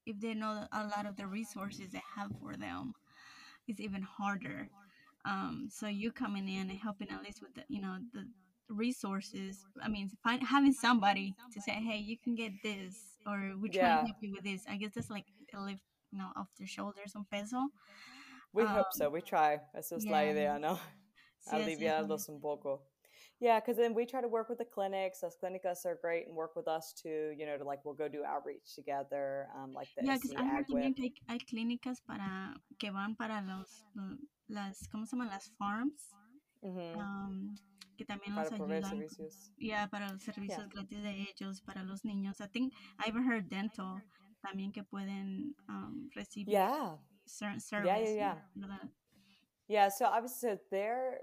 if 0.10 0.20
they 0.20 0.34
know 0.34 0.68
a 0.74 0.84
lot 0.88 1.06
of 1.06 1.18
the 1.18 1.28
resources 1.28 1.92
they 1.92 2.04
have 2.18 2.32
for 2.42 2.56
them, 2.58 2.94
it's 3.68 3.80
even 3.80 4.02
harder. 4.04 4.70
Um, 5.26 5.70
so 5.72 5.88
you 5.88 6.12
coming 6.12 6.48
in 6.50 6.70
and 6.70 6.80
helping 6.80 7.10
at 7.12 7.24
least 7.24 7.42
with 7.42 7.54
the, 7.56 7.64
you 7.70 7.82
know, 7.82 7.98
the 8.14 8.26
resources. 8.70 9.66
I 9.84 9.90
mean, 9.90 10.10
find, 10.24 10.44
having 10.44 10.74
somebody 10.74 11.36
to 11.54 11.62
say, 11.62 11.74
hey, 11.74 11.98
you 11.98 12.18
can 12.18 12.36
get 12.36 12.54
this, 12.64 12.96
or 13.28 13.54
we 13.62 13.70
try 13.70 13.90
Yeah. 13.90 13.96
to 14.00 14.06
help 14.06 14.18
you 14.22 14.34
with 14.34 14.44
this. 14.44 14.66
I 14.70 14.78
guess 14.78 14.92
that's 14.96 15.10
like 15.12 15.26
a 15.54 15.62
lift, 15.62 15.84
you 16.12 16.20
know, 16.20 16.30
off 16.36 16.48
their 16.58 16.68
shoulders 16.68 17.16
un 17.16 17.26
peso. 17.32 17.70
we 18.54 18.64
Um, 18.64 18.68
hope 18.68 18.92
so 18.94 19.10
we 19.10 19.22
try 19.22 19.60
eso 19.76 19.96
es 19.98 20.10
la 20.10 20.18
yeah. 20.18 20.32
idea 20.32 20.60
no 20.60 20.80
Sí, 21.40 21.50
aliviarlos 21.54 22.30
un 22.30 22.40
poco. 22.42 22.89
Yeah, 23.40 23.60
because 23.62 23.78
then 23.78 23.94
we 23.94 24.06
try 24.06 24.20
to 24.22 24.28
work 24.28 24.50
with 24.50 24.58
the 24.58 24.66
clinics. 24.66 25.22
Those 25.22 25.38
clinicas 25.42 25.86
are 25.86 25.98
great 26.02 26.28
and 26.28 26.36
work 26.36 26.56
with 26.58 26.68
us 26.68 26.94
too. 26.94 27.34
You 27.38 27.46
know, 27.46 27.58
to 27.58 27.64
like 27.64 27.86
we'll 27.86 27.94
go 27.96 28.10
do 28.10 28.24
outreach 28.26 28.76
together, 28.76 29.48
um, 29.56 29.74
like 29.74 29.88
the 29.96 30.04
Yeah, 30.04 30.16
because 30.18 30.36
I 30.36 30.44
heard 30.44 30.68
también 30.68 30.94
que 30.96 31.12
hay, 31.30 31.40
clínicas 31.40 32.02
para 32.06 32.54
que 32.80 32.92
van 32.92 33.16
para 33.16 33.42
los 33.42 33.84
las 34.50 34.88
¿cómo 34.92 35.06
se 35.08 35.16
llaman? 35.16 35.30
las 35.30 35.50
farms 35.58 36.14
Mhm, 36.62 36.98
um, 36.98 37.56
que 37.98 38.04
también 38.06 38.36
Para 38.36 38.50
los 38.50 38.54
ayudan 38.60 38.84
servicios. 38.84 39.52
ya 39.58 39.88
para 39.90 40.12
los 40.12 40.22
servicios 40.22 40.68
gratis 40.70 41.02
de 41.02 41.28
ellos 41.30 41.62
para 41.62 41.84
los 41.84 42.04
niños 42.04 42.42
I 42.42 42.48
think 42.48 42.74
I 42.98 43.08
even 43.08 43.24
heard 43.24 43.48
dental 43.50 44.02
también 44.42 44.74
que 44.74 44.84
pueden 44.84 45.56
um, 45.70 46.10
recibir 46.16 46.54
Yeah, 46.54 46.98
cer- 47.26 47.62
service 47.62 47.88
yeah, 47.88 48.00
yeah, 48.00 48.16
yeah. 48.16 48.42
¿verdad? 48.56 48.90
yeah. 49.68 49.90
So 49.90 50.06
obviously, 50.08 50.50
so 50.50 50.60
their 50.72 51.20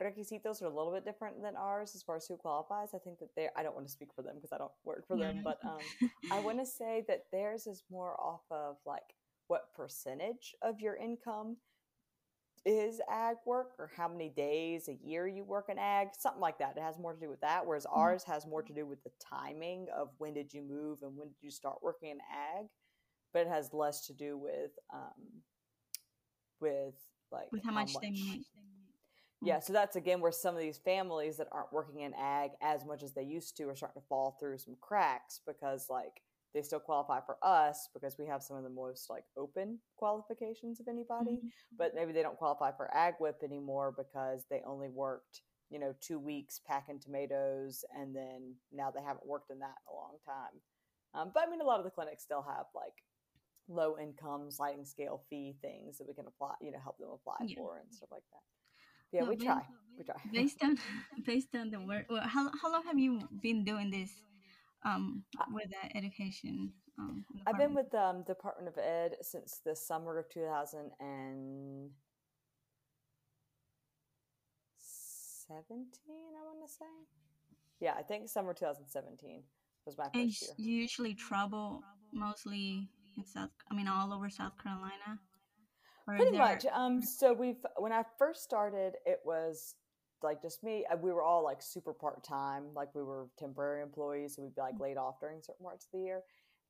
requisitos 0.00 0.62
are 0.62 0.66
a 0.66 0.74
little 0.74 0.92
bit 0.92 1.04
different 1.04 1.42
than 1.42 1.56
ours 1.56 1.94
as 1.94 2.02
far 2.02 2.16
as 2.16 2.26
who 2.26 2.36
qualifies. 2.36 2.90
I 2.94 2.98
think 2.98 3.18
that 3.20 3.34
they. 3.36 3.48
I 3.56 3.62
don't 3.62 3.74
want 3.74 3.86
to 3.86 3.92
speak 3.92 4.10
for 4.14 4.22
them 4.22 4.36
because 4.36 4.52
I 4.52 4.58
don't 4.58 4.72
work 4.84 5.06
for 5.06 5.16
them, 5.16 5.40
but 5.42 5.58
um, 5.64 6.10
I 6.30 6.40
want 6.40 6.58
to 6.58 6.66
say 6.78 7.04
that 7.08 7.24
theirs 7.32 7.66
is 7.66 7.82
more 7.90 8.18
off 8.20 8.42
of 8.50 8.76
like 8.86 9.14
what 9.48 9.72
percentage 9.74 10.54
of 10.62 10.80
your 10.80 10.96
income 10.96 11.56
is 12.64 13.00
ag 13.10 13.36
work 13.46 13.70
or 13.78 13.90
how 13.96 14.08
many 14.08 14.28
days 14.28 14.88
a 14.88 14.98
year 15.02 15.26
you 15.26 15.44
work 15.44 15.66
in 15.68 15.78
ag, 15.78 16.08
something 16.18 16.40
like 16.40 16.58
that. 16.58 16.76
It 16.76 16.82
has 16.82 16.98
more 16.98 17.14
to 17.14 17.20
do 17.20 17.30
with 17.30 17.40
that. 17.40 17.66
Whereas 17.66 17.86
ours 17.86 18.24
has 18.24 18.46
more 18.46 18.62
to 18.62 18.72
do 18.72 18.86
with 18.86 19.02
the 19.04 19.10
timing 19.20 19.86
of 19.96 20.08
when 20.18 20.34
did 20.34 20.52
you 20.52 20.62
move 20.62 20.98
and 21.02 21.16
when 21.16 21.28
did 21.28 21.36
you 21.40 21.50
start 21.50 21.78
working 21.82 22.10
in 22.10 22.18
ag, 22.18 22.66
but 23.32 23.42
it 23.42 23.48
has 23.48 23.72
less 23.72 24.06
to 24.06 24.12
do 24.12 24.36
with 24.36 24.72
um, 24.92 25.42
with 26.60 26.94
like 27.30 27.50
with 27.52 27.64
how 27.64 27.72
much, 27.72 27.94
they 28.00 28.10
make 28.10 28.44
yeah, 29.40 29.60
so 29.60 29.72
that's 29.72 29.96
again 29.96 30.20
where 30.20 30.32
some 30.32 30.54
of 30.54 30.60
these 30.60 30.78
families 30.78 31.36
that 31.36 31.48
aren't 31.52 31.72
working 31.72 32.00
in 32.00 32.12
ag 32.14 32.50
as 32.60 32.84
much 32.84 33.02
as 33.02 33.12
they 33.12 33.22
used 33.22 33.56
to 33.56 33.68
are 33.68 33.76
starting 33.76 34.00
to 34.00 34.08
fall 34.08 34.36
through 34.40 34.58
some 34.58 34.76
cracks 34.80 35.40
because 35.46 35.86
like 35.88 36.22
they 36.54 36.62
still 36.62 36.80
qualify 36.80 37.20
for 37.20 37.36
us 37.42 37.88
because 37.94 38.16
we 38.18 38.26
have 38.26 38.42
some 38.42 38.56
of 38.56 38.64
the 38.64 38.70
most 38.70 39.10
like 39.10 39.24
open 39.36 39.78
qualifications 39.96 40.80
of 40.80 40.88
anybody, 40.88 41.32
mm-hmm. 41.32 41.76
but 41.76 41.94
maybe 41.94 42.12
they 42.12 42.22
don't 42.22 42.38
qualify 42.38 42.72
for 42.72 42.94
ag 42.96 43.14
whip 43.20 43.40
anymore 43.44 43.94
because 43.96 44.44
they 44.50 44.62
only 44.66 44.88
worked 44.88 45.42
you 45.70 45.78
know 45.78 45.94
two 46.00 46.18
weeks 46.18 46.60
packing 46.66 46.98
tomatoes 46.98 47.84
and 47.94 48.16
then 48.16 48.54
now 48.72 48.90
they 48.90 49.02
haven't 49.02 49.26
worked 49.26 49.50
in 49.50 49.58
that 49.60 49.76
in 49.86 49.92
a 49.92 49.94
long 49.94 50.16
time. 50.24 50.60
Um, 51.14 51.30
but 51.32 51.44
I 51.46 51.50
mean, 51.50 51.60
a 51.60 51.64
lot 51.64 51.78
of 51.78 51.84
the 51.84 51.90
clinics 51.90 52.22
still 52.22 52.42
have 52.42 52.66
like 52.74 53.04
low 53.68 53.96
income 53.98 54.50
sliding 54.50 54.84
scale 54.84 55.22
fee 55.30 55.54
things 55.60 55.98
that 55.98 56.08
we 56.08 56.14
can 56.14 56.26
apply, 56.26 56.54
you 56.60 56.72
know, 56.72 56.78
help 56.82 56.98
them 56.98 57.10
apply 57.12 57.46
yeah. 57.46 57.56
for 57.56 57.78
and 57.78 57.94
stuff 57.94 58.08
like 58.10 58.24
that 58.32 58.57
yeah, 59.12 59.24
we 59.24 59.36
try. 59.36 59.60
We 59.96 60.04
try. 60.08 60.16
Based 60.32 60.62
on 60.62 60.78
based 61.26 61.54
on 61.54 61.70
the 61.70 61.80
work, 61.80 62.06
well, 62.08 62.22
how 62.22 62.50
how 62.60 62.72
long 62.72 62.82
have 62.84 62.98
you 62.98 63.20
been 63.42 63.64
doing 63.64 63.90
this 63.90 64.10
um, 64.84 65.24
uh, 65.38 65.44
with 65.52 65.70
the 65.70 65.96
education? 65.96 66.72
Um, 66.98 67.24
I've 67.46 67.58
been 67.58 67.74
with 67.74 67.90
the 67.90 68.02
um, 68.02 68.24
Department 68.24 68.68
of 68.68 68.76
Ed 68.76 69.16
since 69.22 69.60
the 69.64 69.76
summer 69.76 70.18
of 70.18 70.28
two 70.30 70.44
thousand 70.44 70.90
and 71.00 71.90
seventeen. 74.78 76.34
I 76.36 76.44
want 76.44 76.66
to 76.66 76.72
say, 76.72 76.86
yeah, 77.80 77.94
I 77.96 78.02
think 78.02 78.28
summer 78.28 78.52
two 78.52 78.64
thousand 78.64 78.86
seventeen 78.88 79.42
was 79.86 79.96
my 79.96 80.06
first 80.12 80.42
year. 80.42 80.50
You 80.58 80.74
usually 80.82 81.14
travel 81.14 81.82
mostly 82.12 82.88
in 83.16 83.24
South. 83.24 83.50
I 83.70 83.74
mean, 83.74 83.88
all 83.88 84.12
over 84.12 84.28
South 84.28 84.52
Carolina. 84.62 85.20
Pretty 86.16 86.36
there... 86.36 86.40
much. 86.40 86.66
Um, 86.72 87.02
so 87.02 87.32
we've 87.32 87.64
when 87.76 87.92
I 87.92 88.02
first 88.18 88.42
started, 88.42 88.94
it 89.04 89.20
was 89.24 89.74
like 90.22 90.42
just 90.42 90.62
me. 90.62 90.84
Uh, 90.90 90.96
we 90.96 91.12
were 91.12 91.22
all 91.22 91.44
like 91.44 91.62
super 91.62 91.92
part 91.92 92.24
time, 92.24 92.64
like 92.74 92.94
we 92.94 93.02
were 93.02 93.28
temporary 93.38 93.82
employees, 93.82 94.36
so 94.36 94.42
we'd 94.42 94.54
be 94.54 94.60
like 94.60 94.76
mm. 94.76 94.80
laid 94.80 94.96
off 94.96 95.20
during 95.20 95.40
certain 95.42 95.64
parts 95.64 95.86
of 95.86 95.92
the 95.92 96.04
year. 96.04 96.22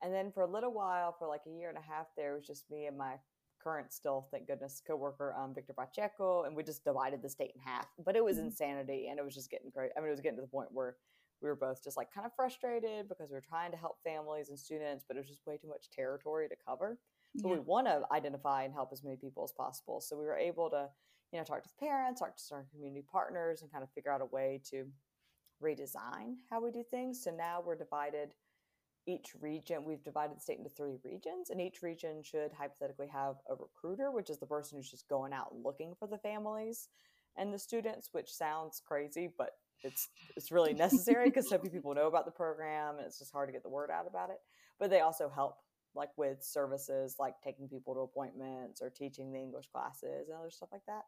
And 0.03 0.15
then 0.15 0.31
for 0.31 0.43
a 0.43 0.47
little 0.47 0.73
while, 0.73 1.15
for 1.19 1.27
like 1.27 1.43
a 1.47 1.51
year 1.51 1.69
and 1.69 1.79
a 1.79 1.83
half, 1.83 2.07
there 2.17 2.35
was 2.35 2.47
just 2.47 2.71
me 2.71 2.87
and 2.87 2.97
my 2.97 3.15
current, 3.63 3.93
still 3.93 4.29
thank 4.31 4.47
goodness, 4.47 4.81
coworker 4.87 5.35
um, 5.37 5.55
Victor 5.55 5.73
Pacheco, 5.73 6.45
and 6.45 6.55
we 6.55 6.63
just 6.63 6.85
divided 6.85 7.23
the 7.23 7.29
state 7.29 7.53
in 7.55 7.61
half. 7.61 7.87
But 8.05 8.17
it 8.17 8.25
was 8.25 8.37
mm-hmm. 8.37 8.47
insanity, 8.47 9.09
and 9.11 9.19
it 9.19 9.25
was 9.25 9.35
just 9.35 9.51
getting 9.51 9.71
great. 9.71 9.91
I 9.97 10.01
mean, 10.01 10.09
it 10.09 10.13
was 10.13 10.21
getting 10.21 10.39
to 10.39 10.43
the 10.43 10.49
point 10.49 10.69
where 10.71 10.97
we 11.43 11.49
were 11.49 11.57
both 11.57 11.83
just 11.83 11.97
like 11.97 12.13
kind 12.13 12.27
of 12.27 12.33
frustrated 12.35 13.09
because 13.09 13.31
we 13.31 13.35
were 13.35 13.45
trying 13.49 13.71
to 13.71 13.77
help 13.77 13.99
families 14.05 14.49
and 14.49 14.59
students, 14.59 15.05
but 15.07 15.17
it 15.17 15.21
was 15.21 15.29
just 15.29 15.47
way 15.47 15.57
too 15.57 15.69
much 15.69 15.91
territory 15.91 16.49
to 16.49 16.57
cover. 16.67 16.99
But 17.35 17.49
yeah. 17.49 17.55
we 17.55 17.61
want 17.61 17.87
to 17.87 18.03
identify 18.13 18.65
and 18.65 18.73
help 18.73 18.91
as 18.93 19.05
many 19.05 19.17
people 19.17 19.45
as 19.45 19.53
possible. 19.53 20.01
So 20.01 20.17
we 20.17 20.25
were 20.25 20.37
able 20.37 20.71
to, 20.71 20.89
you 21.33 21.39
know, 21.39 21.45
talk 21.45 21.63
to 21.63 21.69
parents, 21.79 22.21
talk 22.21 22.37
to 22.37 22.43
certain 22.43 22.67
community 22.73 23.05
partners, 23.11 23.63
and 23.63 23.71
kind 23.71 23.85
of 23.85 23.91
figure 23.91 24.13
out 24.13 24.21
a 24.21 24.27
way 24.27 24.61
to 24.71 24.87
redesign 25.63 26.37
how 26.51 26.63
we 26.63 26.71
do 26.71 26.83
things. 26.91 27.23
So 27.23 27.31
now 27.31 27.63
we're 27.65 27.77
divided 27.77 28.31
each 29.09 29.33
region 29.41 29.85
we've 29.85 30.05
divided 30.05 30.37
the 30.37 30.41
state 30.41 30.59
into 30.59 30.71
three 30.71 30.97
regions 31.03 31.49
and 31.51 31.61
each 31.61 31.83
region 31.83 32.23
should 32.23 32.53
hypothetically 32.53 33.09
have 33.09 33.37
a 33.49 33.55
recruiter 33.55 34.11
which 34.11 34.29
is 34.29 34.39
the 34.39 34.47
person 34.47 34.77
who's 34.77 34.91
just 34.91 35.09
going 35.09 35.33
out 35.33 35.55
looking 35.65 35.95
for 35.99 36.07
the 36.07 36.19
families 36.19 36.89
and 37.37 37.53
the 37.53 37.59
students 37.59 38.11
which 38.13 38.31
sounds 38.31 38.83
crazy 38.87 39.31
but 39.39 39.53
it's 39.83 40.09
it's 40.37 40.53
really 40.53 40.75
necessary 40.87 41.31
because 41.31 41.49
so 41.49 41.59
few 41.59 41.71
people 41.71 41.95
know 41.95 42.07
about 42.07 42.27
the 42.27 42.31
program 42.31 42.99
and 42.99 43.07
it's 43.07 43.19
just 43.19 43.33
hard 43.33 43.49
to 43.49 43.53
get 43.53 43.63
the 43.63 43.69
word 43.69 43.91
out 43.91 44.07
about 44.07 44.29
it 44.29 44.39
but 44.79 44.91
they 44.91 45.01
also 45.01 45.31
help 45.35 45.57
like 45.95 46.11
with 46.17 46.43
services 46.43 47.17
like 47.19 47.35
taking 47.43 47.69
people 47.69 47.95
to 47.95 48.01
appointments 48.01 48.81
or 48.81 48.91
teaching 48.91 49.33
the 49.33 49.39
English 49.39 49.67
classes 49.73 50.29
and 50.29 50.39
other 50.39 50.51
stuff 50.51 50.69
like 50.73 50.87
that. 50.87 51.05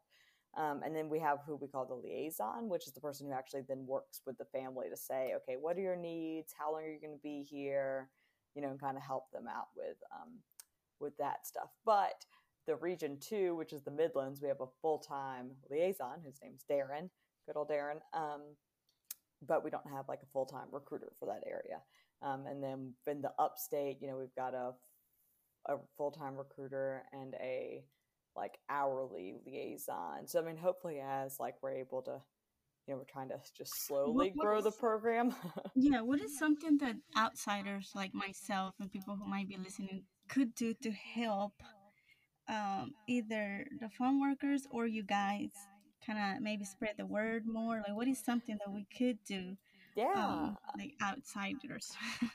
Um, 0.57 0.81
and 0.83 0.93
then 0.95 1.07
we 1.07 1.19
have 1.19 1.39
who 1.45 1.55
we 1.55 1.67
call 1.67 1.85
the 1.85 1.93
liaison, 1.93 2.67
which 2.67 2.85
is 2.85 2.93
the 2.93 2.99
person 2.99 3.27
who 3.27 3.33
actually 3.33 3.61
then 3.67 3.85
works 3.85 4.21
with 4.25 4.37
the 4.37 4.45
family 4.45 4.87
to 4.89 4.97
say, 4.97 5.33
okay, 5.37 5.55
what 5.59 5.77
are 5.77 5.81
your 5.81 5.95
needs? 5.95 6.53
How 6.57 6.73
long 6.73 6.83
are 6.83 6.89
you 6.89 6.99
going 6.99 7.15
to 7.15 7.23
be 7.23 7.41
here? 7.49 8.09
You 8.53 8.61
know, 8.61 8.69
and 8.69 8.79
kind 8.79 8.97
of 8.97 9.03
help 9.03 9.31
them 9.31 9.45
out 9.47 9.67
with 9.77 9.95
um, 10.13 10.39
with 10.99 11.15
that 11.17 11.47
stuff. 11.47 11.69
But 11.85 12.25
the 12.67 12.75
region 12.75 13.17
two, 13.21 13.55
which 13.55 13.71
is 13.71 13.81
the 13.83 13.91
Midlands, 13.91 14.41
we 14.41 14.49
have 14.49 14.59
a 14.59 14.67
full 14.81 14.99
time 14.99 15.51
liaison 15.69 16.19
whose 16.23 16.39
name's 16.43 16.65
Darren, 16.69 17.09
good 17.47 17.55
old 17.55 17.69
Darren. 17.69 18.01
Um, 18.13 18.41
but 19.47 19.63
we 19.63 19.69
don't 19.69 19.89
have 19.89 20.07
like 20.07 20.21
a 20.21 20.31
full 20.33 20.45
time 20.45 20.67
recruiter 20.71 21.13
for 21.17 21.27
that 21.27 21.43
area. 21.47 21.79
Um, 22.21 22.45
and 22.47 22.63
then 22.63 22.93
in 23.07 23.21
the 23.21 23.31
upstate, 23.39 23.97
you 24.01 24.07
know, 24.07 24.17
we've 24.17 24.35
got 24.35 24.53
a, 24.53 24.73
a 25.67 25.77
full 25.97 26.11
time 26.11 26.35
recruiter 26.35 27.03
and 27.13 27.33
a 27.35 27.83
like 28.35 28.57
hourly 28.69 29.35
liaison. 29.45 30.27
So 30.27 30.39
I 30.39 30.43
mean, 30.43 30.57
hopefully, 30.57 31.01
as 31.03 31.39
like 31.39 31.55
we're 31.61 31.75
able 31.75 32.01
to, 32.03 32.21
you 32.87 32.93
know, 32.93 32.97
we're 32.97 33.11
trying 33.11 33.29
to 33.29 33.39
just 33.57 33.85
slowly 33.85 34.11
what, 34.13 34.35
what 34.35 34.45
grow 34.45 34.57
is, 34.59 34.63
the 34.65 34.71
program. 34.71 35.35
yeah, 35.75 36.01
what 36.01 36.21
is 36.21 36.37
something 36.39 36.77
that 36.79 36.95
outsiders 37.17 37.91
like 37.95 38.13
myself 38.13 38.75
and 38.79 38.91
people 38.91 39.15
who 39.15 39.27
might 39.29 39.49
be 39.49 39.57
listening 39.57 40.03
could 40.29 40.53
do 40.55 40.73
to 40.81 40.91
help 40.91 41.53
um, 42.47 42.91
either 43.07 43.65
the 43.79 43.89
farm 43.89 44.21
workers 44.21 44.67
or 44.71 44.87
you 44.87 45.03
guys 45.03 45.49
kind 46.05 46.19
of 46.19 46.41
maybe 46.41 46.65
spread 46.65 46.95
the 46.97 47.05
word 47.05 47.43
more? 47.45 47.77
Like, 47.77 47.95
what 47.95 48.07
is 48.07 48.23
something 48.23 48.57
that 48.63 48.71
we 48.71 48.85
could 48.97 49.17
do 49.27 49.57
yeah. 49.95 50.13
um, 50.15 50.57
like 50.77 50.93
outsiders. 51.01 51.91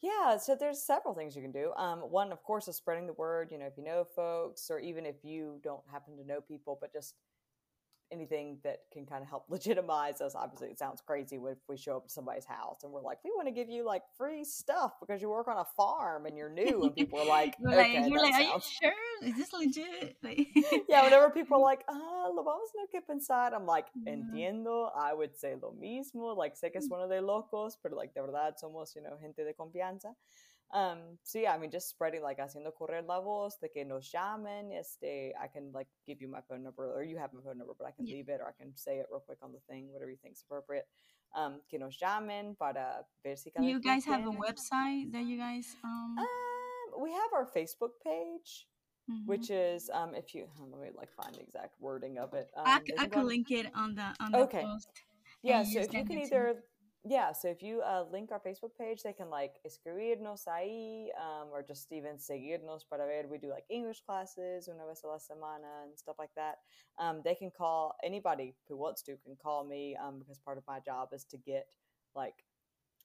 Yeah 0.00 0.36
so 0.36 0.54
there's 0.54 0.80
several 0.80 1.12
things 1.14 1.34
you 1.34 1.42
can 1.42 1.50
do. 1.50 1.72
Um, 1.76 1.98
one 2.00 2.30
of 2.30 2.42
course 2.44 2.68
is 2.68 2.76
spreading 2.76 3.06
the 3.06 3.14
word 3.14 3.48
you 3.50 3.58
know 3.58 3.66
if 3.66 3.76
you 3.76 3.82
know 3.84 4.04
folks 4.04 4.70
or 4.70 4.78
even 4.78 5.04
if 5.04 5.16
you 5.24 5.60
don't 5.64 5.82
happen 5.90 6.16
to 6.16 6.24
know 6.24 6.40
people 6.40 6.78
but 6.80 6.92
just 6.92 7.14
anything 8.12 8.58
that 8.64 8.80
can 8.92 9.06
kind 9.06 9.22
of 9.22 9.28
help 9.28 9.44
legitimize 9.48 10.20
us. 10.20 10.34
Obviously, 10.34 10.68
it 10.68 10.78
sounds 10.78 11.00
crazy 11.00 11.36
if 11.36 11.58
we 11.68 11.76
show 11.76 11.96
up 11.96 12.06
to 12.06 12.12
somebody's 12.12 12.44
house 12.44 12.82
and 12.82 12.92
we're 12.92 13.02
like, 13.02 13.18
we 13.24 13.30
want 13.34 13.46
to 13.48 13.52
give 13.52 13.68
you 13.68 13.84
like 13.84 14.02
free 14.16 14.44
stuff 14.44 14.92
because 15.00 15.22
you 15.22 15.28
work 15.28 15.48
on 15.48 15.58
a 15.58 15.64
farm 15.76 16.26
and 16.26 16.36
you're 16.36 16.50
new, 16.50 16.82
and 16.82 16.94
people 16.94 17.20
are 17.20 17.26
like, 17.26 17.54
you're 17.60 17.72
okay, 17.72 18.00
like, 18.00 18.10
you're 18.10 18.22
like, 18.22 18.34
sounds... 18.34 18.44
are 18.82 18.86
you 18.86 18.90
sure? 18.90 19.28
Is 19.28 19.36
this 19.36 19.52
legit? 19.52 20.16
yeah, 20.88 21.04
whenever 21.04 21.30
people 21.30 21.56
are 21.56 21.62
like, 21.62 21.84
ah, 21.88 22.28
lo 22.32 22.42
vamos 22.42 22.70
a 22.82 22.86
que 22.90 23.00
pensar, 23.00 23.52
I'm 23.54 23.66
like, 23.66 23.86
entiendo. 24.06 24.90
I 24.96 25.12
would 25.14 25.36
say 25.36 25.54
lo 25.60 25.74
mismo. 25.80 26.36
Like, 26.36 26.54
sé 26.54 26.72
que 26.72 26.78
es 26.78 26.88
uno 26.90 27.08
de 27.08 27.20
locos, 27.20 27.76
pero 27.82 27.96
like 27.96 28.14
de 28.14 28.20
verdad 28.20 28.54
somos, 28.62 28.94
you 28.94 29.02
know, 29.02 29.16
gente 29.20 29.44
de 29.44 29.54
confianza. 29.54 30.14
Um, 30.72 30.98
so 31.22 31.38
yeah, 31.38 31.54
I 31.54 31.58
mean, 31.58 31.70
just 31.70 31.88
spreading 31.88 32.22
like 32.22 32.38
haciendo 32.38 32.72
correr 32.78 33.02
la 33.06 33.20
voz 33.20 33.56
de 33.60 33.68
que 33.68 33.84
nos 33.84 34.10
llamen. 34.12 34.72
Este, 34.78 35.32
I 35.40 35.46
can 35.52 35.72
like 35.72 35.88
give 36.06 36.20
you 36.20 36.28
my 36.28 36.40
phone 36.48 36.62
number, 36.62 36.92
or 36.94 37.02
you 37.02 37.16
have 37.16 37.32
my 37.32 37.40
phone 37.42 37.58
number, 37.58 37.74
but 37.78 37.86
I 37.86 37.90
can 37.92 38.06
yeah. 38.06 38.16
leave 38.16 38.28
it, 38.28 38.40
or 38.40 38.48
I 38.48 38.62
can 38.62 38.76
say 38.76 38.98
it 38.98 39.06
real 39.10 39.20
quick 39.20 39.38
on 39.42 39.52
the 39.52 39.60
thing, 39.68 39.88
whatever 39.92 40.10
you 40.10 40.18
think 40.22 40.34
is 40.34 40.44
appropriate. 40.46 40.86
Um, 41.34 41.60
que 41.70 41.78
nos 41.78 41.96
llamen 41.98 42.56
para 42.58 43.04
ver 43.22 43.36
si 43.36 43.50
You 43.60 43.80
guys 43.80 44.04
have 44.06 44.26
a 44.26 44.30
website 44.30 45.12
that 45.12 45.24
you 45.24 45.38
guys 45.38 45.76
um. 45.84 46.16
um 46.18 47.02
we 47.02 47.12
have 47.12 47.32
our 47.34 47.46
Facebook 47.46 48.00
page. 48.04 48.66
Mm-hmm. 49.10 49.26
Which 49.26 49.48
is 49.50 49.88
um, 49.94 50.14
if 50.14 50.34
you 50.34 50.44
let 50.60 50.82
me 50.82 50.88
like 50.94 51.10
find 51.10 51.34
the 51.34 51.40
exact 51.40 51.80
wording 51.80 52.18
of 52.18 52.34
it. 52.34 52.50
Um, 52.54 52.64
I, 52.66 52.80
I 52.98 53.06
could 53.06 53.24
link 53.24 53.50
it 53.50 53.64
on 53.74 53.94
the 53.94 54.14
on 54.20 54.32
the 54.32 54.38
okay. 54.40 54.60
post. 54.60 54.90
Yeah, 55.42 55.62
so 55.62 55.80
if 55.80 55.94
you 55.94 56.04
can 56.04 56.18
either 56.18 56.64
yeah, 57.04 57.32
so 57.32 57.48
if 57.48 57.62
you 57.62 57.80
uh, 57.80 58.04
link 58.10 58.32
our 58.32 58.40
Facebook 58.40 58.72
page, 58.78 59.02
they 59.02 59.12
can 59.12 59.30
like 59.30 59.54
escribirnos 59.66 60.46
ahí 60.48 61.08
um, 61.16 61.48
or 61.52 61.62
just 61.62 61.92
even 61.92 62.16
seguirnos 62.16 62.82
para 62.88 63.06
ver. 63.06 63.28
We 63.30 63.38
do 63.38 63.50
like 63.50 63.64
English 63.70 64.02
classes 64.04 64.68
una 64.68 64.84
vez 64.86 65.02
a 65.04 65.06
la 65.06 65.18
semana 65.18 65.84
and 65.84 65.96
stuff 65.96 66.16
like 66.18 66.34
that. 66.36 66.58
Um, 66.98 67.22
they 67.24 67.34
can 67.34 67.50
call 67.50 67.94
anybody 68.02 68.54
who 68.68 68.76
wants 68.76 69.02
to 69.02 69.16
can 69.24 69.36
call 69.40 69.64
me 69.64 69.96
um, 69.96 70.18
because 70.18 70.38
part 70.38 70.58
of 70.58 70.64
my 70.66 70.80
job 70.80 71.10
is 71.12 71.24
to 71.26 71.36
get 71.36 71.68
like 72.16 72.44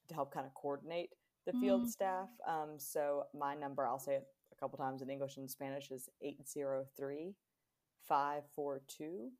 to 0.08 0.14
help 0.14 0.32
kind 0.32 0.46
of 0.46 0.54
coordinate 0.54 1.10
the 1.46 1.52
field 1.52 1.84
mm. 1.84 1.88
staff. 1.88 2.28
Um, 2.48 2.78
so 2.78 3.24
my 3.32 3.54
number, 3.54 3.86
I'll 3.86 3.98
say 3.98 4.14
it 4.14 4.26
a 4.52 4.56
couple 4.56 4.78
times 4.78 5.02
in 5.02 5.10
English 5.10 5.36
and 5.36 5.50
Spanish, 5.50 5.90
is 5.90 6.08
803 6.20 7.34
542 8.08 9.30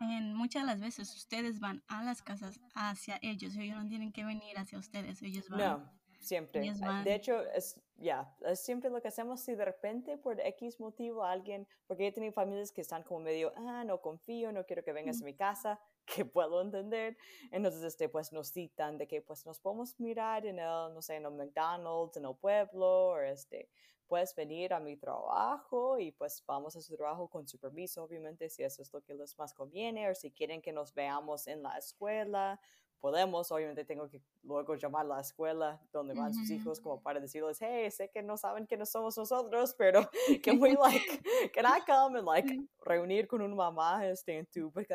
en 0.00 0.34
muchas 0.34 0.62
de 0.62 0.66
las 0.66 0.80
veces 0.80 1.14
ustedes 1.14 1.60
van 1.60 1.82
a 1.88 2.02
las 2.04 2.22
casas 2.22 2.60
hacia 2.74 3.18
ellos, 3.22 3.56
ellos 3.56 3.82
no 3.82 3.88
tienen 3.88 4.12
que 4.12 4.24
venir 4.24 4.58
hacia 4.58 4.78
ustedes, 4.78 5.22
ellos 5.22 5.48
van. 5.48 5.60
No. 5.60 5.92
siempre. 6.20 6.72
Ah, 6.82 7.02
de 7.04 7.14
hecho, 7.14 7.42
es, 7.52 7.80
ya, 7.96 8.34
es 8.46 8.60
siempre 8.60 8.90
lo 8.90 9.00
que 9.00 9.08
hacemos 9.08 9.40
si 9.40 9.54
de 9.54 9.64
repente 9.64 10.18
por 10.18 10.40
X 10.40 10.80
motivo 10.80 11.24
alguien, 11.24 11.66
porque 11.86 12.06
he 12.06 12.12
tenido 12.12 12.32
familias 12.32 12.72
que 12.72 12.80
están 12.80 13.02
como 13.02 13.20
medio, 13.20 13.52
ah, 13.56 13.84
no 13.84 14.00
confío, 14.00 14.52
no 14.52 14.64
quiero 14.64 14.82
que 14.82 14.92
vengas 14.92 15.20
a 15.22 15.24
mi 15.24 15.34
casa, 15.34 15.80
que 16.06 16.24
puedo 16.24 16.62
entender. 16.62 17.16
Entonces, 17.50 17.82
este, 17.82 18.08
pues 18.08 18.32
nos 18.32 18.52
citan 18.52 18.98
de 18.98 19.06
que 19.06 19.22
pues 19.22 19.46
nos 19.46 19.60
podemos 19.60 19.98
mirar 20.00 20.46
en 20.46 20.58
el, 20.58 20.94
no 20.94 21.02
sé, 21.02 21.16
en 21.16 21.26
el 21.26 21.32
McDonald's, 21.32 22.16
en 22.16 22.24
el 22.24 22.36
pueblo, 22.36 23.08
o 23.08 23.18
este, 23.20 23.68
puedes 24.12 24.34
venir 24.34 24.74
a 24.74 24.78
mi 24.78 24.94
trabajo 24.94 25.98
y 25.98 26.12
pues 26.12 26.44
vamos 26.46 26.76
a 26.76 26.82
su 26.82 26.94
trabajo 26.94 27.28
con 27.28 27.48
su 27.48 27.58
permiso, 27.58 28.04
obviamente, 28.04 28.50
si 28.50 28.62
eso 28.62 28.82
es 28.82 28.92
lo 28.92 29.00
que 29.00 29.14
les 29.14 29.38
más 29.38 29.54
conviene, 29.54 30.10
o 30.10 30.14
si 30.14 30.30
quieren 30.30 30.60
que 30.60 30.70
nos 30.70 30.92
veamos 30.92 31.46
en 31.46 31.62
la 31.62 31.78
escuela, 31.78 32.60
podemos, 33.00 33.50
obviamente 33.50 33.86
tengo 33.86 34.10
que 34.10 34.20
luego 34.42 34.74
llamar 34.74 35.06
a 35.06 35.08
la 35.08 35.20
escuela 35.22 35.80
donde 35.94 36.12
van 36.12 36.34
sus 36.34 36.50
hijos 36.50 36.78
como 36.78 37.00
para 37.00 37.20
decirles, 37.20 37.56
hey, 37.62 37.90
sé 37.90 38.10
que 38.10 38.22
no 38.22 38.36
saben 38.36 38.66
que 38.66 38.76
no 38.76 38.84
somos 38.84 39.16
nosotros, 39.16 39.74
pero 39.78 40.06
can 40.44 40.60
we 40.60 40.76
like, 40.76 41.50
can 41.54 41.64
I 41.64 41.80
come 41.86 42.18
and 42.18 42.26
like 42.26 42.54
reunir 42.84 43.26
con 43.26 43.40
una 43.40 43.54
mamá 43.54 44.06
este, 44.06 44.36
en 44.36 44.44
tu, 44.44 44.70
porque 44.70 44.94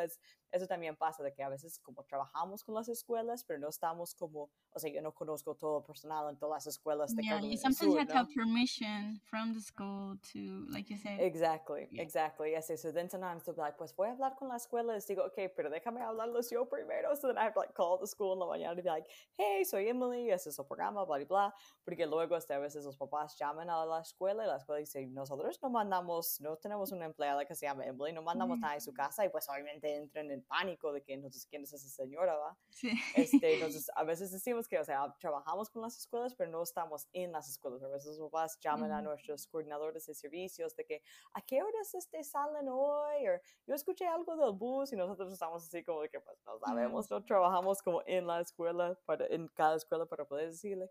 eso 0.52 0.68
también 0.68 0.96
pasa 0.96 1.24
de 1.24 1.34
que 1.34 1.44
a 1.44 1.50
veces 1.50 1.80
como 1.80 2.04
trabajamos 2.04 2.64
con 2.64 2.76
las 2.76 2.90
escuelas, 2.90 3.44
pero 3.44 3.60
no 3.60 3.70
estamos 3.70 4.16
como, 4.16 4.50
o 4.72 4.80
sea, 4.80 4.92
yo 4.92 5.02
no 5.02 5.14
conozco 5.14 5.56
todo 5.56 5.80
el 5.80 5.84
personal 5.84 6.30
en 6.30 6.38
todas 6.38 6.66
las 6.66 6.76
escuelas 6.76 7.16
de 7.16 7.24
yeah, 7.24 7.40
you 7.42 7.58
sometimes 7.58 7.94
you 7.94 7.98
have 7.98 8.08
to 8.08 8.18
have 8.18 8.34
permission 8.34 9.20
from 9.26 9.54
the 9.54 9.62
school 9.62 10.18
to, 10.34 10.66
like 10.70 10.90
you 10.90 10.98
said. 10.98 11.20
Exactly, 11.20 11.88
exactly. 11.94 12.52
Yes, 12.52 12.72
so 12.82 12.92
then 12.92 13.10
sometimes 13.10 13.44
they'll 13.44 13.56
be 13.56 13.62
like, 13.62 13.78
pues 13.78 13.94
voy 13.96 14.08
a 14.08 14.12
hablar 14.12 14.36
con 14.38 14.50
la 14.50 14.56
escuela, 14.56 14.94
digo, 15.08 15.26
okay, 15.26 15.50
pero 15.50 15.70
déjame 15.70 16.02
hablarlos 16.02 16.50
yo 16.50 16.66
primero, 16.66 17.16
so 17.16 17.28
then 17.28 17.38
I 17.38 17.44
have 17.44 17.54
to 17.54 17.60
like 17.60 17.74
call 17.74 17.98
the 17.98 18.08
school 18.08 18.34
in 18.34 18.40
la 18.40 18.46
mañana 18.46 18.72
and 18.72 18.84
be 18.84 18.90
like, 18.90 19.06
hey, 19.38 19.64
soy 19.64 19.88
Emily, 19.88 20.30
ese 20.32 20.48
es 20.48 20.60
el 20.60 20.66
programa, 20.66 21.06
bla, 21.06 21.18
bla, 21.18 21.26
bla, 21.26 21.54
porque 21.84 22.06
luego 22.06 22.36
hasta 22.36 22.56
a 22.56 22.60
veces 22.60 22.86
los 22.86 22.98
papás 22.98 23.38
llaman 23.38 23.70
a 23.70 23.86
la 23.86 24.02
escuela 24.02 24.44
y 24.44 24.48
la 24.48 24.58
escuela 24.58 24.80
dice, 24.80 25.06
nosotros 25.08 25.60
no 25.62 25.70
mandamos, 25.70 26.40
no 26.42 26.56
tenemos 26.58 26.92
una 26.92 27.06
empleada 27.06 27.46
que 27.46 27.56
se 27.56 27.66
llama 27.66 27.86
Emily, 27.86 28.14
no 28.14 28.22
mandamos 28.22 28.60
nada 28.60 28.76
en 28.76 28.82
su 28.82 28.94
casa 28.94 29.26
y 29.26 29.30
pues 29.30 29.48
obviamente 29.50 29.96
entran 29.96 30.32
en 30.32 30.37
pánico 30.44 30.92
de 30.92 31.02
que 31.02 31.14
entonces 31.14 31.46
quién 31.46 31.64
es 31.64 31.74
esa 31.74 31.90
señora, 31.90 32.36
¿va? 32.36 32.58
Sí. 32.70 32.92
Este, 33.16 33.56
entonces 33.56 33.90
a 33.96 34.04
veces 34.04 34.32
decimos 34.32 34.68
que, 34.68 34.80
o 34.80 34.84
sea, 34.84 35.16
trabajamos 35.20 35.70
con 35.70 35.82
las 35.82 35.98
escuelas, 35.98 36.36
pero 36.36 36.52
no 36.52 36.64
estamos 36.64 37.08
en 37.14 37.32
las 37.32 37.50
escuelas. 37.50 37.84
A 37.84 37.88
veces 37.88 38.18
los 38.18 38.32
papás 38.32 38.60
llaman 38.60 38.92
a 38.92 39.02
nuestros 39.02 39.48
coordinadores 39.48 40.06
de 40.06 40.14
servicios 40.14 40.76
de 40.76 40.86
que, 40.86 41.02
¿a 41.34 41.42
qué 41.42 41.62
horas 41.62 41.94
este, 41.94 42.24
salen 42.24 42.68
hoy? 42.70 43.28
O 43.28 43.40
yo 43.68 43.76
escuché 43.76 44.06
algo 44.06 44.36
del 44.36 44.54
bus 44.54 44.94
y 44.94 44.96
nosotros 44.96 45.32
estamos 45.32 45.64
así 45.64 45.84
como 45.84 46.02
de 46.02 46.10
que 46.10 46.20
pues 46.20 46.38
no 46.46 46.60
sabemos, 46.60 47.10
no 47.10 47.24
trabajamos 47.24 47.82
como 47.82 48.02
en 48.06 48.28
la 48.28 48.42
escuela, 48.42 48.98
para, 49.06 49.28
en 49.28 49.48
cada 49.50 49.76
escuela 49.76 50.06
para 50.06 50.26
poder 50.26 50.52
decirle. 50.52 50.90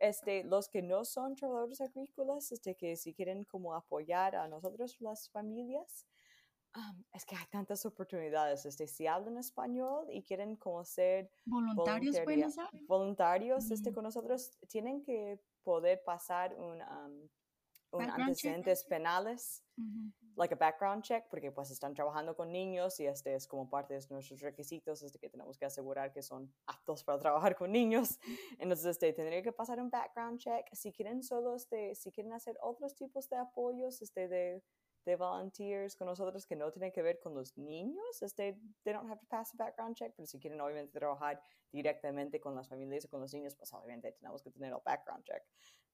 Este, 0.00 0.44
los 0.44 0.68
que 0.68 0.80
no 0.80 1.04
son 1.04 1.34
trabajadores 1.34 1.80
agrícolas, 1.80 2.52
este, 2.52 2.76
que 2.76 2.96
si 2.96 3.14
quieren 3.14 3.44
como 3.44 3.74
apoyar 3.74 4.36
a 4.36 4.46
nosotros, 4.46 5.00
las 5.00 5.28
familias, 5.30 6.06
es 7.12 7.24
que 7.24 7.36
hay 7.36 7.46
tantas 7.50 7.84
oportunidades. 7.86 8.64
Este, 8.66 8.86
si 8.86 9.06
hablan 9.06 9.38
español 9.38 10.06
y 10.10 10.22
quieren 10.22 10.56
como 10.56 10.84
ser 10.84 11.30
voluntarios, 11.44 12.16
voluntarios 12.86 13.70
este, 13.70 13.92
con 13.92 14.04
nosotros, 14.04 14.58
tienen 14.68 15.02
que 15.02 15.40
poder 15.62 16.02
pasar 16.04 16.54
un, 16.58 16.80
un 17.90 18.02
antecedentes 18.02 18.84
penales, 18.84 19.64
like 20.36 20.52
a 20.52 20.56
background 20.56 21.02
check, 21.02 21.26
porque 21.28 21.50
pues 21.50 21.70
están 21.70 21.94
trabajando 21.94 22.36
con 22.36 22.52
niños 22.52 23.00
y 23.00 23.06
este 23.06 23.34
es 23.34 23.46
como 23.46 23.68
parte 23.68 23.94
de 23.94 24.04
nuestros 24.10 24.40
requisitos, 24.40 25.02
este 25.02 25.18
que 25.18 25.28
tenemos 25.28 25.58
que 25.58 25.64
asegurar 25.64 26.12
que 26.12 26.22
son 26.22 26.52
aptos 26.66 27.02
para 27.02 27.18
trabajar 27.18 27.56
con 27.56 27.72
niños. 27.72 28.18
Entonces, 28.58 28.86
este, 28.86 29.12
tendría 29.12 29.42
que 29.42 29.52
pasar 29.52 29.80
un 29.80 29.90
background 29.90 30.38
check. 30.38 30.66
Si 30.72 30.92
quieren 30.92 31.22
solo, 31.22 31.54
este, 31.54 31.94
si 31.94 32.12
quieren 32.12 32.32
hacer 32.32 32.56
otros 32.60 32.94
tipos 32.94 33.28
de 33.28 33.36
apoyos, 33.36 34.02
este, 34.02 34.28
de 34.28 34.62
de 35.08 35.16
volunteers 35.16 35.96
con 35.96 36.06
nosotros 36.06 36.44
que 36.44 36.54
no 36.54 36.70
tienen 36.70 36.92
que 36.92 37.02
ver 37.02 37.18
con 37.18 37.34
los 37.34 37.56
niños. 37.56 38.20
Este, 38.20 38.58
they 38.84 38.92
don't 38.92 39.08
have 39.08 39.18
to 39.18 39.26
pass 39.26 39.54
a 39.54 39.56
background 39.56 39.96
check, 39.96 40.12
pero 40.14 40.26
si 40.26 40.38
quieren 40.38 40.60
obviamente 40.60 40.92
trabajar 40.92 41.40
directamente 41.72 42.38
con 42.40 42.54
las 42.54 42.68
familias 42.68 43.06
y 43.06 43.08
con 43.08 43.20
los 43.20 43.32
niños, 43.32 43.54
pues 43.56 43.72
obviamente 43.72 44.12
tenemos 44.12 44.42
que 44.42 44.50
tener 44.50 44.70
el 44.72 44.80
background 44.84 45.24
check. 45.24 45.42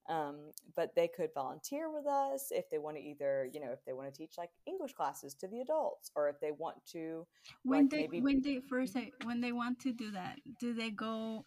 Um, 0.07 0.53
but 0.75 0.95
they 0.95 1.09
could 1.09 1.31
volunteer 1.33 1.91
with 1.91 2.07
us 2.07 2.51
if 2.51 2.69
they 2.69 2.79
want 2.79 2.97
to 2.97 3.03
either, 3.03 3.49
you 3.51 3.61
know, 3.61 3.73
if 3.73 3.83
they 3.87 3.95
want 3.95 4.13
to 4.13 4.15
teach 4.15 4.37
like 4.37 4.51
English 4.67 4.93
classes 4.93 5.35
to 5.37 5.49
the 5.49 5.61
adults, 5.61 6.11
or 6.15 6.29
if 6.29 6.39
they 6.41 6.51
want 6.51 6.85
to. 6.93 7.27
When 7.63 7.85
like 7.85 7.91
they 7.91 8.09
maybe... 8.09 8.21
when 8.21 8.43
they 8.43 8.61
first 8.69 8.97
when 9.23 9.41
they 9.41 9.53
want 9.53 9.79
to 9.81 9.93
do 9.93 10.11
that, 10.11 10.41
do 10.61 10.75
they 10.75 10.91
go 10.91 11.47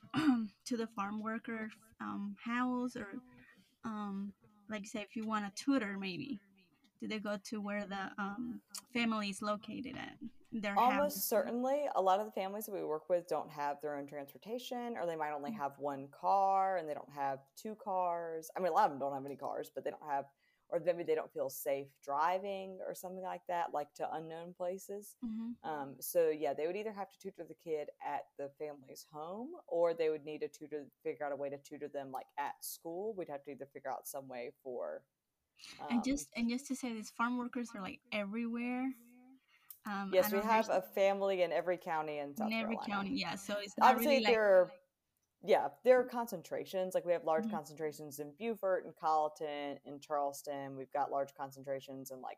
to 0.66 0.78
the 0.78 0.88
farm 0.88 1.22
worker 1.22 1.70
um, 2.02 2.36
house 2.44 2.96
or, 2.96 3.22
um, 3.84 4.34
like 4.70 4.88
say 4.88 5.02
if 5.02 5.16
you 5.16 5.28
want 5.28 5.46
a 5.46 5.52
tutor 5.54 5.98
maybe? 6.00 6.40
Do 7.00 7.08
they 7.08 7.20
go 7.20 7.38
to 7.50 7.62
where 7.62 7.86
the 7.86 8.12
um, 8.18 8.62
family 8.94 9.30
is 9.30 9.42
located 9.42 9.96
at? 9.98 10.18
Their 10.52 10.78
Almost 10.80 11.28
certainly. 11.28 11.86
A 11.96 12.02
lot 12.02 12.20
of 12.20 12.26
the 12.26 12.32
families 12.32 12.66
that 12.66 12.74
we 12.74 12.84
work 12.84 13.10
with 13.10 13.28
don't 13.28 13.50
have 13.52 13.82
their 13.82 13.98
own 13.98 14.08
transportation, 14.08 14.96
or 14.98 15.06
they 15.06 15.16
might 15.16 15.34
only 15.34 15.52
mm. 15.52 15.58
have 15.58 15.74
one 15.78 16.08
car 16.10 16.78
and 16.78 16.88
they 16.90 16.94
don't 16.94 17.12
have 17.14 17.40
two 17.62 17.76
cars. 17.84 18.50
I 18.56 18.62
mean, 18.62 18.70
a 18.70 18.74
lot 18.74 18.86
of 18.86 18.92
them 18.92 19.00
don't 19.00 19.14
have 19.14 19.26
any 19.26 19.36
cars, 19.36 19.70
but 19.74 19.84
they 19.84 19.90
don't 19.90 20.10
have, 20.10 20.26
or 20.70 20.82
maybe 20.84 21.04
they 21.04 21.16
don't 21.16 21.32
feel 21.34 21.50
safe 21.50 21.88
driving 22.04 22.80
or 22.88 22.96
something 22.96 23.24
like 23.24 23.42
that, 23.50 23.74
like 23.74 23.94
to 23.96 24.08
unknown 24.14 24.54
places. 24.58 25.18
Mm-hmm. 25.24 25.70
Um, 25.70 25.96
so, 26.00 26.30
yeah, 26.30 26.54
they 26.54 26.66
would 26.66 26.78
either 26.78 26.94
have 26.94 27.12
to 27.12 27.20
tutor 27.20 27.46
the 27.48 27.54
kid 27.54 27.90
at 28.06 28.24
the 28.40 28.50
family's 28.58 29.06
home, 29.12 29.50
or 29.68 29.94
they 29.94 30.10
would 30.10 30.24
need 30.24 30.44
a 30.44 30.48
tutor, 30.48 30.86
figure 31.04 31.26
out 31.26 31.34
a 31.34 31.36
way 31.36 31.50
to 31.50 31.58
tutor 31.58 31.90
them 31.90 32.10
like 32.12 32.28
at 32.40 32.56
school. 32.62 33.14
We'd 33.18 33.30
have 33.30 33.44
to 33.44 33.52
either 33.52 33.68
figure 33.74 33.92
out 33.92 34.08
some 34.08 34.30
way 34.30 34.52
for 34.64 35.02
um, 35.82 35.88
and 35.90 36.04
just 36.04 36.30
and 36.36 36.50
just 36.50 36.68
to 36.68 36.76
say, 36.76 36.94
these 36.94 37.10
farm 37.10 37.38
workers 37.38 37.70
are 37.76 37.82
like 37.82 38.00
everywhere. 38.12 38.90
Um, 39.86 40.12
yes, 40.14 40.32
we 40.32 40.40
have 40.40 40.70
a 40.70 40.82
family 40.82 41.44
in 41.44 41.52
every 41.52 41.78
county 41.78 42.20
in 42.20 42.36
South 42.36 42.48
in 42.48 42.54
every 42.54 42.76
Carolina. 42.78 43.10
county. 43.10 43.20
Yeah, 43.20 43.36
so 43.36 43.56
it's 43.62 43.74
obviously 43.82 44.16
really 44.16 44.26
there 44.26 44.44
are. 44.44 44.72
Yeah, 45.44 45.68
there 45.86 46.00
are 46.00 46.04
concentrations. 46.04 46.96
Like 46.96 47.06
we 47.06 47.14
have 47.14 47.24
large 47.24 47.46
mm-hmm. 47.46 47.56
concentrations 47.56 48.20
in 48.20 48.34
Beaufort 48.40 48.86
and 48.86 48.94
Colleton 48.96 49.78
and 49.86 50.02
Charleston. 50.02 50.76
We've 50.76 50.92
got 50.92 51.12
large 51.12 51.30
concentrations 51.38 52.12
in 52.12 52.22
like 52.22 52.38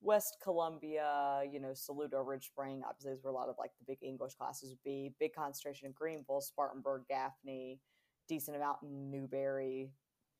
West 0.00 0.38
Columbia, 0.42 1.42
you 1.50 1.60
know, 1.60 1.74
Saluda, 1.74 2.22
Ridge 2.22 2.46
Spring. 2.46 2.82
Obviously, 2.88 3.12
is 3.12 3.22
where 3.22 3.32
a 3.32 3.36
lot 3.36 3.48
of 3.48 3.56
like 3.58 3.72
the 3.78 3.84
big 3.86 3.98
English 4.02 4.34
classes 4.34 4.70
would 4.70 4.82
be. 4.84 5.12
Big 5.18 5.34
concentration 5.34 5.86
in 5.86 5.92
Greenville, 5.92 6.40
Spartanburg, 6.40 7.02
Gaffney, 7.08 7.80
decent 8.28 8.56
amount 8.56 8.78
in 8.82 9.10
Newberry, 9.10 9.90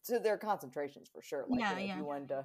so 0.02 0.18
there 0.18 0.34
are 0.34 0.38
concentrations 0.38 1.08
for 1.12 1.22
sure. 1.22 1.44
Like 1.48 1.60
yeah, 1.60 1.70
you 1.70 1.76
know, 1.76 1.82
yeah. 1.82 1.92
if 1.92 1.98
you 1.98 2.04
wanted 2.04 2.28
to 2.28 2.44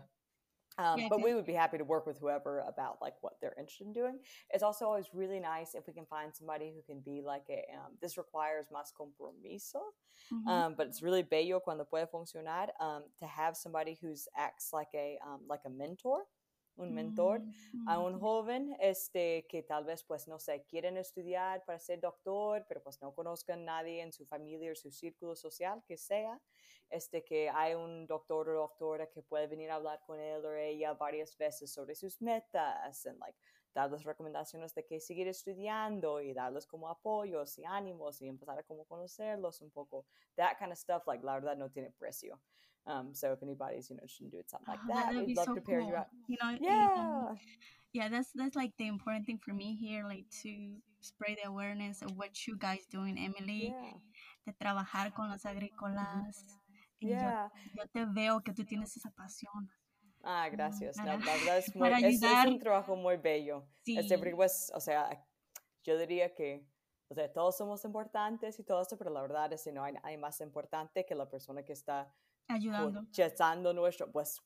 um, 0.78 1.00
yeah, 1.00 1.08
but 1.10 1.24
we 1.24 1.34
would 1.34 1.46
be 1.46 1.54
happy 1.54 1.78
to 1.78 1.86
work 1.86 2.06
with 2.06 2.20
whoever 2.20 2.60
about 2.68 2.98
like 3.02 3.14
what 3.22 3.34
they're 3.40 3.56
interested 3.58 3.88
in 3.88 3.94
doing. 3.94 4.20
It's 4.50 4.64
also 4.64 4.86
always 4.86 5.06
really 5.14 5.40
nice 5.40 5.74
if 5.74 5.88
we 5.88 5.94
can 5.94 6.06
find 6.06 6.36
somebody 6.36 6.74
who 6.76 6.82
can 6.82 7.02
be 7.02 7.22
like 7.26 7.46
a. 7.50 7.64
Um, 7.74 7.94
this 8.02 8.18
requires 8.18 8.66
más 8.74 8.92
compromiso, 8.94 9.80
mm-hmm. 10.34 10.48
um, 10.48 10.76
but 10.78 10.88
it's 10.88 11.02
really 11.02 11.24
bello 11.24 11.62
cuando 11.62 11.86
puede 11.86 12.10
funcionar 12.12 12.68
um, 12.82 13.04
to 13.20 13.26
have 13.26 13.56
somebody 13.56 13.98
who's 14.02 14.28
acts 14.38 14.72
like 14.74 14.90
a 14.94 15.18
um, 15.26 15.42
like 15.48 15.62
a 15.66 15.70
mentor 15.70 16.24
un 16.78 16.94
mentor 16.94 17.44
a 17.86 18.00
un 18.00 18.20
joven 18.20 18.76
este, 18.80 19.46
que 19.48 19.64
tal 19.64 19.86
vez, 19.86 20.04
pues, 20.04 20.28
no 20.28 20.40
sé, 20.40 20.66
quieren 20.66 20.98
estudiar 20.98 21.64
para 21.66 21.80
ser 21.80 22.00
doctor, 22.00 22.66
pero 22.68 22.82
pues 22.82 23.02
no 23.02 23.14
conozcan 23.14 23.62
a 23.62 23.64
nadie 23.64 24.02
en 24.02 24.12
su 24.14 24.26
familia 24.26 24.72
o 24.72 24.76
su 24.76 24.92
círculo 24.92 25.36
social, 25.36 25.84
que 25.88 25.98
sea, 25.98 26.42
este, 26.90 27.24
que 27.24 27.50
hay 27.50 27.74
un 27.74 28.06
doctor 28.08 28.50
o 28.50 28.54
doctora 28.54 29.08
que 29.10 29.22
puede 29.22 29.48
venir 29.48 29.72
a 29.72 29.76
hablar 29.76 30.02
con 30.06 30.20
él 30.20 30.46
o 30.46 30.54
ella 30.54 30.94
varias 30.94 31.38
veces 31.38 31.72
sobre 31.74 31.96
sus 31.96 32.22
metas, 32.22 33.06
and 33.06 33.20
like, 33.20 33.38
darles 33.74 34.04
recomendaciones 34.04 34.74
de 34.74 34.86
que 34.86 35.00
seguir 35.00 35.28
estudiando 35.28 36.22
y 36.22 36.34
darles 36.34 36.66
como 36.66 36.90
apoyos 36.90 37.58
y 37.58 37.66
ánimos 37.66 38.22
y 38.22 38.28
empezar 38.28 38.58
a 38.60 38.64
como 38.64 38.86
conocerlos 38.86 39.62
un 39.62 39.70
poco. 39.72 40.06
That 40.36 40.58
kind 40.58 40.72
of 40.72 40.78
stuff, 40.78 41.04
like, 41.08 41.24
la 41.26 41.34
verdad 41.34 41.58
no 41.58 41.70
tiene 41.70 41.92
precio. 41.92 42.42
Um, 42.88 43.14
so 43.14 43.34
if 43.34 43.42
anybody's 43.42 43.90
you 43.90 43.96
know 43.96 44.04
interested 44.04 44.26
in 44.26 44.30
doing 44.30 44.44
something 44.48 44.68
like 44.70 44.80
oh, 44.86 44.94
that, 44.94 45.26
we'd 45.26 45.36
love 45.36 45.46
so 45.48 45.56
to 45.56 45.62
pair 45.62 45.80
cool. 45.80 45.90
you 45.90 45.96
up. 45.96 46.10
You 46.28 46.38
know, 46.42 46.58
yeah, 46.62 47.34
yeah. 47.94 48.10
That's 48.10 48.30
that's 48.36 48.56
like 48.56 48.74
the 48.78 48.88
important 48.88 49.26
thing 49.26 49.40
for 49.44 49.54
me 49.54 49.76
here, 49.76 50.04
like 50.08 50.26
to 50.44 50.52
spread 51.02 51.38
the 51.42 51.50
awareness 51.50 52.02
of 52.04 52.12
what 52.16 52.46
you 52.46 52.58
guys 52.58 52.86
doing, 52.92 53.18
Emily, 53.18 53.74
yeah. 53.74 53.98
de 54.46 54.54
trabajar 54.54 55.14
con 55.16 55.30
las 55.30 55.46
agrícolas. 55.46 56.62
Yeah. 57.00 57.50
Yo, 57.74 57.84
yo 57.84 57.84
te 57.92 58.06
veo 58.14 58.42
que 58.42 58.54
tú 58.54 58.64
tienes 58.66 58.96
esa 58.96 59.10
pasión. 59.10 59.70
Ah, 60.24 60.50
gracias. 60.50 60.98
No, 60.98 61.06
la 61.06 61.18
verdad 61.18 61.58
es, 61.58 61.76
muy, 61.76 61.90
es, 61.90 62.22
es, 62.22 62.46
un 62.48 62.60
trabajo 62.60 62.96
muy 62.96 63.18
bello. 63.18 63.68
Sí. 63.84 63.98
Este, 63.98 64.18
pues, 64.18 64.72
o 64.74 64.80
sea, 64.80 65.24
yo 65.84 65.98
diría 65.98 66.34
que 66.34 66.66
o 67.10 67.14
sea, 67.14 67.32
todos 67.32 67.58
somos 67.58 67.86
importantes 67.86 68.60
y 68.60 68.64
todo 68.64 68.82
eso, 68.82 68.98
pero 68.98 69.12
la 69.12 69.22
verdad 69.22 69.54
es 69.54 69.64
que 69.64 69.72
no 69.72 69.84
hay, 69.84 69.94
hay 70.02 70.18
más 70.18 70.42
importante 70.42 71.06
que 71.06 71.14
la 71.14 71.30
persona 71.30 71.64
que 71.64 71.74
está 71.74 72.12
ayudando. 72.48 73.02
cosechando 73.08 73.74
nuestro, 73.74 74.12
pues 74.12 74.40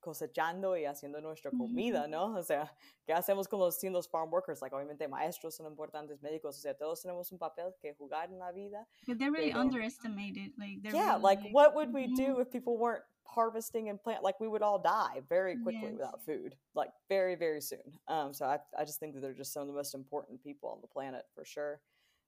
cosechando 0.00 0.76
y 0.76 0.84
haciendo 0.84 1.20
nuestra 1.20 1.50
comida, 1.50 2.06
¿no? 2.06 2.36
O 2.36 2.42
sea, 2.42 2.72
¿qué 3.06 3.12
hacemos 3.12 3.48
con 3.48 3.58
los, 3.60 3.78
sin 3.78 3.92
los 3.92 4.08
farm 4.08 4.30
workers? 4.30 4.60
Like, 4.62 4.74
obviamente 4.74 5.08
maestros 5.08 5.54
son 5.56 5.66
importantes, 5.66 6.20
médicos, 6.22 6.56
o 6.56 6.60
sea, 6.60 6.74
todos 6.74 7.02
tenemos 7.02 7.30
un 7.32 7.38
papel 7.38 7.74
que 7.80 7.94
jugar 7.94 8.30
en 8.30 8.38
la 8.38 8.52
vida. 8.52 8.86
But 9.06 9.18
they're 9.18 9.30
really 9.30 9.50
pero, 9.52 9.60
underestimated. 9.60 10.52
Like, 10.58 10.78
yeah, 10.82 11.12
really, 11.16 11.22
like, 11.22 11.40
what 11.52 11.74
would 11.74 11.92
we 11.92 12.06
do 12.14 12.40
if 12.40 12.50
people 12.50 12.76
weren't 12.76 13.04
harvesting 13.24 13.88
and 13.88 14.02
plant? 14.02 14.22
Like, 14.22 14.40
we 14.40 14.48
would 14.48 14.62
all 14.62 14.78
die 14.78 15.20
very 15.28 15.56
quickly 15.56 15.82
Yes. 15.90 15.92
without 15.92 16.24
food, 16.24 16.56
like, 16.74 16.90
very, 17.08 17.34
very 17.36 17.60
soon. 17.60 17.98
Um, 18.08 18.32
so 18.32 18.46
I, 18.46 18.58
I 18.78 18.84
just 18.84 18.98
think 19.00 19.14
that 19.14 19.20
they're 19.20 19.34
just 19.34 19.52
some 19.52 19.62
of 19.62 19.68
the 19.68 19.74
most 19.74 19.94
important 19.94 20.42
people 20.42 20.68
on 20.70 20.80
the 20.80 20.88
planet 20.88 21.24
for 21.34 21.44
sure. 21.44 21.80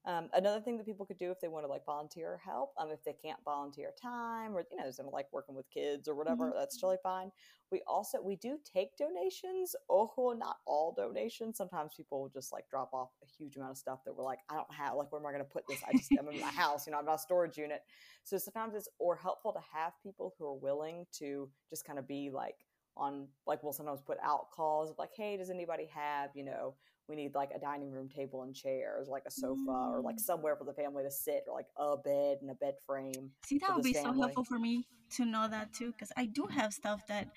Um, 0.05 0.30
another 0.32 0.61
thing 0.61 0.76
that 0.78 0.86
people 0.86 1.07
could 1.07 1.18
do 1.18 1.30
if 1.30 1.40
they 1.40 1.48
want 1.48 1.64
to 1.64 1.70
like 1.70 1.84
volunteer 1.86 2.40
help, 2.44 2.72
um, 2.78 2.90
if 2.90 3.05
they 3.05 3.12
can't 3.12 3.38
volunteer 3.44 3.92
time 4.00 4.57
or 4.57 4.64
you 4.70 4.76
know, 4.76 4.90
don't 4.96 5.12
like 5.12 5.26
working 5.32 5.55
with 5.55 5.70
kids 5.70 6.09
or 6.09 6.14
whatever, 6.14 6.50
Mhm. 6.50 6.55
that's 6.57 6.76
totally 6.76 6.98
fine. 7.03 7.30
We 7.70 7.82
also 7.86 8.20
we 8.20 8.36
do 8.36 8.59
take 8.64 8.96
donations. 8.96 9.74
Ojo, 9.88 10.32
not 10.32 10.57
all 10.66 10.92
donations. 10.92 11.57
Sometimes 11.57 11.92
people 11.96 12.20
will 12.22 12.28
just 12.28 12.53
like 12.53 12.68
drop 12.68 12.90
off 12.92 13.11
a 13.22 13.26
huge 13.26 13.57
amount 13.57 13.72
of 13.72 13.78
stuff 13.78 14.00
that 14.05 14.14
we're 14.14 14.24
like, 14.24 14.40
I 14.50 14.55
don't 14.57 14.72
have 14.72 14.94
like 14.96 15.12
where 15.12 15.20
am 15.20 15.26
I 15.26 15.32
gonna 15.32 15.44
put 15.44 15.66
this? 15.68 15.82
I 15.88 15.92
just 15.94 16.12
I'm 16.18 16.28
in 16.28 16.38
my 16.40 16.50
house, 16.53 16.86
you 16.86 16.92
know, 16.92 16.98
I'm 16.98 17.07
not 17.07 17.14
a 17.16 17.18
storage 17.18 17.57
unit. 17.57 17.82
So 18.24 18.38
sometimes 18.38 18.74
it's 18.74 18.88
or 18.98 19.16
helpful 19.16 19.53
to 19.53 19.61
have 19.72 19.92
people 20.03 20.34
who 20.38 20.46
are 20.46 20.55
willing 20.55 21.07
to 21.18 21.50
just 21.70 21.84
kind 21.84 21.98
of 21.98 22.07
be 22.07 22.30
like 22.30 22.57
on 22.96 23.28
like 23.46 23.62
we'll 23.62 23.72
sometimes 23.72 24.00
put 24.03 24.18
out 24.22 24.50
calls 24.50 24.90
of 24.90 24.98
like, 24.98 25.11
hey, 25.16 25.36
does 25.36 25.50
anybody 25.50 25.86
have, 25.94 26.30
you 26.34 26.44
know, 26.44 26.74
we 27.09 27.16
need 27.16 27.34
like 27.34 27.50
a 27.55 27.59
dining 27.59 27.90
room 27.90 28.09
table 28.09 28.42
and 28.42 28.55
chairs, 28.55 29.09
like 29.09 29.24
a 29.26 29.30
sofa, 29.30 29.70
or 29.70 30.00
like 30.05 30.16
Mm. 30.16 30.24
somewhere 30.24 30.57
for 30.57 30.64
the 30.64 30.72
family 30.72 31.03
to 31.05 31.11
sit, 31.11 31.44
or 31.48 31.55
like 31.55 31.66
a 31.76 31.96
bed 31.96 32.38
and 32.40 32.50
a 32.50 32.55
bed 32.55 32.74
frame. 32.86 33.30
See, 33.44 33.59
that 33.59 33.74
would 33.74 33.82
be 33.84 33.92
so 33.94 34.12
helpful 34.12 34.44
for 34.44 34.59
me 34.59 34.86
to 35.16 35.24
know 35.24 35.48
that 35.48 35.72
too, 35.72 35.92
because 35.92 36.12
I 36.16 36.26
do 36.26 36.46
have 36.46 36.72
stuff 36.72 37.03
that, 37.09 37.28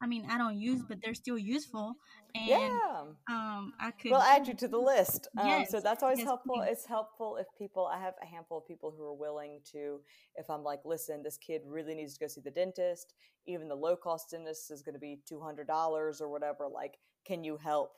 I 0.00 0.06
mean, 0.06 0.26
I 0.30 0.38
don't 0.38 0.58
use, 0.58 0.82
but 0.88 0.98
they're 1.02 1.14
still 1.14 1.38
useful, 1.38 1.94
and 2.34 2.46
Yeah. 2.48 3.04
um, 3.28 3.72
I 3.80 3.90
could. 3.90 4.10
We'll 4.12 4.20
add 4.20 4.46
you 4.46 4.54
to 4.54 4.68
the 4.68 4.78
list. 4.78 5.28
Um, 5.38 5.64
so 5.68 5.80
that's 5.80 6.02
always 6.02 6.18
yes, 6.18 6.26
helpful. 6.26 6.60
please. 6.60 6.70
It's 6.72 6.86
helpful 6.86 7.36
if 7.36 7.46
people, 7.58 7.86
I 7.86 7.98
have 7.98 8.14
a 8.22 8.26
handful 8.26 8.58
of 8.58 8.66
people 8.66 8.92
who 8.96 9.02
are 9.02 9.14
willing 9.14 9.60
to, 9.72 10.00
if 10.36 10.48
I'm 10.50 10.62
like, 10.62 10.80
listen, 10.84 11.22
this 11.22 11.38
kid 11.38 11.62
really 11.66 11.94
needs 11.94 12.14
to 12.14 12.20
go 12.20 12.26
see 12.28 12.42
the 12.42 12.50
dentist, 12.50 13.14
even 13.46 13.68
the 13.68 13.74
low 13.74 13.96
cost 13.96 14.30
dentist 14.30 14.70
is 14.70 14.82
going 14.82 14.92
to 14.94 14.98
be 15.00 15.20
$200 15.30 16.20
or 16.20 16.28
whatever. 16.28 16.68
Like, 16.72 16.98
can 17.26 17.42
you 17.44 17.56
help? 17.56 17.92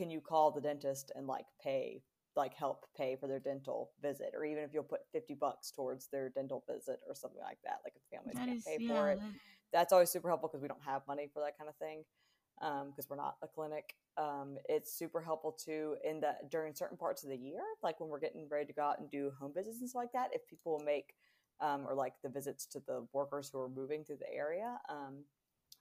Can 0.00 0.10
you 0.10 0.20
call 0.20 0.50
the 0.50 0.60
dentist 0.62 1.12
and 1.14 1.26
like 1.26 1.46
pay, 1.62 2.02
like 2.36 2.54
help 2.54 2.86
pay 2.96 3.16
for 3.16 3.26
their 3.28 3.40
dental 3.40 3.90
visit? 4.02 4.32
Or 4.34 4.44
even 4.44 4.64
if 4.64 4.70
you'll 4.72 4.82
put 4.84 5.00
50 5.12 5.34
bucks 5.34 5.70
towards 5.70 6.08
their 6.08 6.30
dental 6.30 6.64
visit 6.70 7.00
or 7.08 7.14
something 7.14 7.42
like 7.42 7.58
that, 7.64 7.80
like 7.84 7.94
if 7.96 8.02
families 8.10 8.36
that 8.36 8.46
can't 8.46 8.58
is, 8.58 8.64
pay 8.64 8.78
yeah, 8.80 8.94
for 8.94 9.10
it 9.10 9.18
that- 9.20 9.32
that's 9.72 9.92
always 9.92 10.10
super 10.10 10.28
helpful 10.28 10.48
because 10.48 10.62
we 10.62 10.68
don't 10.68 10.82
have 10.84 11.02
money 11.06 11.28
for 11.32 11.40
that 11.42 11.56
kind 11.58 11.68
of 11.68 11.76
thing 11.76 12.04
because 12.90 13.08
we're 13.08 13.16
not 13.16 13.36
a 13.42 13.48
clinic 13.48 13.94
um, 14.18 14.56
it's 14.68 14.92
super 14.92 15.20
helpful 15.20 15.52
too 15.52 15.96
in 16.04 16.20
that 16.20 16.50
during 16.50 16.74
certain 16.74 16.96
parts 16.96 17.22
of 17.24 17.30
the 17.30 17.36
year 17.36 17.62
like 17.82 18.00
when 18.00 18.10
we're 18.10 18.20
getting 18.20 18.48
ready 18.50 18.66
to 18.66 18.72
go 18.72 18.82
out 18.82 18.98
and 19.00 19.10
do 19.10 19.32
home 19.38 19.52
visits 19.54 19.80
and 19.80 19.88
stuff 19.88 20.00
like 20.02 20.12
that 20.12 20.30
if 20.32 20.46
people 20.48 20.80
make 20.84 21.14
um, 21.60 21.86
or 21.86 21.94
like 21.94 22.14
the 22.22 22.28
visits 22.28 22.66
to 22.66 22.80
the 22.86 23.06
workers 23.12 23.50
who 23.52 23.60
are 23.60 23.68
moving 23.68 24.04
through 24.04 24.18
the 24.18 24.32
area 24.34 24.78
um, 24.88 25.24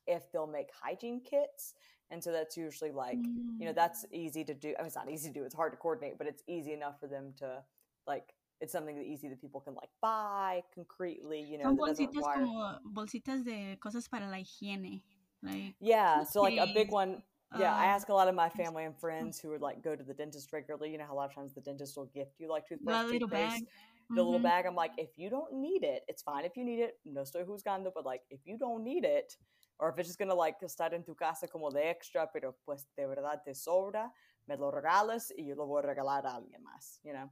if 0.08 0.32
they'll 0.32 0.48
make 0.48 0.68
hygiene 0.82 1.22
kits 1.22 1.74
and 2.12 2.24
so 2.24 2.32
that's 2.32 2.58
usually 2.58 2.92
like 2.92 3.20
you 3.60 3.66
know 3.66 3.72
Mm. 3.72 3.76
that's 3.76 4.06
easy 4.12 4.44
to 4.44 4.54
do 4.54 4.70
I 4.78 4.82
mean, 4.82 4.88
it's 4.88 4.96
not 4.96 5.10
easy 5.10 5.30
to 5.30 5.34
do 5.40 5.44
it's 5.46 5.56
hard 5.56 5.72
to 5.74 5.78
coordinate 5.78 6.18
but 6.18 6.28
it's 6.28 6.44
easy 6.48 6.74
enough 6.74 7.00
for 7.00 7.08
them 7.08 7.34
to 7.38 7.64
like 8.08 8.34
it's 8.62 8.74
something 8.74 8.96
that 8.98 9.06
easy 9.06 9.30
that 9.30 9.40
people 9.40 9.62
can 9.62 9.74
like 9.76 9.90
buy 10.02 10.64
concretely 10.74 11.42
you 11.42 11.58
know 11.58 11.66
Son 11.66 11.78
bolsitas 11.78 12.16
require 12.16 12.40
como 12.46 12.80
bolsitas 12.86 13.44
de 13.44 13.78
cosas 13.80 14.08
para 14.10 14.28
la 14.28 14.38
higiene, 14.38 15.02
like 15.44 15.76
Yeah, 15.80 16.24
so 16.24 16.42
like 16.42 16.58
a 16.58 16.68
big 16.74 16.92
one. 16.92 17.24
Yeah, 17.58 17.74
I 17.74 17.86
uh, 17.86 17.88
ask 17.88 18.10
a 18.10 18.14
lot 18.14 18.28
of 18.28 18.36
my 18.36 18.50
family 18.50 18.86
and 18.86 18.96
friends 19.00 19.40
who 19.40 19.50
would 19.50 19.62
like 19.62 19.82
go 19.84 19.96
to 19.96 20.04
the 20.04 20.14
dentist 20.14 20.54
regularly. 20.54 20.92
You 20.92 20.98
know 21.00 21.06
how 21.06 21.14
a 21.14 21.20
lot 21.22 21.30
of 21.30 21.36
times 21.36 21.54
the 21.54 21.62
dentist 21.62 21.98
will 21.98 22.06
gift 22.14 22.40
you 22.40 22.48
like 22.50 22.68
toothbrush, 22.68 23.04
little 23.12 23.28
toothpaste, 23.28 23.64
bag. 23.64 23.68
the 24.16 24.24
little 24.24 24.40
Mhm. 24.40 24.44
bag. 24.44 24.66
I'm 24.68 24.76
like, 24.76 24.92
if 24.98 25.10
you 25.18 25.30
don't 25.30 25.54
need 25.54 25.84
it, 25.84 26.04
it's 26.08 26.22
fine 26.22 26.46
if 26.46 26.56
you 26.56 26.64
need 26.64 26.80
it. 26.80 27.00
No 27.06 27.22
estoy 27.22 27.46
juzgando, 27.46 27.92
but 27.94 28.06
like 28.06 28.22
if 28.30 28.40
you 28.46 28.58
don't 28.58 28.84
need 28.84 29.04
it, 29.04 29.36
or 29.80 29.90
if 29.90 29.98
it's 29.98 30.10
just 30.10 30.20
gonna 30.20 30.36
like 30.36 30.60
estar 30.62 30.94
en 30.94 31.04
tu 31.04 31.16
casa 31.16 31.48
como 31.48 31.72
de 31.72 31.82
extra, 31.90 32.28
pero 32.32 32.56
pues 32.66 32.86
de 32.98 33.08
verdad 33.08 33.44
te 33.44 33.54
sobra, 33.54 34.12
me 34.48 34.56
lo 34.56 34.72
regalas 34.72 35.32
y 35.38 35.46
yo 35.48 35.56
lo 35.56 35.66
voy 35.68 35.82
a 35.84 35.88
regalar 35.88 36.26
a 36.26 36.36
alguien 36.36 36.64
más. 36.64 37.00
You 37.04 37.14
know. 37.14 37.30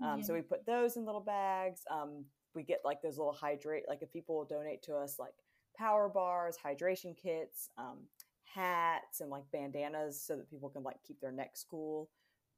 Um, 0.00 0.22
So 0.22 0.32
we 0.32 0.40
put 0.42 0.64
those 0.64 0.96
in 0.96 1.04
little 1.04 1.20
bags. 1.20 1.82
Um, 1.90 2.24
we 2.54 2.62
get 2.62 2.80
like 2.84 3.02
those 3.02 3.18
little 3.18 3.32
hydrate, 3.34 3.84
like 3.86 4.02
if 4.02 4.10
people 4.12 4.34
will 4.36 4.46
donate 4.46 4.82
to 4.84 4.96
us, 4.96 5.18
like 5.18 5.34
power 5.76 6.08
bars, 6.08 6.56
hydration 6.56 7.14
kits, 7.16 7.68
um, 7.76 8.08
hats, 8.44 9.20
and 9.20 9.30
like 9.30 9.44
bandanas, 9.52 10.20
so 10.20 10.36
that 10.36 10.48
people 10.50 10.70
can 10.70 10.82
like 10.82 11.02
keep 11.06 11.20
their 11.20 11.32
necks 11.32 11.62
cool, 11.62 12.10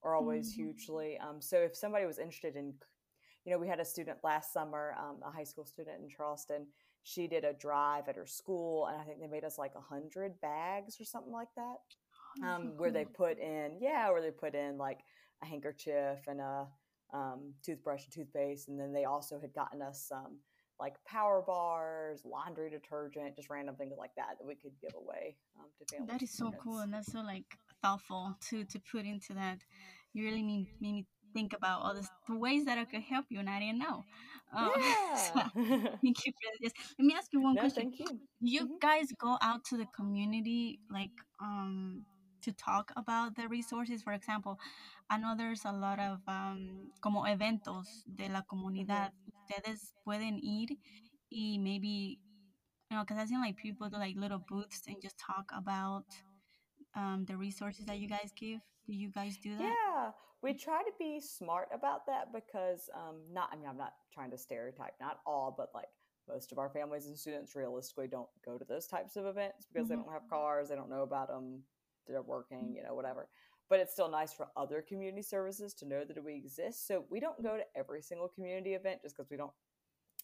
are 0.03 0.15
always 0.15 0.49
Mhm. 0.49 0.55
hugely. 0.55 1.19
Um, 1.19 1.41
so 1.41 1.59
if 1.59 1.77
somebody 1.77 2.07
was 2.07 2.19
interested 2.19 2.57
in, 2.57 2.75
you 3.45 3.53
know, 3.53 3.59
we 3.59 3.69
had 3.69 3.81
a 3.81 3.85
student 3.85 4.19
last 4.23 4.53
summer, 4.53 4.95
um, 4.99 5.21
a 5.23 5.31
high 5.31 5.45
school 5.45 5.67
student 5.67 6.01
in 6.01 6.09
Charleston. 6.09 6.67
She 7.05 7.27
did 7.27 7.45
a 7.45 7.53
drive 7.53 8.09
at 8.09 8.17
her 8.17 8.27
school, 8.27 8.87
and 8.87 9.01
I 9.01 9.05
think 9.05 9.21
they 9.21 9.27
made 9.27 9.45
us 9.45 9.59
like 9.59 9.73
a 9.77 9.81
hundred 9.81 10.41
bags 10.41 11.01
or 11.01 11.05
something 11.05 11.33
like 11.33 11.49
that 11.57 11.79
Oh, 12.43 12.49
um, 12.49 12.73
where 12.77 12.91
they 12.91 13.05
put 13.05 13.39
in 13.39 13.73
yeah 13.81 14.09
where 14.11 14.23
they 14.23 14.31
put 14.31 14.55
in 14.55 14.79
like 14.79 15.01
a 15.43 15.47
handkerchief 15.47 16.19
and 16.27 16.41
a 16.41 16.67
um, 17.13 17.53
toothbrush 17.63 18.05
and 18.05 18.13
toothpaste 18.13 18.69
and 18.69 18.81
then 18.81 18.93
they 18.93 19.05
also 19.05 19.39
had 19.39 19.53
gotten 19.53 19.83
us 19.83 20.07
some 20.09 20.39
like 20.81 20.95
power 21.05 21.43
bars 21.47 22.23
laundry 22.25 22.71
detergent 22.71 23.37
just 23.37 23.51
random 23.51 23.77
things 23.77 23.95
like 23.99 24.15
that 24.17 24.39
that 24.39 24.47
we 24.47 24.55
could 24.55 24.73
give 24.81 24.95
away 24.95 25.37
um, 25.59 25.67
to 25.79 25.95
families 25.95 26.11
That 26.11 26.23
is 26.23 26.31
so 26.31 26.53
cool, 26.63 26.79
and 26.79 26.95
that's 26.95 27.13
so 27.13 27.21
like 27.21 27.45
thoughtful 27.83 28.35
to 28.49 28.65
to 28.65 28.81
put 28.91 29.05
into 29.05 29.35
that. 29.35 29.59
You 30.15 30.25
really 30.25 30.43
made, 30.43 30.67
made 30.81 30.93
me 30.93 31.07
think 31.35 31.53
about 31.53 31.83
all 31.83 31.95
this, 31.95 32.09
the 32.29 32.37
ways 32.37 32.65
that 32.65 32.79
I 32.79 32.85
could 32.85 33.03
help 33.03 33.27
you, 33.29 33.41
and 33.41 33.49
I 33.49 33.59
didn't 33.61 33.79
know. 33.79 34.05
Um, 34.53 34.97
so 35.15 35.33
yeah 35.35 35.49
thank 36.03 36.25
you 36.27 36.33
for 36.33 36.51
this. 36.63 36.73
Let 36.99 37.07
me 37.07 37.15
ask 37.17 37.33
you 37.33 37.41
one 37.43 37.57
no 37.57 37.63
question. 37.63 37.85
thank 37.85 37.99
you 37.99 38.19
you 38.41 38.69
Mhm. 38.69 38.79
guys 38.81 39.07
go 39.21 39.39
out 39.43 39.65
to 39.65 39.77
the 39.77 39.87
community 39.97 40.81
like 40.91 41.13
um 41.41 42.05
to 42.43 42.53
talk 42.53 42.93
about 42.97 43.35
the 43.37 43.49
resources? 43.49 44.03
For 44.03 44.13
example, 44.13 44.59
I 45.11 45.19
know 45.19 45.35
there's 45.37 45.65
a 45.65 45.73
lot 45.73 45.99
of 46.01 46.21
um 46.29 46.91
como 47.01 47.25
eventos 47.25 48.03
de 48.15 48.29
la 48.29 48.43
comunidad. 48.43 49.11
Ustedes 49.29 49.93
pueden 50.07 50.39
ir 50.43 50.69
y 51.31 51.59
maybe 51.59 52.19
you 52.91 52.97
know, 52.97 53.05
because 53.05 53.19
I've 53.19 53.29
seen 53.29 53.41
like 53.41 53.57
people 53.57 53.89
do 53.91 53.97
like 53.99 54.17
little 54.17 54.43
booths 54.49 54.83
and 54.87 54.97
just 55.03 55.19
talk 55.19 55.51
about 55.55 56.05
um 56.95 57.25
the 57.27 57.37
resources 57.37 57.87
that 57.87 57.99
you 57.99 58.09
guys 58.09 58.33
give. 58.37 58.61
Do 58.87 58.93
you 58.93 59.11
guys 59.11 59.37
do 59.37 59.57
that? 59.57 59.63
Yeah, 59.63 60.11
we 60.43 60.55
try 60.55 60.83
to 60.83 60.91
be 60.99 61.21
smart 61.21 61.69
about 61.73 62.07
that 62.07 62.33
because 62.33 62.89
um, 62.95 63.17
not. 63.33 63.51
I 63.53 63.57
mean, 63.57 63.67
I'm 63.69 63.77
not 63.79 63.95
trying 64.13 64.31
to 64.33 64.39
stereotype, 64.39 64.95
not 65.01 65.21
all, 65.27 65.55
but 65.57 65.71
like 65.75 65.89
most 66.29 66.53
of 66.53 66.59
our 66.59 66.69
families 66.69 67.07
and 67.07 67.17
students 67.19 67.55
realistically 67.55 68.09
don't 68.09 68.29
go 68.45 68.59
to 68.59 68.65
those 68.65 68.87
types 68.87 69.17
of 69.17 69.27
events 69.27 69.67
because 69.73 69.89
they 69.89 69.95
Mhm. 69.95 70.05
don't 70.05 70.13
have 70.13 70.29
cars, 70.29 70.69
they 70.69 70.75
don't 70.77 70.91
know 70.91 71.03
about 71.03 71.29
them, 71.29 71.65
they're 72.07 72.23
working, 72.23 72.75
you 72.75 72.83
know, 72.83 72.95
whatever. 72.95 73.29
But 73.69 73.81
it's 73.81 73.93
still 73.93 74.09
nice 74.09 74.33
for 74.33 74.49
other 74.57 74.83
community 74.83 75.23
services 75.23 75.75
to 75.75 75.87
know 75.87 76.05
that 76.05 76.23
we 76.23 76.35
exist. 76.35 76.87
So 76.87 77.07
we 77.09 77.21
don't 77.21 77.41
go 77.43 77.57
to 77.57 77.65
every 77.77 78.03
single 78.03 78.29
community 78.29 78.75
event 78.75 79.03
just 79.03 79.17
because 79.17 79.31
we 79.31 79.37
don't. 79.37 79.53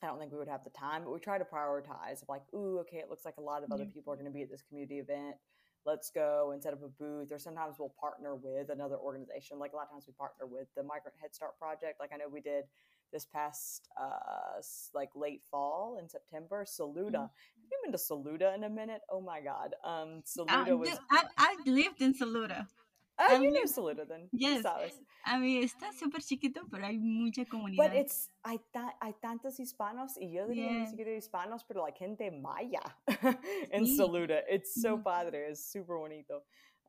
I 0.03 0.07
don't 0.07 0.19
think 0.21 0.31
we 0.31 0.39
would 0.39 0.49
have 0.49 0.63
the 0.63 0.71
time, 0.71 1.03
but 1.03 1.13
we 1.13 1.19
try 1.19 1.39
to 1.39 1.45
prioritize. 1.45 2.23
Like, 2.29 2.43
ooh, 2.55 2.79
okay, 2.81 2.99
it 2.99 3.09
looks 3.11 3.25
like 3.25 3.37
a 3.39 3.41
lot 3.41 3.65
of 3.65 3.73
other 3.73 3.85
people 3.87 4.13
are 4.13 4.17
going 4.17 4.27
to 4.27 4.33
be 4.33 4.43
at 4.43 4.51
this 4.51 4.63
community 4.63 4.99
event 5.01 5.37
let's 5.87 6.11
go 6.11 6.51
and 6.53 6.63
set 6.63 6.73
up 6.73 6.83
a 6.83 6.89
booth 6.89 7.33
or 7.33 7.39
sometimes 7.39 7.77
we'll 7.79 7.95
partner 8.01 8.35
with 8.35 8.71
another 8.71 8.97
organization 8.97 9.59
like 9.59 9.73
a 9.73 9.77
lot 9.77 9.85
of 9.85 9.91
times 9.91 10.05
we 10.07 10.13
partner 10.15 10.47
with 10.47 10.69
the 10.77 10.83
migrant 10.83 11.17
head 11.21 11.35
start 11.35 11.59
project 11.59 11.99
like 12.01 12.11
i 12.13 12.17
know 12.17 12.29
we 12.31 12.41
did 12.41 12.65
this 13.13 13.25
past 13.25 13.89
uh 14.01 14.61
like 14.95 15.11
late 15.15 15.43
fall 15.51 15.99
in 16.01 16.09
september 16.09 16.65
saluda. 16.67 17.21
Have 17.21 17.71
you 17.71 17.79
been 17.83 17.93
to 17.93 17.99
saluda 17.99 18.55
in 18.55 18.65
a 18.65 18.71
minute? 18.71 19.01
Oh 19.11 19.21
my 19.21 19.41
god 19.41 19.75
um 19.85 20.23
I, 20.49 20.67
saluda 20.67 20.77
was 20.79 21.01
I, 21.11 21.25
I 21.37 21.57
lived 21.67 22.03
in 22.03 22.15
Saluda. 22.15 22.67
Oh 23.21 23.27
I 23.29 23.35
you 23.39 23.51
know 23.51 23.61
mean, 23.61 23.67
saluda 23.67 24.05
then 24.07 24.29
yes. 24.33 24.63
sabes. 24.63 24.95
I 25.27 25.39
mean, 25.39 25.63
está 25.65 25.93
súper 25.93 26.21
chiquito, 26.23 26.61
pero 26.71 26.85
hay 26.85 26.99
mucha 26.99 27.45
community 27.45 27.77
but 27.77 27.91
comunidad. 27.91 28.01
it's 28.01 28.31
hay, 28.45 28.59
ta- 28.73 28.95
hay 29.03 29.13
tantos 29.23 29.59
hispanos 29.59 30.17
y 30.17 30.31
yo 30.33 30.47
diría 30.47 30.71
ni 30.71 30.79
Yeah. 30.85 30.87
siquiera 30.91 31.11
hispanos 31.17 31.65
pero 31.67 31.83
like 31.83 31.99
gente 31.99 32.31
maya 32.31 32.81
in 33.73 33.85
Sí. 33.85 33.97
saluda 33.97 34.43
it's 34.49 34.81
so 34.81 34.97
padre 34.99 35.49
it's 35.51 35.65
super 35.73 35.99
bonito 35.99 36.43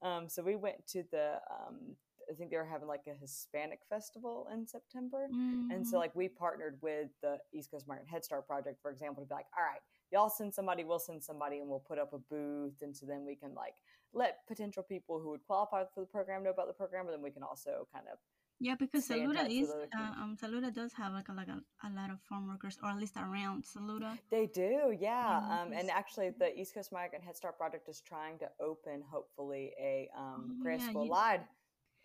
um 0.04 0.30
so 0.30 0.44
we 0.44 0.56
went 0.56 0.86
to 0.88 1.04
the 1.12 1.42
um 1.50 1.96
I 2.32 2.36
think 2.36 2.52
they 2.52 2.58
were 2.58 2.64
having 2.70 2.88
like 2.88 3.08
a 3.08 3.16
Hispanic 3.20 3.80
festival 3.90 4.48
in 4.54 4.68
September. 4.68 5.28
And 5.72 5.82
so 5.84 5.98
Mhm. 5.98 6.00
like 6.00 6.14
we 6.16 6.30
partnered 6.30 6.78
with 6.80 7.10
the 7.24 7.40
East 7.52 7.72
Coast 7.72 7.88
Migrant 7.88 8.08
Head 8.08 8.24
Start 8.24 8.46
Project, 8.46 8.80
for 8.84 8.92
example, 8.92 9.24
to 9.24 9.28
be 9.28 9.34
like, 9.34 9.48
all 9.58 9.64
right, 9.66 9.82
y'all 10.12 10.30
send 10.30 10.54
somebody, 10.54 10.84
we'll 10.84 11.00
send 11.00 11.24
somebody, 11.24 11.60
and 11.60 11.68
we'll 11.70 11.80
put 11.80 12.00
up 12.00 12.14
a 12.14 12.18
booth. 12.18 12.82
And 12.82 12.96
so 12.96 13.06
then 13.06 13.26
we 13.26 13.36
can 13.36 13.54
like 13.54 13.76
let 14.14 14.48
potential 14.48 14.84
people 14.84 15.20
who 15.20 15.30
would 15.30 15.46
qualify 15.46 15.84
for 15.94 16.02
the 16.02 16.08
program 16.08 16.44
know 16.44 16.50
about 16.50 16.68
the 16.68 16.74
program, 16.74 17.06
but 17.06 17.12
then 17.12 17.22
we 17.22 17.32
can 17.32 17.44
also 17.44 17.88
kind 17.94 18.06
of 18.12 18.18
Yeah, 18.60 18.76
because 18.76 19.06
Saluda 19.08 19.48
is 19.50 19.70
uh, 19.70 20.22
um 20.22 20.36
Saluda 20.40 20.72
does 20.72 20.92
have 20.94 21.14
like 21.14 21.30
a, 21.30 21.34
like 21.34 21.48
a, 21.48 21.62
a 21.88 21.90
lot 21.96 22.10
of 22.10 22.20
farm 22.28 22.48
workers, 22.48 22.78
or 22.84 22.90
at 22.90 22.98
least 22.98 23.16
around 23.18 23.64
Saluda. 23.64 24.18
They 24.30 24.48
do, 24.48 24.96
yeah. 25.00 25.38
Um, 25.38 25.72
and 25.74 25.90
actually, 25.90 26.32
the 26.38 26.58
East 26.60 26.74
Coast 26.74 26.92
Migrant 26.92 27.24
Head 27.24 27.38
Start 27.38 27.58
Project 27.58 27.88
is 27.88 28.02
trying 28.02 28.40
to 28.40 28.50
open, 28.60 29.04
hopefully, 29.10 29.72
a 29.80 30.10
um, 30.18 30.62
Oh 30.66 30.70
yeah, 30.70 30.92
lide 30.94 31.42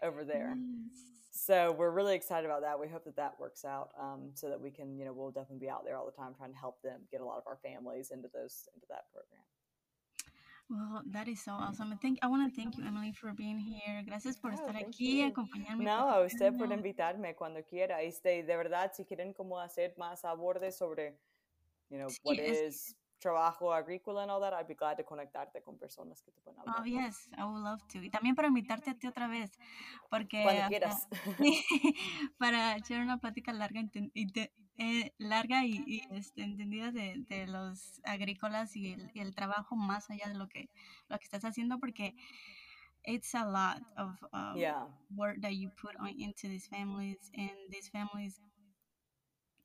over 0.02 0.24
there. 0.24 0.56
So 1.36 1.72
we're 1.72 1.90
really 1.90 2.14
excited 2.14 2.46
about 2.46 2.62
that. 2.62 2.78
We 2.78 2.86
hope 2.88 3.04
that 3.04 3.16
that 3.16 3.38
works 3.40 3.64
out, 3.64 3.90
um, 4.00 4.30
so 4.34 4.48
that 4.48 4.60
we 4.60 4.70
can, 4.70 4.96
you 4.98 5.04
know, 5.04 5.12
we'll 5.12 5.30
definitely 5.32 5.58
be 5.66 5.68
out 5.68 5.84
there 5.84 5.96
all 5.96 6.06
the 6.06 6.12
time 6.12 6.32
trying 6.34 6.52
to 6.52 6.58
help 6.58 6.80
them 6.82 7.00
get 7.10 7.20
a 7.20 7.24
lot 7.24 7.38
of 7.38 7.44
our 7.46 7.56
families 7.56 8.10
into 8.12 8.28
those 8.32 8.68
into 8.74 8.86
that 8.88 9.06
program. 9.12 9.42
Well, 10.70 11.02
that 11.12 11.28
is 11.28 11.42
so 11.44 11.52
awesome. 11.52 11.92
I 11.92 11.96
think 11.96 12.18
I 12.22 12.26
want 12.28 12.48
to 12.48 12.54
thank 12.60 12.78
you, 12.78 12.84
Emily, 12.86 13.12
for 13.12 13.32
being 13.32 13.58
here. 13.58 14.02
Gracias 14.06 14.36
por 14.38 14.52
Oh, 14.52 14.54
estar 14.54 14.76
aquí, 14.76 15.18
you. 15.18 15.26
acompañarme, 15.32 15.84
No, 15.84 16.08
a 16.08 16.24
usted 16.24 16.56
por 16.56 16.68
invitarme 16.72 17.34
cuando 17.34 17.62
quiera. 17.64 18.00
Este, 18.02 18.42
de 18.44 18.56
verdad, 18.56 18.92
si 18.94 19.04
quieren 19.04 19.34
como 19.34 19.58
hacer 19.60 19.94
más 19.98 20.24
abordes 20.24 20.76
sobre, 20.78 21.18
you 21.90 21.98
know, 21.98 22.08
Sí, 22.08 22.18
what 22.22 22.38
es, 22.38 22.58
is 22.60 22.96
trabajo 23.24 23.72
agrícola 23.72 24.22
and 24.22 24.30
all 24.30 24.40
that, 24.40 24.52
I'd 24.52 24.68
be 24.68 24.74
glad 24.74 24.98
to 24.98 25.04
conectarte 25.04 25.62
con 25.62 25.78
personas 25.78 26.20
que 26.20 26.30
te 26.30 26.40
pueden 26.42 26.60
oh, 26.60 26.70
hablar 26.70 26.76
con. 26.76 26.86
yes, 26.86 27.28
I 27.38 27.44
would 27.44 27.62
love 27.62 27.80
to. 27.88 28.02
Y 28.02 28.10
también 28.10 28.34
para 28.34 28.48
invitarte 28.48 28.90
a 28.90 28.94
ti 28.94 29.06
otra 29.06 29.28
vez, 29.28 29.50
porque 30.10 30.42
Cuando 30.42 30.68
quieras. 30.68 31.08
para 32.38 32.76
echar 32.76 33.00
una 33.00 33.18
plática 33.18 33.52
larga, 33.54 33.80
eh, 34.76 35.14
larga 35.16 35.64
y, 35.64 35.82
y, 35.86 36.02
este, 36.10 36.42
entendida 36.42 36.92
de, 36.92 37.24
de 37.28 37.46
los 37.46 38.02
agrícolas 38.04 38.76
y 38.76 38.92
el, 38.92 39.10
y 39.14 39.20
el 39.20 39.34
trabajo 39.34 39.74
más 39.74 40.10
allá 40.10 40.28
de 40.28 40.34
lo 40.34 40.46
que, 40.48 40.68
lo 41.08 41.18
que 41.18 41.24
estás 41.24 41.44
haciendo, 41.46 41.78
porque 41.78 42.14
it's 43.06 43.34
a 43.34 43.46
lot 43.46 43.80
of 43.96 44.18
um, 44.34 44.56
yeah. 44.56 44.84
work 45.16 45.40
that 45.40 45.54
you 45.54 45.70
put 45.80 45.96
on 45.98 46.08
into 46.18 46.46
these 46.46 46.66
families, 46.66 47.30
and 47.34 47.56
these 47.70 47.88
families 47.88 48.38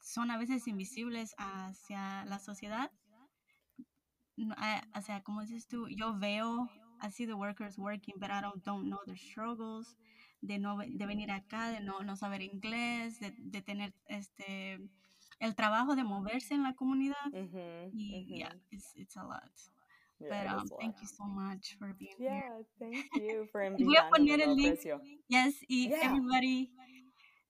son 0.01 0.31
a 0.31 0.37
veces 0.37 0.65
invisibles 0.67 1.35
hacia 1.37 2.23
la 2.25 2.39
sociedad. 2.39 2.89
I- 4.57 4.81
o 4.97 5.01
sea, 5.01 5.21
como 5.21 5.41
dices 5.41 5.67
tú, 5.67 5.87
yo 5.89 6.17
veo, 6.17 6.69
I 7.01 7.09
see 7.11 7.25
the 7.25 7.33
workers 7.35 7.77
working, 7.77 8.15
but 8.19 8.29
I 8.31 8.41
don't, 8.41 8.63
don't 8.63 8.87
know 8.89 8.99
their 9.05 9.17
struggles, 9.17 9.95
de 10.41 10.57
no 10.59 10.77
de 10.77 11.05
venir 11.05 11.31
acá, 11.31 11.71
de 11.71 11.81
no, 11.81 12.01
no 12.03 12.15
saber 12.15 12.41
inglés, 12.41 13.19
de, 13.19 13.33
de 13.37 13.61
tener 13.61 13.93
este 14.07 14.79
el 15.39 15.55
trabajo 15.55 15.95
de 15.95 16.03
moverse 16.03 16.53
en 16.53 16.63
la 16.63 16.73
comunidad. 16.73 17.15
Y 17.91 18.25
yeah, 18.27 18.49
Mhm. 18.49 18.61
it's, 18.71 18.93
it's 18.95 19.15
a 19.17 19.23
lot. 19.23 19.51
Yeah, 20.19 20.29
But 20.29 20.47
um, 20.47 20.69
lot. 20.69 20.79
thank 20.79 21.01
you 21.01 21.07
so 21.07 21.25
much 21.25 21.75
for 21.79 21.93
being 21.93 22.17
here. 22.25 22.43
Yeah, 22.43 22.61
thank 22.79 23.05
you 23.15 23.47
for 23.51 23.61
Y 23.77 23.83
voy 23.85 23.95
a 23.97 24.09
poner 24.09 24.41
el 24.41 24.55
link. 24.55 24.79
Yes, 25.27 25.55
y 25.67 25.89
Yeah. 25.89 26.01
everybody, 26.01 26.71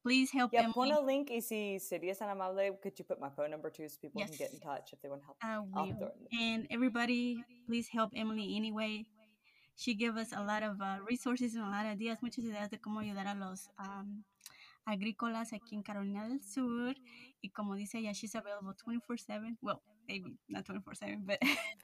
please 0.09 0.31
help 0.31 0.51
Yeah, 0.51 0.63
Emily. 0.63 0.91
a 0.91 1.01
link 1.01 1.29
y 1.29 1.39
si 1.41 1.77
serías 1.79 2.17
tan 2.17 2.29
amable, 2.29 2.79
could 2.81 2.97
you 2.97 3.05
put 3.05 3.19
my 3.19 3.29
phone 3.29 3.51
number 3.51 3.69
too 3.69 3.87
so 3.87 3.97
people 4.01 4.21
can 4.25 4.35
get 4.37 4.51
in 4.51 4.59
touch 4.59 4.91
if 4.91 4.99
they 5.01 5.09
want 5.09 5.21
help? 5.23 5.37
I 5.41 5.53
I'll 5.53 5.85
will. 5.85 5.97
throw 5.97 6.07
it 6.07 6.15
in 6.17 6.25
the 6.25 6.43
And 6.45 6.67
everybody, 6.71 7.43
please 7.67 7.87
help 7.87 8.09
Emily 8.15 8.55
anyway. 8.55 9.05
She 9.77 9.93
gave 9.93 10.17
us 10.17 10.33
a 10.35 10.41
lot 10.43 10.63
of 10.63 10.81
uh, 10.81 10.97
resources 11.07 11.53
and 11.55 11.63
a 11.63 11.69
lot 11.69 11.85
of 11.85 11.91
ideas, 11.91 12.17
muchas 12.21 12.43
ideas 12.43 12.69
de 12.69 12.79
cómo 12.79 12.99
ayudar 12.99 13.27
a 13.27 13.35
los 13.35 13.69
um, 13.77 14.23
agrícolas 14.89 15.53
aquí 15.53 15.75
en 15.75 15.83
Carolina 15.83 16.27
del 16.27 16.41
Sur. 16.43 16.95
Y 17.41 17.49
como 17.51 17.75
dice 17.75 17.99
ella, 17.99 18.11
she's 18.13 18.35
available 18.35 18.73
24/7. 18.75 19.57
Well, 19.61 19.81
maybe 20.07 20.37
not 20.47 20.65
24/7, 20.65 21.25
but, 21.25 21.37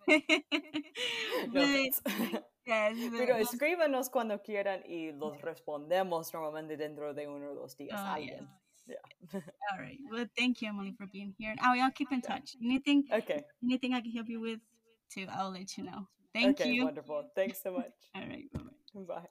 No 1.53 1.61
yes, 1.61 2.01
but 2.05 2.43
Pero 3.17 3.37
los- 3.37 3.53
escríbanos 3.53 4.09
cuando 4.09 4.41
quieran 4.41 4.81
y 4.85 5.11
los 5.11 5.41
respondemos 5.41 6.33
normalmente 6.33 6.77
dentro 6.77 7.13
de 7.13 7.27
uno 7.27 7.51
o 7.51 7.55
dos 7.55 7.77
días. 7.77 7.99
oh, 7.99 8.17
yes. 8.17 8.43
Yeah. 8.87 8.97
All 9.71 9.79
right. 9.79 9.99
Well, 10.11 10.27
thank 10.37 10.61
you, 10.61 10.69
Emily, 10.69 10.93
for 10.93 11.07
being 11.07 11.33
here. 11.39 11.51
And 11.51 11.59
I 11.59 11.75
will 11.81 11.91
keep 11.91 12.11
in 12.11 12.21
touch. 12.21 12.55
Anything, 12.63 13.05
Okay. 13.11 13.43
anything 13.63 13.93
I 13.93 14.01
can 14.01 14.11
help 14.11 14.29
you 14.29 14.39
with, 14.39 14.59
too, 15.09 15.25
I'll 15.29 15.51
let 15.51 15.75
you 15.77 15.83
know. 15.85 16.07
Thank 16.33 16.59
you. 16.59 16.65
okay, 16.65 16.83
wonderful. 16.83 17.31
Thanks 17.33 17.61
so 17.63 17.71
much. 17.71 17.93
All 18.13 18.27
right. 18.27 18.45
Bye-bye. 18.51 19.05
Bye. 19.07 19.29